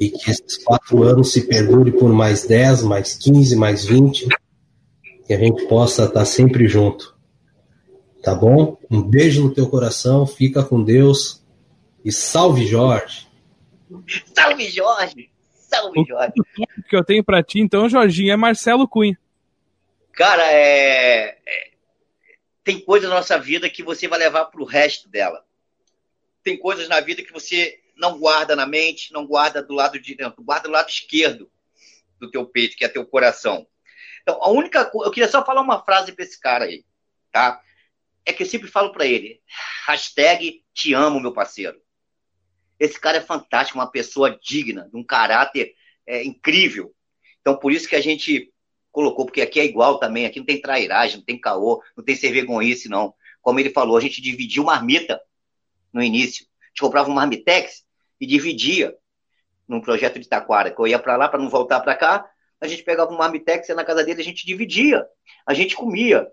[0.00, 4.26] e que esses quatro anos se perdure por mais dez, mais quinze, mais vinte,
[5.26, 7.14] que a gente possa estar sempre junto.
[8.22, 8.78] Tá bom?
[8.90, 11.42] Um beijo no teu coração, fica com Deus
[12.04, 13.26] e salve Jorge.
[14.34, 15.30] Salve Jorge!
[15.50, 16.34] Salve Jorge!
[16.38, 19.18] O que eu tenho para ti então, Jorginho, é Marcelo Cunha.
[20.12, 21.38] Cara, é...
[21.46, 21.70] é...
[22.62, 25.42] tem coisas na nossa vida que você vai levar pro resto dela.
[26.42, 30.14] Tem coisas na vida que você não guarda na mente, não guarda do lado de
[30.14, 31.50] dentro, guarda do lado esquerdo
[32.18, 33.66] do teu peito, que é teu coração.
[34.22, 36.84] Então, a única coisa, eu queria só falar uma frase para esse cara aí,
[37.32, 37.60] tá?
[38.24, 39.40] É que eu sempre falo para ele,
[39.86, 41.80] hashtag te amo, meu parceiro.
[42.78, 45.74] Esse cara é fantástico, uma pessoa digna, de um caráter
[46.06, 46.94] é, incrível.
[47.40, 48.52] Então, por isso que a gente
[48.90, 52.16] colocou, porque aqui é igual também, aqui não tem trairagem, não tem caô, não tem
[52.16, 53.14] ser vergonhice, não.
[53.40, 55.20] Como ele falou, a gente dividiu marmita
[55.92, 56.46] no início.
[56.62, 57.84] A gente comprava um marmitex
[58.20, 58.96] e dividia
[59.66, 62.28] num projeto de Taquara, que eu ia para lá para não voltar para cá,
[62.60, 65.06] a gente pegava um marmitex ia na casa dele, a gente dividia,
[65.46, 66.28] a gente comia.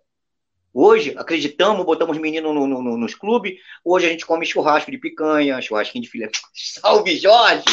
[0.80, 5.00] Hoje, acreditamos, botamos menino no, no, no, nos clubes, hoje a gente come churrasco de
[5.00, 6.30] picanha, churrasquinho de filé.
[6.54, 7.64] Salve, Jorge!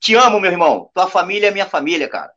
[0.00, 0.88] Te amo, meu irmão.
[0.94, 2.32] Tua família é minha família, cara.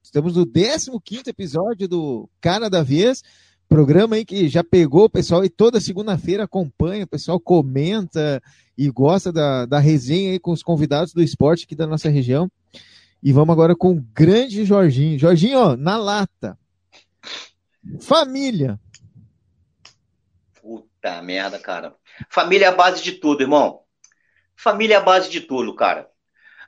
[0.00, 3.20] Estamos no 15 episódio do Cara da Vez,
[3.68, 8.40] programa aí que já pegou o pessoal e toda segunda-feira acompanha, o pessoal comenta
[8.78, 12.48] e gosta da, da resenha aí com os convidados do esporte aqui da nossa região.
[13.20, 15.18] E vamos agora com o grande Jorginho.
[15.18, 16.56] Jorginho, ó, na lata.
[18.00, 18.78] Família.
[20.60, 21.94] Puta merda, cara.
[22.28, 23.82] Família é a base de tudo, irmão.
[24.56, 26.10] Família é a base de tudo, cara.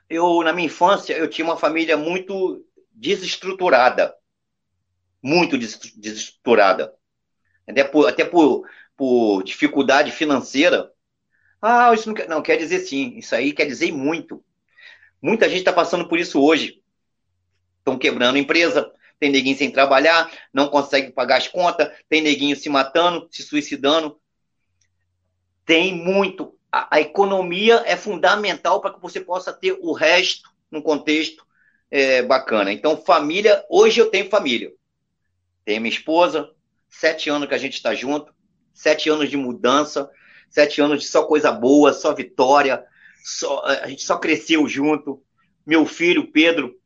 [0.09, 4.15] Eu, na minha infância, eu tinha uma família muito desestruturada.
[5.21, 6.93] Muito desestruturada.
[7.67, 10.91] Até por, até por, por dificuldade financeira.
[11.61, 13.17] Ah, isso não quer, não, quer dizer sim.
[13.17, 14.43] Isso aí quer dizer muito.
[15.21, 16.81] Muita gente está passando por isso hoje.
[17.79, 22.69] Estão quebrando empresa, tem neguinho sem trabalhar, não consegue pagar as contas, tem neguinho se
[22.69, 24.19] matando, se suicidando.
[25.65, 26.57] Tem muito.
[26.71, 31.45] A, a economia é fundamental para que você possa ter o resto num contexto
[31.91, 32.71] é, bacana.
[32.71, 34.71] Então, família, hoje eu tenho família.
[35.65, 36.49] Tenho minha esposa,
[36.89, 38.33] sete anos que a gente está junto,
[38.73, 40.09] sete anos de mudança,
[40.49, 42.83] sete anos de só coisa boa, só vitória,
[43.23, 45.21] só, a gente só cresceu junto.
[45.65, 46.78] Meu filho, Pedro,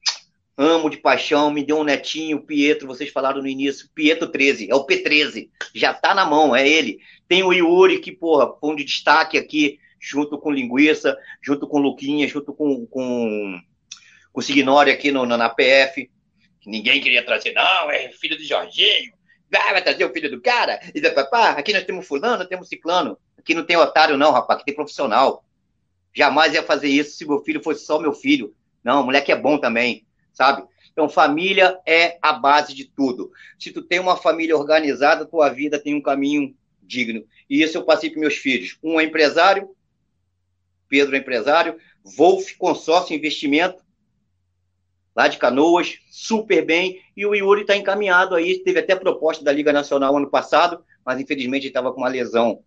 [0.57, 4.75] amo de paixão, me deu um netinho, Pietro, vocês falaram no início, Pietro 13, é
[4.75, 6.99] o P13, já tá na mão, é ele.
[7.27, 12.27] Tem o Yuri, que, porra, um de destaque aqui, junto com Linguiça, junto com Luquinha,
[12.27, 13.59] junto com, com,
[14.31, 16.09] com o Signori aqui no, no, na PF,
[16.65, 19.13] ninguém queria trazer, não, é filho do Jorginho,
[19.51, 22.67] vai, vai trazer o filho do cara, e da papá, aqui nós temos fulano, temos
[22.67, 25.43] ciclano, aqui não tem otário não, rapaz, aqui tem profissional.
[26.15, 28.55] Jamais ia fazer isso se meu filho fosse só meu filho.
[28.84, 30.64] Não, moleque é bom também sabe?
[30.91, 33.31] Então, família é a base de tudo.
[33.57, 37.26] Se tu tem uma família organizada, tua vida tem um caminho digno.
[37.49, 38.77] E isso eu passei para meus filhos.
[38.84, 39.69] Um é empresário,
[40.88, 43.84] Pedro é empresário, Wolf Consórcio Investimento,
[45.15, 47.01] lá de Canoas, super bem.
[47.15, 51.19] E o Yuri está encaminhado aí, teve até proposta da Liga Nacional ano passado, mas
[51.19, 52.64] infelizmente ele estava com uma lesão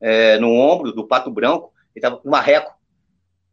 [0.00, 2.75] é, no ombro do Pato Branco, ele estava com marreco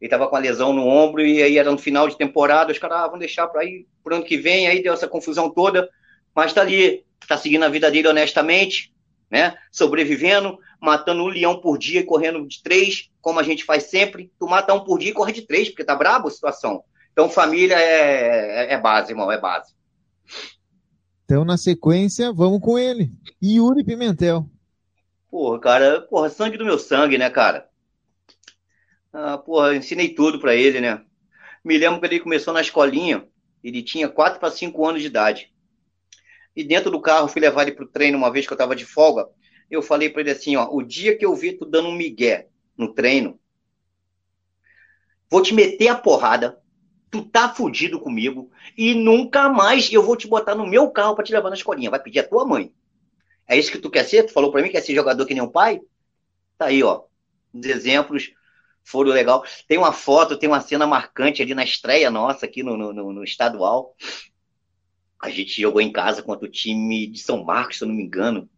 [0.04, 2.78] ele estava com a lesão no ombro e aí era no final de temporada, os
[2.78, 5.88] caras ah, vão deixar para ir pro ano que vem, aí deu essa confusão toda,
[6.34, 8.92] mas está ali, está seguindo a vida dele honestamente,
[9.30, 9.56] né?
[9.72, 14.30] Sobrevivendo, matando um leão por dia e correndo de três, como a gente faz sempre.
[14.38, 16.84] Tu mata um por dia e corre de três, porque tá brabo a situação.
[17.10, 19.72] Então, família é, é, é base, irmão, é base.
[21.24, 23.10] Então, na sequência, vamos com ele.
[23.42, 24.46] Yuri Pimentel.
[25.30, 27.66] Porra, cara, porra, sangue do meu sangue, né, cara?
[29.16, 31.00] Ah, porra, ensinei tudo para ele, né?
[31.64, 33.24] Me lembro que ele começou na escolinha,
[33.62, 35.54] ele tinha 4 para 5 anos de idade.
[36.56, 38.84] E dentro do carro, fui levar ele pro treino uma vez que eu tava de
[38.84, 39.28] folga.
[39.70, 42.48] Eu falei para ele assim: ó, o dia que eu vi tu dando um migué
[42.76, 43.38] no treino,
[45.30, 46.60] vou te meter a porrada,
[47.08, 51.24] tu tá fudido comigo e nunca mais eu vou te botar no meu carro para
[51.24, 51.88] te levar na escolinha.
[51.90, 52.74] Vai pedir a tua mãe.
[53.46, 54.24] É isso que tu quer ser?
[54.24, 55.80] Tu falou para mim que quer ser jogador que nem o pai?
[56.58, 57.04] Tá aí, ó.
[57.52, 58.32] Os exemplos
[58.84, 59.44] foram legal.
[59.66, 63.24] Tem uma foto, tem uma cena marcante ali na estreia nossa aqui no, no, no
[63.24, 63.96] estadual.
[65.20, 68.04] A gente jogou em casa contra o time de São Marcos, se eu não me
[68.04, 68.48] engano,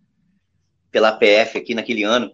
[0.90, 2.32] pela PF aqui naquele ano.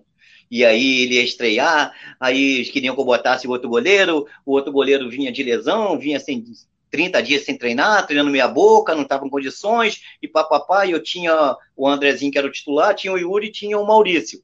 [0.51, 4.53] E aí ele ia estrear, aí eles queriam que eu botasse o outro goleiro, o
[4.53, 6.45] outro goleiro vinha de lesão, vinha sem
[6.91, 11.03] 30 dias sem treinar, treinando meia boca, não estava em condições, e papapá, e eu
[11.03, 14.43] tinha o Andrezinho que era o titular, tinha o Yuri, tinha o Maurício.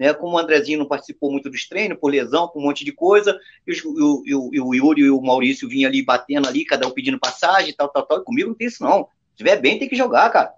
[0.00, 0.14] Né?
[0.14, 3.38] Como o Andrezinho não participou muito dos treinos, por lesão, por um monte de coisa,
[3.66, 6.88] e o, e o, e o Yuri e o Maurício vinham ali batendo ali, cada
[6.88, 8.20] um pedindo passagem, tal, tal, tal.
[8.20, 9.08] E comigo não tem isso, não.
[9.32, 10.54] Se tiver bem, tem que jogar, cara.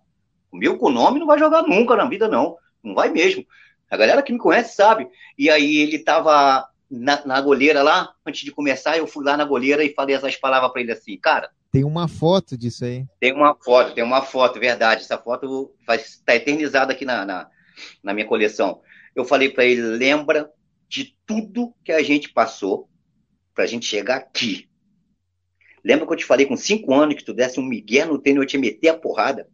[0.49, 2.57] Comigo com o nome não vai jogar nunca na vida, não.
[2.85, 3.45] Não vai mesmo.
[3.91, 5.09] A galera que me conhece sabe.
[5.37, 9.45] E aí ele tava na, na goleira lá, antes de começar, eu fui lá na
[9.45, 11.51] goleira e falei essas palavras para ele assim, cara.
[11.73, 13.07] Tem uma foto disso aí.
[13.19, 15.01] Tem uma foto, tem uma foto, verdade.
[15.01, 17.49] Essa foto está eternizada aqui na, na,
[18.05, 18.81] na minha coleção.
[19.15, 20.51] Eu falei para ele: lembra
[20.89, 22.89] de tudo que a gente passou
[23.55, 24.69] para a gente chegar aqui.
[25.85, 28.43] Lembra que eu te falei com cinco anos que tu desse um migué no treino
[28.43, 29.49] eu te meter a porrada?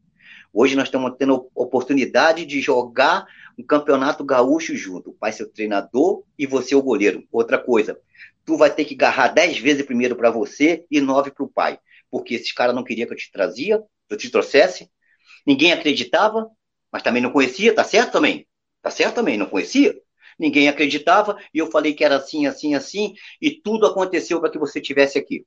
[0.52, 3.26] Hoje nós estamos tendo oportunidade de jogar
[3.56, 5.10] um campeonato gaúcho junto.
[5.10, 7.24] O pai o treinador e você o goleiro.
[7.30, 7.98] Outra coisa,
[8.44, 11.78] tu vai ter que agarrar dez vezes primeiro para você e nove para o pai.
[12.10, 14.90] Porque esses caras não queriam que eu te trazia, eu te trouxesse.
[15.46, 16.50] Ninguém acreditava,
[16.90, 18.47] mas também não conhecia, tá certo também?
[18.82, 19.94] Tá certo também, não conhecia?
[20.38, 24.58] Ninguém acreditava e eu falei que era assim, assim, assim, e tudo aconteceu para que
[24.58, 25.44] você tivesse aqui.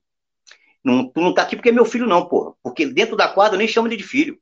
[0.84, 2.54] Não, tu não tá aqui porque é meu filho, não, porra.
[2.64, 4.40] Porque dentro da quadra eu nem chamo ele de filho.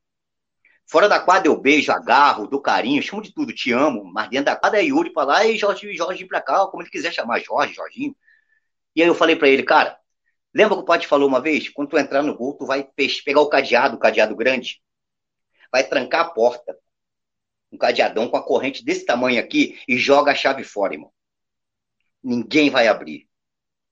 [0.87, 4.03] Fora da quadra eu beijo, agarro, dou carinho, chamo de tudo, te amo.
[4.05, 6.89] Mas dentro da quadra é Yuri pra lá e Jorge, Jorge pra cá, como ele
[6.89, 8.15] quiser chamar, Jorge, Jorginho.
[8.95, 9.97] E aí eu falei para ele, cara,
[10.53, 11.69] lembra que o pai te falou uma vez?
[11.69, 12.87] Quando tu entrar no gol, tu vai
[13.25, 14.81] pegar o cadeado, o cadeado grande,
[15.71, 16.75] vai trancar a porta,
[17.71, 21.11] um cadeadão com a corrente desse tamanho aqui e joga a chave fora, irmão.
[22.23, 23.27] Ninguém vai abrir.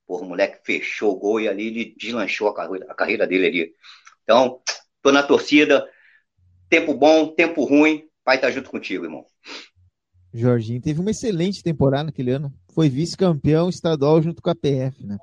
[0.05, 3.47] Porra, o moleque fechou o gol e ali ele deslanchou a carreira, a carreira dele
[3.47, 3.73] ali.
[4.23, 4.61] Então,
[5.01, 5.87] tô na torcida.
[6.69, 8.07] Tempo bom, tempo ruim.
[8.23, 9.25] Pai tá junto contigo, irmão.
[10.33, 12.53] Jorginho teve uma excelente temporada naquele ano.
[12.73, 15.17] Foi vice-campeão estadual junto com a PF, né?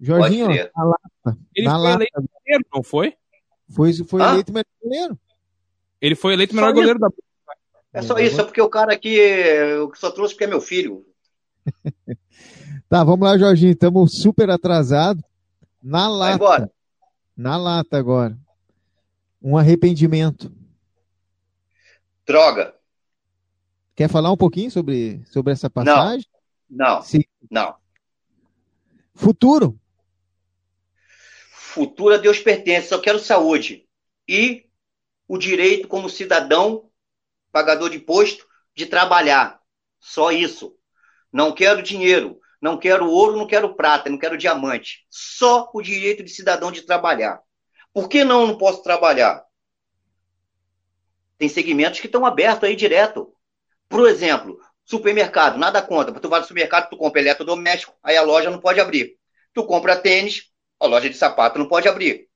[0.00, 1.40] Jorginho, na lata.
[1.54, 1.94] Ele na foi lata.
[1.96, 3.14] eleito goleiro, não foi?
[3.68, 5.18] Foi, foi eleito melhor goleiro.
[6.00, 7.08] Ele foi eleito melhor goleiro da.
[7.96, 11.04] É só isso, é porque o cara aqui eu só trouxe porque é meu filho.
[12.88, 13.72] Tá, vamos lá, Jorginho.
[13.72, 15.20] Estamos super atrasados.
[15.82, 16.34] Na Vai lata.
[16.36, 16.72] embora.
[17.36, 18.38] Na lata agora.
[19.42, 20.52] Um arrependimento.
[22.24, 22.76] Droga.
[23.96, 26.24] Quer falar um pouquinho sobre, sobre essa passagem?
[26.70, 27.24] Não, Sim.
[27.50, 27.74] não.
[29.16, 29.76] Futuro.
[31.50, 33.84] Futuro a Deus pertence, só quero saúde.
[34.28, 34.64] E
[35.26, 36.85] o direito como cidadão,
[37.56, 39.58] pagador de imposto, de trabalhar.
[39.98, 40.76] Só isso.
[41.32, 45.06] Não quero dinheiro, não quero ouro, não quero prata, não quero diamante.
[45.08, 47.40] Só o direito de cidadão de trabalhar.
[47.94, 49.42] Por que não não posso trabalhar?
[51.38, 53.32] Tem segmentos que estão abertos aí direto.
[53.88, 56.12] Por exemplo, supermercado, nada contra.
[56.12, 59.16] Tu vai no supermercado, tu compra eletrodoméstico, aí a loja não pode abrir.
[59.54, 62.28] Tu compra tênis, a loja de sapato não pode abrir.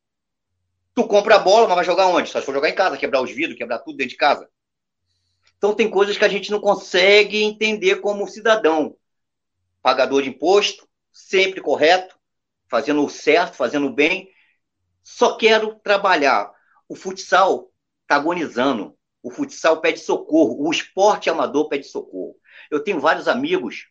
[0.95, 2.31] Tu compra bola, mas vai jogar onde?
[2.31, 4.49] Só se for jogar em casa, quebrar os vidros, quebrar tudo dentro de casa.
[5.61, 8.97] Então tem coisas que a gente não consegue entender como cidadão.
[9.83, 12.19] Pagador de imposto, sempre correto,
[12.67, 14.31] fazendo o certo, fazendo o bem.
[15.03, 16.51] Só quero trabalhar.
[16.89, 17.71] O futsal
[18.01, 18.97] está agonizando.
[19.23, 20.67] O futsal pede socorro.
[20.67, 22.37] O esporte amador pede socorro.
[22.71, 23.87] Eu tenho vários amigos,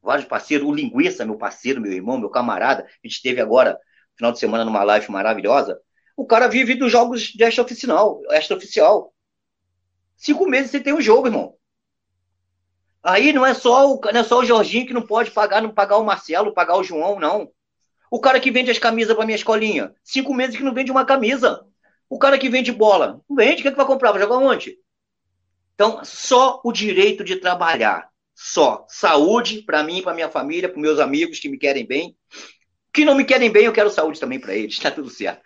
[0.00, 0.68] vários parceiros.
[0.68, 2.84] O Linguiça, meu parceiro, meu irmão, meu camarada.
[2.84, 3.76] A gente esteve agora,
[4.16, 5.80] final de semana, numa live maravilhosa.
[6.16, 8.20] O cara vive dos jogos de extra-oficial.
[8.30, 9.12] Extra-oficial.
[10.18, 11.54] Cinco meses você tem um jogo, irmão.
[13.02, 15.70] Aí não é só o, não é só o Jorginho que não pode pagar, não
[15.70, 17.50] pagar o Marcelo, pagar o João, não.
[18.10, 21.06] O cara que vende as camisas para minha escolinha, cinco meses que não vende uma
[21.06, 21.64] camisa.
[22.10, 24.10] O cara que vende bola, não vende, o que, é que vai comprar?
[24.10, 24.76] Vai jogar onde?
[25.74, 28.08] Então, só o direito de trabalhar.
[28.34, 28.84] Só.
[28.88, 32.16] Saúde para mim, para minha família, para meus amigos que me querem bem.
[32.92, 35.42] Que não me querem bem, eu quero saúde também para eles, tá tudo certo.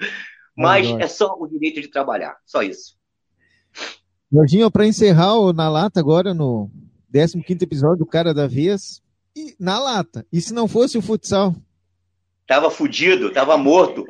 [0.56, 1.02] Mas Melhor.
[1.02, 2.36] é só o direito de trabalhar.
[2.46, 2.96] Só isso.
[4.32, 6.70] Jorginho, para encerrar o Na Lata agora, no
[7.12, 9.02] 15 episódio do Cara da Vez.
[9.36, 10.26] E, na lata.
[10.32, 11.54] E se não fosse o futsal?
[12.46, 14.06] Tava fudido, tava morto.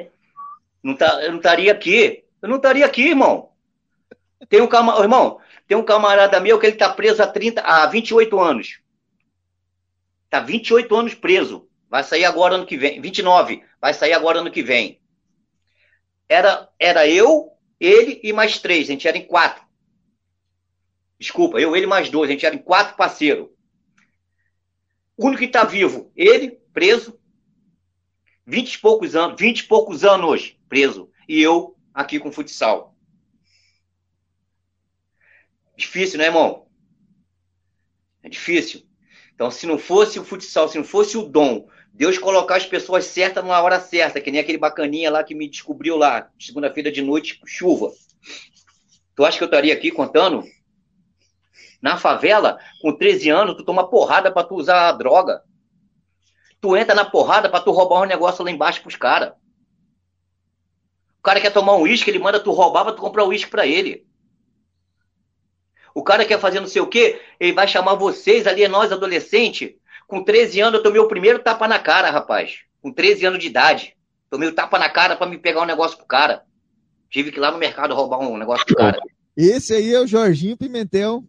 [0.81, 2.23] Não tá, eu não estaria aqui.
[2.41, 3.51] Eu não estaria aqui, irmão.
[4.49, 7.87] Tem um camarada, irmão, tem um camarada meu que ele tá preso há 30, há
[7.87, 8.81] 28 anos.
[10.31, 11.69] Tá 28 anos preso.
[11.91, 15.01] Vai sair agora ano que vem, 29, vai sair agora ano que vem.
[16.29, 17.51] Era era eu,
[17.81, 19.62] ele e mais três, a gente era em quatro.
[21.23, 23.49] Desculpa, eu, ele mais dois, a gente era em quatro parceiros.
[25.17, 27.17] O único que tá vivo, ele, preso,
[28.45, 31.09] 20 e poucos anos, 20 e poucos anos preso.
[31.29, 32.97] E eu aqui com futsal.
[35.77, 36.67] Difícil, né, irmão?
[38.21, 38.85] É difícil.
[39.33, 43.05] Então, se não fosse o futsal, se não fosse o dom, Deus colocar as pessoas
[43.05, 47.01] certas na hora certa, que nem aquele bacaninha lá que me descobriu lá, segunda-feira de
[47.01, 47.93] noite, chuva.
[49.15, 50.43] Tu acha que eu estaria aqui contando?
[51.83, 55.43] Na favela, com 13 anos, tu toma porrada pra tu usar a droga.
[56.61, 59.33] Tu entra na porrada pra tu roubar um negócio lá embaixo pros caras.
[61.19, 63.51] O cara quer tomar um uísque, ele manda tu roubar pra tu comprar o uísque
[63.51, 64.07] pra ele.
[65.93, 68.93] O cara quer fazer não sei o quê, ele vai chamar vocês ali, é nós
[68.93, 69.77] adolescente.
[70.07, 72.61] Com 13 anos eu tomei o primeiro tapa na cara, rapaz.
[72.81, 73.97] Com 13 anos de idade.
[74.31, 76.45] Tomei o tapa na cara pra me pegar um negócio pro cara.
[77.11, 79.01] Tive que ir lá no mercado roubar um negócio pro cara.
[79.37, 81.25] Esse aí é o Jorginho Pimentel.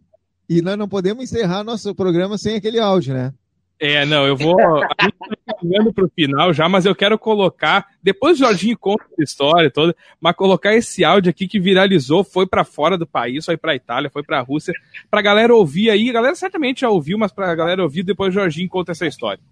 [0.48, 3.32] E nós não podemos encerrar nosso programa sem aquele áudio, né?
[3.80, 4.56] É, não, eu vou.
[4.60, 7.86] A gente tá chegando pro final já, mas eu quero colocar.
[8.02, 12.46] Depois o Jorginho conta a história toda, mas colocar esse áudio aqui que viralizou, foi
[12.46, 14.72] para fora do país, foi pra Itália, foi pra Rússia,
[15.10, 16.08] pra galera ouvir aí.
[16.08, 19.42] A galera certamente já ouviu, mas pra galera ouvir, depois o Jorginho conta essa história.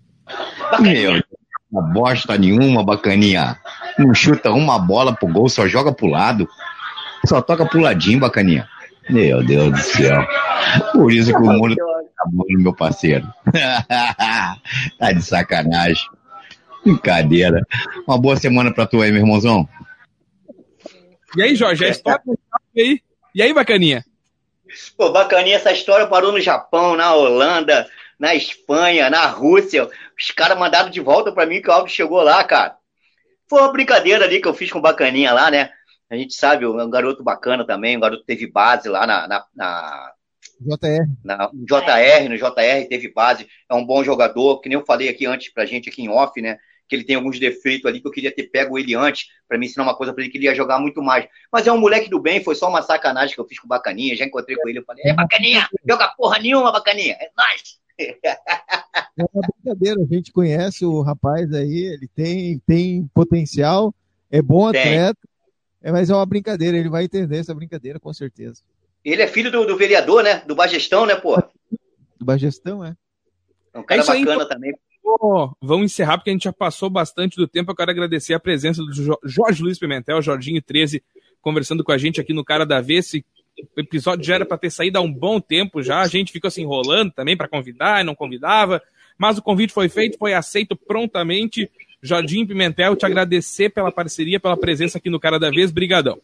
[0.81, 1.21] Meu,
[1.71, 3.59] uma bosta nenhuma, bacaninha.
[3.99, 6.49] Não chuta uma bola pro gol, só joga pro lado.
[7.27, 8.69] Só toca pro ladinho, bacaninha.
[9.11, 10.27] Meu Deus do céu.
[10.93, 11.85] Por isso que o mundo tá
[12.17, 13.27] acabando, meu parceiro.
[14.99, 16.07] tá de sacanagem.
[16.85, 17.65] Brincadeira.
[18.07, 19.69] Uma boa semana pra tu aí, meu irmãozão.
[21.37, 22.21] E aí, Jorge, a história
[22.75, 23.01] e aí?
[23.35, 24.05] E aí, bacaninha?
[24.97, 27.89] Pô, bacaninha, essa história parou no Japão, na Holanda,
[28.19, 29.89] na Espanha, na Rússia.
[30.19, 32.77] Os caras mandaram de volta para mim que o áudio chegou lá, cara.
[33.49, 35.71] Foi uma brincadeira ali que eu fiz com bacaninha lá, né?
[36.13, 39.47] A gente sabe, é um garoto bacana também, um garoto teve base lá na, na,
[39.57, 40.13] na
[40.61, 41.07] JR.
[41.25, 45.09] Na, no JR, no JR teve base, é um bom jogador, que nem eu falei
[45.09, 46.59] aqui antes pra gente aqui em off, né?
[46.87, 49.65] Que ele tem alguns defeitos ali que eu queria ter pego ele antes, para me
[49.65, 51.27] ensinar uma coisa para ele que ele ia jogar muito mais.
[51.51, 53.71] Mas é um moleque do bem, foi só uma sacanagem que eu fiz com o
[53.71, 57.81] Bacaninha, já encontrei com ele, eu falei, é Bacaninha, joga porra nenhuma, Bacaninha, é nóis.
[59.15, 63.95] É uma brincadeira, a gente conhece o rapaz aí, ele tem, tem potencial,
[64.31, 65.19] é bom atleta,
[65.83, 68.63] é, mas é uma brincadeira, ele vai entender essa brincadeira, com certeza.
[69.05, 70.43] Ele é filho do, do vereador, né?
[70.47, 71.37] Do Bagestão, né, pô?
[72.19, 72.97] Do Bagestão, é.
[73.75, 74.73] É um cara é bacana aí, também.
[75.05, 77.73] Oh, vamos encerrar, porque a gente já passou bastante do tempo.
[77.73, 81.03] Eu quero agradecer a presença do Jorge Luiz Pimentel, Jorginho 13,
[81.41, 83.13] conversando com a gente aqui no Cara da Vez.
[83.77, 86.01] O episódio já era para ter saído há um bom tempo já.
[86.01, 88.81] A gente ficou se enrolando também para convidar e não convidava.
[89.19, 91.69] Mas o convite foi feito, foi aceito prontamente.
[92.03, 95.71] Jorginho Pimentel, te agradecer pela parceria, pela presença aqui no Cara da Vez.
[95.71, 96.21] Brigadão.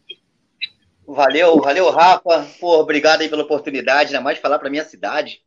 [1.06, 2.46] Valeu, valeu, Rafa.
[2.58, 5.40] Pô, obrigado aí pela oportunidade, ainda mais de falar para minha cidade.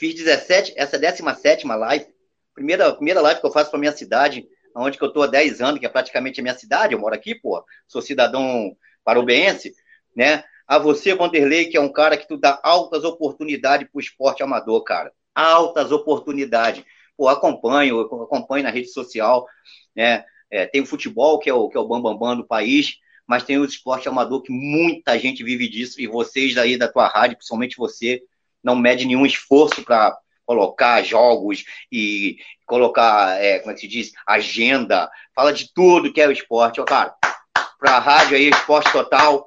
[0.00, 2.06] Fiz 17, essa é 17 live.
[2.52, 4.44] Primeira, primeira live que eu faço para minha cidade,
[4.74, 6.92] onde que eu tô há 10 anos, que é praticamente a minha cidade.
[6.92, 7.64] Eu moro aqui, pô.
[7.86, 9.72] Sou cidadão parubense,
[10.14, 10.42] né?
[10.66, 14.82] A você, Vanderlei, que é um cara que tu dá altas oportunidades pro esporte amador,
[14.82, 15.12] cara.
[15.32, 16.84] Altas oportunidades
[17.22, 19.46] pô, acompanho, acompanho na rede social,
[19.94, 20.24] né?
[20.50, 22.96] É, tem o futebol, que é o, que é o bambambam bam, bam do país,
[23.24, 27.06] mas tem o esporte amador que muita gente vive disso, e vocês aí da tua
[27.06, 28.20] rádio, principalmente você,
[28.60, 34.10] não mede nenhum esforço para colocar jogos e colocar, é, como é que se diz,
[34.26, 36.80] agenda, fala de tudo que é o esporte.
[36.80, 37.14] Ó, cara,
[37.78, 39.46] para a rádio aí, Esporte Total,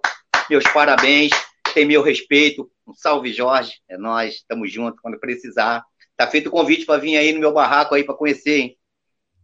[0.50, 1.32] meus parabéns,
[1.74, 2.72] tem meu respeito.
[2.88, 3.74] Um salve, Jorge.
[3.90, 5.84] É nós, estamos juntos quando precisar.
[6.18, 8.78] Tá feito o convite para vir aí no meu barraco aí para conhecer, hein?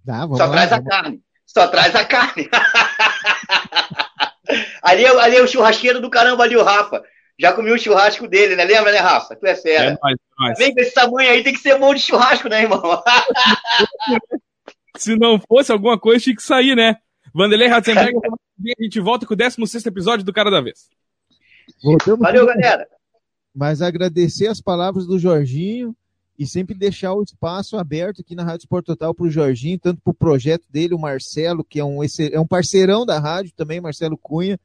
[0.03, 0.85] Dá, Só lá, traz vamos.
[0.85, 1.21] a carne.
[1.45, 2.49] Só traz a carne.
[4.81, 7.03] ali, é, ali é o churrasqueiro do caramba ali, o Rafa.
[7.37, 8.63] Já comi o churrasco dele, né?
[8.63, 9.35] Lembra, né, Rafa?
[9.35, 9.85] Tu é fera.
[9.85, 10.57] É nóis, é nóis.
[10.57, 12.81] Vem com esse tamanho aí, tem que ser bom de churrasco, né, irmão?
[14.97, 16.97] Se não fosse alguma coisa, tinha que sair, né?
[17.33, 20.89] Vanderlei Ratzenberg, a gente volta com o 16 episódio do Cara da Vez.
[21.83, 22.87] Voltamos Valeu, galera.
[23.53, 25.95] Mas agradecer as palavras do Jorginho
[26.41, 30.01] e sempre deixar o espaço aberto aqui na Rádio Sport Total para o Jorginho, tanto
[30.01, 33.79] para o projeto dele, o Marcelo, que é um, é um parceirão da rádio também,
[33.79, 34.59] Marcelo Cunha.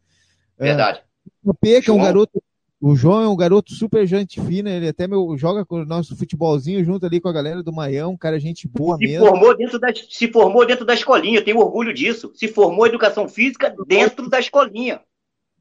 [0.58, 1.02] Verdade.
[1.44, 2.42] o P, que é um garoto.
[2.80, 6.16] O João é um garoto super gente fina, ele até meu, joga com o nosso
[6.16, 9.26] futebolzinho junto ali com a galera do Maião, cara, gente boa se mesmo.
[9.26, 12.32] Formou dentro da, se formou dentro da escolinha, eu tenho orgulho disso.
[12.34, 15.02] Se formou educação física dentro da escolinha.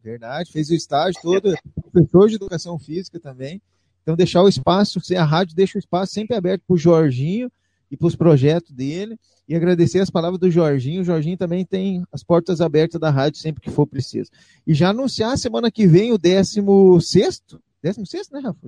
[0.02, 1.54] Verdade, fez o estágio todo,
[1.92, 3.62] professor de educação física também.
[4.06, 7.52] Então, deixar o espaço, a rádio deixa o espaço sempre aberto para o Jorginho
[7.90, 9.18] e para os projetos dele.
[9.50, 11.02] E agradecer as palavras do Jorginho.
[11.02, 14.30] O Jorginho também tem as portas abertas da rádio sempre que for preciso.
[14.66, 16.64] E já anunciar semana que vem o 16
[17.82, 18.60] 16 né, Rafa?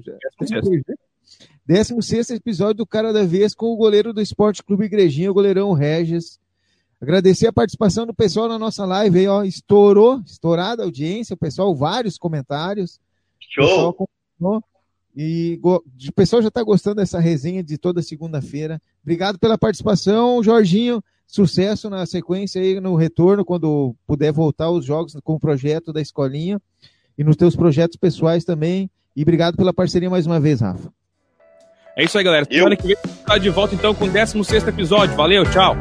[1.67, 5.71] 16 episódio do Cara da Vez com o goleiro do Esporte Clube Igrejinha, o goleirão
[5.73, 6.39] Regis.
[6.99, 9.43] Agradecer a participação do pessoal na nossa live aí, ó.
[9.43, 12.99] Estourou, estourada a audiência, o pessoal, vários comentários.
[13.39, 14.09] Show!
[15.19, 15.81] E o
[16.15, 18.79] pessoal já está gostando dessa resenha de toda segunda-feira.
[19.01, 21.03] Obrigado pela participação, Jorginho.
[21.25, 25.99] Sucesso na sequência aí no retorno, quando puder voltar aos jogos com o projeto da
[25.99, 26.61] escolinha
[27.17, 28.91] e nos teus projetos pessoais também.
[29.15, 30.93] E obrigado pela parceria mais uma vez, Rafa.
[31.97, 32.45] É isso aí, galera.
[32.45, 35.15] Semana que vem tá de volta então com o 16 episódio.
[35.15, 35.75] Valeu, tchau.